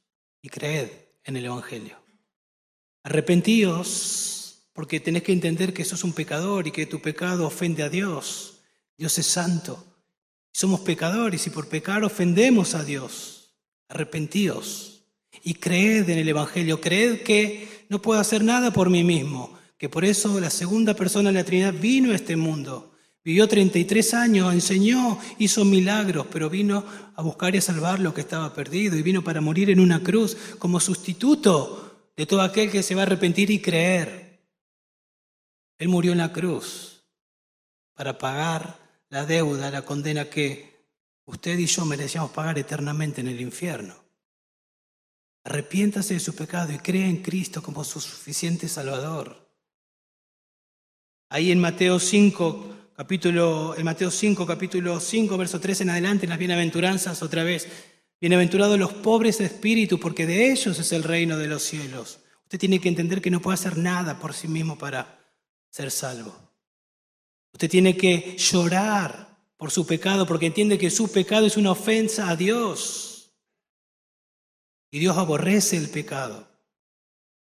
y 0.42 0.48
creed 0.48 0.90
en 1.22 1.36
el 1.36 1.44
Evangelio. 1.44 1.98
Arrepentíos 3.04 4.66
porque 4.72 4.98
tenés 4.98 5.22
que 5.22 5.32
entender 5.32 5.72
que 5.72 5.84
sos 5.84 6.02
un 6.02 6.12
pecador 6.12 6.66
y 6.66 6.72
que 6.72 6.86
tu 6.86 7.00
pecado 7.00 7.46
ofende 7.46 7.84
a 7.84 7.88
Dios. 7.88 8.60
Dios 8.98 9.16
es 9.18 9.26
santo. 9.26 9.84
Somos 10.52 10.80
pecadores 10.80 11.46
y 11.46 11.50
por 11.50 11.68
pecar 11.68 12.02
ofendemos 12.02 12.74
a 12.74 12.82
Dios. 12.82 13.54
Arrepentíos 13.88 14.95
y 15.44 15.54
creed 15.54 16.08
en 16.10 16.18
el 16.18 16.28
Evangelio. 16.28 16.80
Creed 16.80 17.22
que 17.22 17.68
no 17.88 18.02
puedo 18.02 18.20
hacer 18.20 18.42
nada 18.42 18.72
por 18.72 18.90
mí 18.90 19.04
mismo, 19.04 19.56
que 19.78 19.88
por 19.88 20.04
eso 20.04 20.40
la 20.40 20.50
segunda 20.50 20.94
persona 20.94 21.30
de 21.30 21.34
la 21.34 21.44
Trinidad 21.44 21.74
vino 21.74 22.12
a 22.12 22.16
este 22.16 22.36
mundo 22.36 22.92
Vivió 23.26 23.48
33 23.48 24.14
años, 24.14 24.54
enseñó, 24.54 25.18
hizo 25.40 25.64
milagros, 25.64 26.28
pero 26.30 26.48
vino 26.48 26.84
a 27.16 27.22
buscar 27.22 27.56
y 27.56 27.60
salvar 27.60 27.98
lo 27.98 28.14
que 28.14 28.20
estaba 28.20 28.54
perdido 28.54 28.96
y 28.96 29.02
vino 29.02 29.24
para 29.24 29.40
morir 29.40 29.68
en 29.68 29.80
una 29.80 30.00
cruz 30.00 30.36
como 30.60 30.78
sustituto 30.78 32.12
de 32.16 32.24
todo 32.24 32.42
aquel 32.42 32.70
que 32.70 32.84
se 32.84 32.94
va 32.94 33.02
a 33.02 33.06
arrepentir 33.06 33.50
y 33.50 33.60
creer. 33.60 34.46
Él 35.76 35.88
murió 35.88 36.12
en 36.12 36.18
la 36.18 36.32
cruz 36.32 37.02
para 37.94 38.16
pagar 38.16 38.78
la 39.08 39.26
deuda, 39.26 39.72
la 39.72 39.82
condena 39.82 40.30
que 40.30 40.86
usted 41.24 41.58
y 41.58 41.66
yo 41.66 41.84
merecíamos 41.84 42.30
pagar 42.30 42.60
eternamente 42.60 43.22
en 43.22 43.26
el 43.26 43.40
infierno. 43.40 44.05
Arrepiéntase 45.46 46.14
de 46.14 46.18
su 46.18 46.34
pecado 46.34 46.72
y 46.72 46.78
cree 46.78 47.08
en 47.08 47.22
Cristo 47.22 47.62
como 47.62 47.84
su 47.84 48.00
suficiente 48.00 48.66
Salvador. 48.66 49.48
Ahí 51.28 51.52
en 51.52 51.60
Mateo 51.60 52.00
5, 52.00 52.92
capítulo, 52.96 53.76
en 53.78 53.84
Mateo 53.84 54.10
5, 54.10 54.44
capítulo 54.44 54.98
5, 54.98 55.38
verso 55.38 55.60
3 55.60 55.82
en 55.82 55.90
adelante, 55.90 56.26
en 56.26 56.30
las 56.30 56.40
bienaventuranzas 56.40 57.22
otra 57.22 57.44
vez. 57.44 57.68
Bienaventurados 58.20 58.76
los 58.76 58.92
pobres 58.92 59.38
de 59.38 59.44
espíritu, 59.44 60.00
porque 60.00 60.26
de 60.26 60.50
ellos 60.50 60.80
es 60.80 60.90
el 60.90 61.04
reino 61.04 61.38
de 61.38 61.46
los 61.46 61.62
cielos. 61.62 62.18
Usted 62.42 62.58
tiene 62.58 62.80
que 62.80 62.88
entender 62.88 63.22
que 63.22 63.30
no 63.30 63.40
puede 63.40 63.54
hacer 63.54 63.78
nada 63.78 64.18
por 64.18 64.34
sí 64.34 64.48
mismo 64.48 64.76
para 64.76 65.20
ser 65.70 65.92
salvo. 65.92 66.34
Usted 67.52 67.70
tiene 67.70 67.96
que 67.96 68.36
llorar 68.36 69.38
por 69.56 69.70
su 69.70 69.86
pecado, 69.86 70.26
porque 70.26 70.46
entiende 70.46 70.76
que 70.76 70.90
su 70.90 71.06
pecado 71.12 71.46
es 71.46 71.56
una 71.56 71.70
ofensa 71.70 72.30
a 72.30 72.34
Dios. 72.34 73.05
Y 74.96 74.98
Dios 74.98 75.18
aborrece 75.18 75.76
el 75.76 75.90
pecado. 75.90 76.48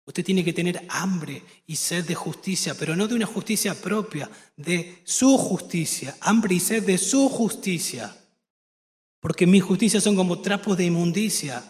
Usted 0.06 0.24
tiene 0.24 0.44
que 0.44 0.52
tener 0.52 0.86
hambre 0.88 1.42
y 1.66 1.74
sed 1.74 2.04
de 2.04 2.14
justicia, 2.14 2.76
pero 2.78 2.94
no 2.94 3.08
de 3.08 3.16
una 3.16 3.26
justicia 3.26 3.74
propia, 3.74 4.30
de 4.56 5.02
su 5.02 5.36
justicia, 5.36 6.16
hambre 6.20 6.54
y 6.54 6.60
sed 6.60 6.86
de 6.86 6.96
su 6.96 7.28
justicia. 7.28 8.16
Porque 9.18 9.48
mis 9.48 9.64
justicias 9.64 10.04
son 10.04 10.14
como 10.14 10.40
trapos 10.40 10.76
de 10.76 10.84
inmundicia. 10.84 11.60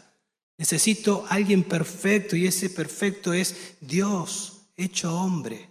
Necesito 0.58 1.24
a 1.26 1.36
alguien 1.36 1.62
perfecto 1.62 2.36
y 2.36 2.46
ese 2.46 2.68
perfecto 2.68 3.32
es 3.32 3.78
Dios 3.80 4.58
hecho 4.76 5.18
hombre, 5.18 5.66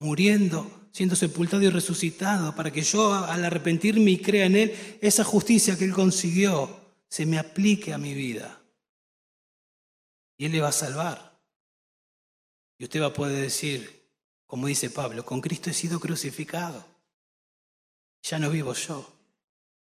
muriendo, 0.00 0.88
siendo 0.92 1.14
sepultado 1.14 1.62
y 1.62 1.68
resucitado, 1.68 2.54
para 2.54 2.70
que 2.70 2.80
yo 2.80 3.12
al 3.12 3.44
arrepentirme 3.44 4.12
y 4.12 4.18
crea 4.22 4.46
en 4.46 4.56
Él, 4.56 4.98
esa 5.02 5.24
justicia 5.24 5.76
que 5.76 5.84
Él 5.84 5.92
consiguió 5.92 6.74
se 7.06 7.26
me 7.26 7.38
aplique 7.38 7.92
a 7.92 7.98
mi 7.98 8.14
vida. 8.14 8.57
Y 10.38 10.46
Él 10.46 10.52
le 10.52 10.60
va 10.60 10.68
a 10.68 10.72
salvar. 10.72 11.38
Y 12.78 12.84
usted 12.84 13.02
va 13.02 13.06
a 13.06 13.12
poder 13.12 13.42
decir, 13.42 14.08
como 14.46 14.68
dice 14.68 14.88
Pablo, 14.88 15.24
con 15.26 15.40
Cristo 15.40 15.68
he 15.68 15.74
sido 15.74 16.00
crucificado. 16.00 16.86
Ya 18.22 18.38
no 18.38 18.48
vivo 18.48 18.72
yo. 18.72 19.12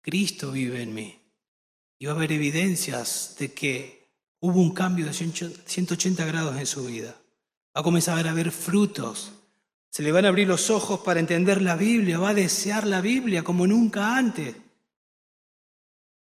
Cristo 0.02 0.52
vive 0.52 0.82
en 0.82 0.94
mí. 0.94 1.20
Y 2.00 2.08
va 2.08 2.14
a 2.14 2.16
haber 2.16 2.32
evidencias 2.32 3.36
de 3.38 3.54
que 3.54 4.10
hubo 4.40 4.60
un 4.60 4.74
cambio 4.74 5.06
de 5.06 5.14
180 5.14 6.26
grados 6.26 6.58
en 6.58 6.66
su 6.66 6.86
vida. 6.86 7.16
Va 7.76 7.82
a 7.82 7.84
comenzar 7.84 8.28
a 8.28 8.34
ver 8.34 8.52
frutos. 8.52 9.32
Se 9.90 10.02
le 10.02 10.12
van 10.12 10.26
a 10.26 10.30
abrir 10.30 10.48
los 10.48 10.72
ojos 10.72 11.02
para 11.02 11.20
entender 11.20 11.62
la 11.62 11.76
Biblia. 11.76 12.18
Va 12.18 12.30
a 12.30 12.34
desear 12.34 12.88
la 12.88 13.02
Biblia 13.02 13.44
como 13.44 13.68
nunca 13.68 14.18
antes. 14.18 14.56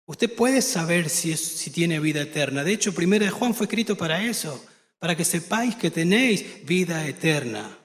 Usted 0.05 0.33
puede 0.33 0.61
saber 0.61 1.09
si, 1.09 1.35
si 1.35 1.71
tiene 1.71 1.99
vida 1.99 2.21
eterna. 2.21 2.63
De 2.63 2.73
hecho, 2.73 2.93
Primera 2.93 3.25
de 3.25 3.31
Juan 3.31 3.55
fue 3.55 3.65
escrito 3.65 3.95
para 3.95 4.23
eso 4.23 4.63
para 4.99 5.15
que 5.15 5.25
sepáis 5.25 5.75
que 5.75 5.91
tenéis 5.91 6.65
vida 6.65 7.07
eterna. 7.07 7.77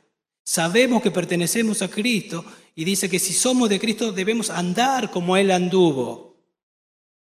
Sabemos 0.42 1.02
que 1.02 1.10
pertenecemos 1.10 1.82
a 1.82 1.90
Cristo 1.90 2.44
y 2.74 2.84
dice 2.84 3.10
que 3.10 3.18
si 3.18 3.34
somos 3.34 3.68
de 3.68 3.78
Cristo 3.78 4.10
debemos 4.10 4.48
andar 4.48 5.10
como 5.10 5.36
Él 5.36 5.50
anduvo. 5.50 6.36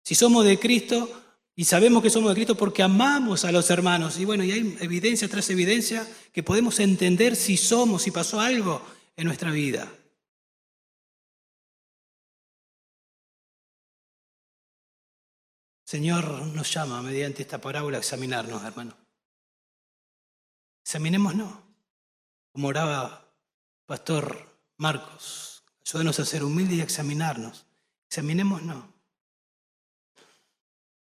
Si 0.04 0.14
somos 0.14 0.44
de 0.44 0.60
Cristo 0.60 1.10
y 1.56 1.64
sabemos 1.64 2.04
que 2.04 2.10
somos 2.10 2.30
de 2.30 2.36
Cristo 2.36 2.56
porque 2.56 2.84
amamos 2.84 3.46
a 3.46 3.52
los 3.52 3.70
hermanos. 3.70 4.20
Y 4.20 4.26
bueno, 4.26 4.44
y 4.44 4.52
hay 4.52 4.78
evidencia 4.82 5.30
tras 5.30 5.50
evidencia 5.50 6.06
que 6.34 6.44
podemos 6.44 6.80
entender 6.80 7.36
si 7.36 7.58
somos, 7.58 8.04
si 8.04 8.12
pasó 8.12 8.42
algo 8.42 8.82
en 9.16 9.28
nuestra 9.28 9.52
vida. 9.52 9.90
Señor 15.86 16.48
nos 16.48 16.74
llama 16.74 17.02
mediante 17.04 17.44
esta 17.44 17.62
parábola 17.62 17.98
a 17.98 18.00
examinarnos, 18.00 18.64
hermano. 18.64 18.98
Examinémonos, 20.84 21.54
como 22.52 22.70
oraba 22.70 23.32
Pastor 23.86 24.60
Marcos. 24.78 25.64
Ayúdanos 25.86 26.20
a 26.20 26.26
ser 26.26 26.44
humildes 26.44 26.78
y 26.78 26.82
a 26.82 26.84
examinarnos. 26.86 27.68
Examinémonos. 28.10 28.84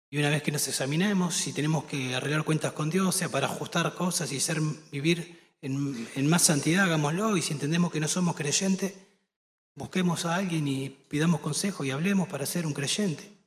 Y 0.09 0.17
una 0.17 0.30
vez 0.30 0.41
que 0.41 0.51
nos 0.53 0.65
examinemos, 0.67 1.36
si 1.36 1.51
tenemos 1.51 1.84
que 1.84 2.15
arreglar 2.15 2.45
cuentas 2.45 2.71
con 2.71 2.89
Dios, 2.89 3.13
sea 3.15 3.27
para 3.27 3.47
ajustar 3.47 3.93
cosas 3.95 4.32
y 4.32 4.39
ser, 4.39 4.61
vivir 4.91 5.57
en, 5.61 6.27
más 6.27 6.43
santidad, 6.43 6.86
hagámoslo. 6.86 7.36
Y 7.36 7.41
si 7.41 7.51
entendemos 7.51 7.91
que 7.91 7.99
no 7.99 8.07
somos 8.07 8.36
creyentes, 8.36 8.93
busquemos 9.75 10.25
a 10.25 10.36
alguien 10.36 10.67
y 10.69 10.89
pidamos 10.89 11.41
consejo 11.41 11.84
y 11.84 11.91
hablemos 11.91 12.30
para 12.30 12.45
ser 12.45 12.65
un 12.65 12.73
creyente. 12.73 13.39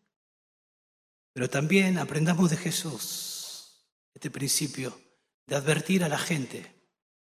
Pero 1.32 1.48
también 1.48 1.98
aprendamos 1.98 2.50
de 2.50 2.56
Jesús 2.56 3.86
este 4.14 4.30
principio 4.30 4.98
de 5.46 5.56
advertir 5.56 6.04
a 6.04 6.08
la 6.08 6.18
gente 6.18 6.72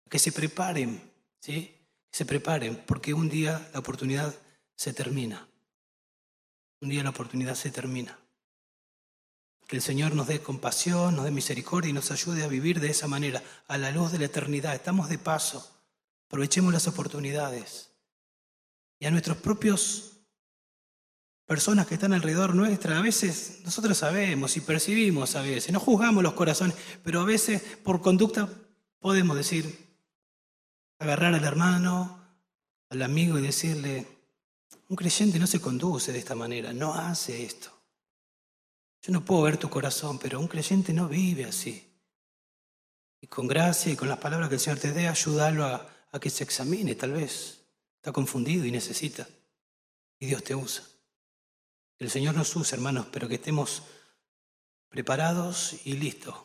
que 0.10 0.20
se 0.20 0.32
preparen, 0.32 1.12
¿sí? 1.40 1.88
Que 2.12 2.18
se 2.18 2.26
preparen, 2.26 2.84
porque 2.86 3.14
un 3.14 3.30
día 3.30 3.70
la 3.74 3.80
oportunidad 3.80 4.36
se 4.76 4.94
termina. 4.94 5.48
Un 6.82 6.90
día 6.90 7.04
la 7.04 7.12
oportunidad 7.12 7.56
se 7.56 7.72
termina. 7.72 8.20
Que 9.68 9.78
el 9.78 9.82
Señor 9.82 10.14
nos 10.14 10.28
dé 10.28 10.42
compasión, 10.42 11.16
nos 11.16 11.26
dé 11.26 11.32
misericordia 11.32 11.90
y 11.90 11.94
nos 11.94 12.12
ayude 12.12 12.44
a 12.44 12.48
vivir 12.48 12.80
de 12.80 12.90
esa 12.90 13.08
manera, 13.08 13.42
a 13.68 13.78
la 13.78 13.92
luz 13.92 14.12
de 14.12 14.20
la 14.20 14.26
eternidad. 14.26 14.76
Estamos 14.76 15.08
de 15.08 15.18
paso. 15.18 15.70
Aprovechemos 16.28 16.74
las 16.74 16.88
oportunidades. 16.88 17.92
Y 19.00 19.06
a 19.06 19.12
nuestros 19.12 19.38
propios 19.38 20.13
personas 21.46 21.88
que 21.88 21.96
están 21.96 22.14
alrededor 22.14 22.56
nuestra, 22.56 22.98
a 22.98 23.02
veces 23.02 23.60
nosotros 23.64 23.98
sabemos 23.98 24.56
y 24.58 24.62
percibimos 24.62 25.36
a 25.36 25.42
veces, 25.42 25.72
no 25.72 25.80
juzgamos 25.80 26.24
los 26.24 26.34
corazones, 26.34 26.76
pero 27.04 27.22
a 27.22 27.26
veces 27.26 27.62
por 27.84 28.02
conducta 28.02 28.50
podemos 29.00 29.36
decir, 29.36 29.98
agarrar 31.00 31.34
al 31.34 31.44
hermano, 31.44 32.20
al 32.90 33.02
amigo 33.02 33.38
y 33.38 33.42
decirle, 33.42 34.08
Un 34.88 34.96
creyente 34.96 35.40
no 35.40 35.48
se 35.48 35.60
conduce 35.60 36.12
de 36.12 36.20
esta 36.20 36.36
manera, 36.36 36.72
no 36.72 36.94
hace 36.94 37.44
esto. 37.44 37.72
Yo 39.02 39.12
no 39.12 39.26
puedo 39.26 39.42
ver 39.42 39.58
tu 39.58 39.70
corazón, 39.70 40.20
pero 40.20 40.40
un 40.40 40.48
creyente 40.48 40.94
no 40.94 41.08
vive 41.08 41.46
así. 41.46 41.90
Y 43.20 43.28
con 43.28 43.48
gracia 43.48 43.92
y 43.92 43.96
con 43.96 44.08
las 44.08 44.20
palabras 44.20 44.50
que 44.50 44.56
el 44.56 44.62
Señor 44.62 44.80
te 44.80 44.94
dé, 44.94 45.08
ayúdalo 45.08 45.66
a, 45.66 45.90
a 46.12 46.20
que 46.20 46.30
se 46.30 46.44
examine, 46.44 46.96
tal 46.96 47.14
vez. 47.14 47.66
Está 47.98 48.12
confundido 48.12 48.66
y 48.66 48.72
necesita. 48.72 49.28
Y 50.20 50.28
Dios 50.28 50.44
te 50.44 50.56
usa. 50.56 50.84
El 52.00 52.10
Señor 52.10 52.36
nos 52.36 52.56
usa, 52.56 52.76
hermanos, 52.76 53.08
pero 53.12 53.28
que 53.28 53.36
estemos 53.36 53.84
preparados 54.90 55.76
y 55.86 55.94
listos 55.94 56.36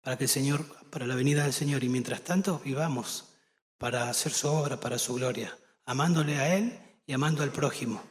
para 0.00 0.16
que 0.16 0.24
el 0.24 0.30
Señor, 0.30 0.64
para 0.90 1.06
la 1.06 1.14
venida 1.14 1.42
del 1.42 1.52
Señor. 1.52 1.82
Y 1.82 1.88
mientras 1.88 2.22
tanto, 2.22 2.60
vivamos 2.64 3.32
para 3.78 4.08
hacer 4.08 4.32
su 4.32 4.48
obra, 4.48 4.78
para 4.78 4.98
su 4.98 5.14
gloria, 5.14 5.58
amándole 5.84 6.38
a 6.38 6.56
Él 6.56 6.78
y 7.06 7.12
amando 7.12 7.42
al 7.42 7.50
prójimo. 7.50 8.02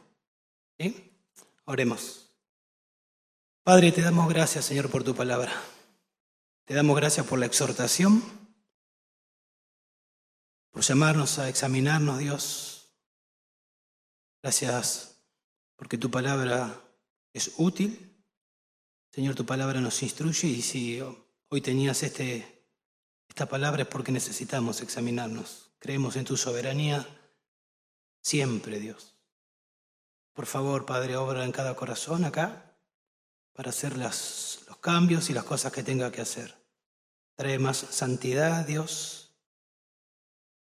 Oremos. 1.64 2.30
Padre, 3.62 3.90
te 3.92 4.02
damos 4.02 4.28
gracias, 4.28 4.66
Señor, 4.66 4.90
por 4.90 5.02
tu 5.02 5.14
palabra. 5.14 5.52
Te 6.66 6.74
damos 6.74 6.96
gracias 6.96 7.26
por 7.26 7.38
la 7.38 7.46
exhortación, 7.46 8.22
por 10.70 10.82
llamarnos 10.82 11.38
a 11.38 11.48
examinarnos, 11.48 12.18
Dios. 12.18 12.92
Gracias 14.42 15.24
porque 15.76 15.98
tu 15.98 16.10
palabra 16.10 16.85
es 17.36 17.52
útil. 17.58 18.16
Señor, 19.12 19.34
tu 19.34 19.44
palabra 19.44 19.80
nos 19.82 20.02
instruye 20.02 20.48
y 20.48 20.62
si 20.62 21.02
hoy 21.48 21.60
tenías 21.60 22.02
este, 22.02 22.64
esta 23.28 23.46
palabra 23.46 23.82
es 23.82 23.88
porque 23.88 24.10
necesitamos 24.10 24.80
examinarnos. 24.80 25.70
Creemos 25.78 26.16
en 26.16 26.24
tu 26.24 26.38
soberanía 26.38 27.06
siempre, 28.22 28.80
Dios. 28.80 29.14
Por 30.32 30.46
favor, 30.46 30.86
Padre, 30.86 31.16
obra 31.16 31.44
en 31.44 31.52
cada 31.52 31.76
corazón 31.76 32.24
acá 32.24 32.74
para 33.52 33.68
hacer 33.68 33.98
las, 33.98 34.60
los 34.68 34.78
cambios 34.78 35.28
y 35.28 35.34
las 35.34 35.44
cosas 35.44 35.72
que 35.72 35.82
tenga 35.82 36.10
que 36.10 36.22
hacer. 36.22 36.56
Trae 37.36 37.58
más 37.58 37.76
santidad, 37.76 38.66
Dios. 38.66 39.34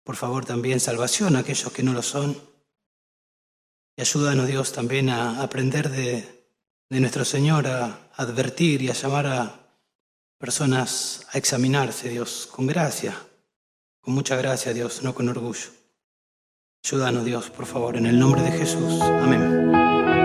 Por 0.04 0.16
favor, 0.16 0.44
también 0.44 0.78
salvación 0.78 1.36
a 1.36 1.38
aquellos 1.38 1.72
que 1.72 1.82
no 1.82 1.94
lo 1.94 2.02
son. 2.02 2.38
Y 3.96 4.02
ayúdanos, 4.02 4.46
Dios, 4.46 4.72
también 4.72 5.08
a 5.08 5.42
aprender 5.42 5.88
de, 5.88 6.39
de 6.90 7.00
nuestro 7.00 7.24
Señor 7.24 7.68
a 7.68 8.10
advertir 8.16 8.82
y 8.82 8.90
a 8.90 8.94
llamar 8.94 9.26
a 9.26 9.60
personas 10.38 11.26
a 11.32 11.38
examinarse, 11.38 12.08
Dios, 12.08 12.48
con 12.50 12.66
gracia, 12.66 13.14
con 14.00 14.14
mucha 14.14 14.36
gracia, 14.36 14.74
Dios, 14.74 15.02
no 15.02 15.14
con 15.14 15.28
orgullo. 15.28 15.70
Ayúdanos, 16.84 17.24
Dios, 17.24 17.50
por 17.50 17.66
favor, 17.66 17.96
en 17.96 18.06
el 18.06 18.18
nombre 18.18 18.42
de 18.42 18.52
Jesús. 18.52 19.00
Amén. 19.00 20.19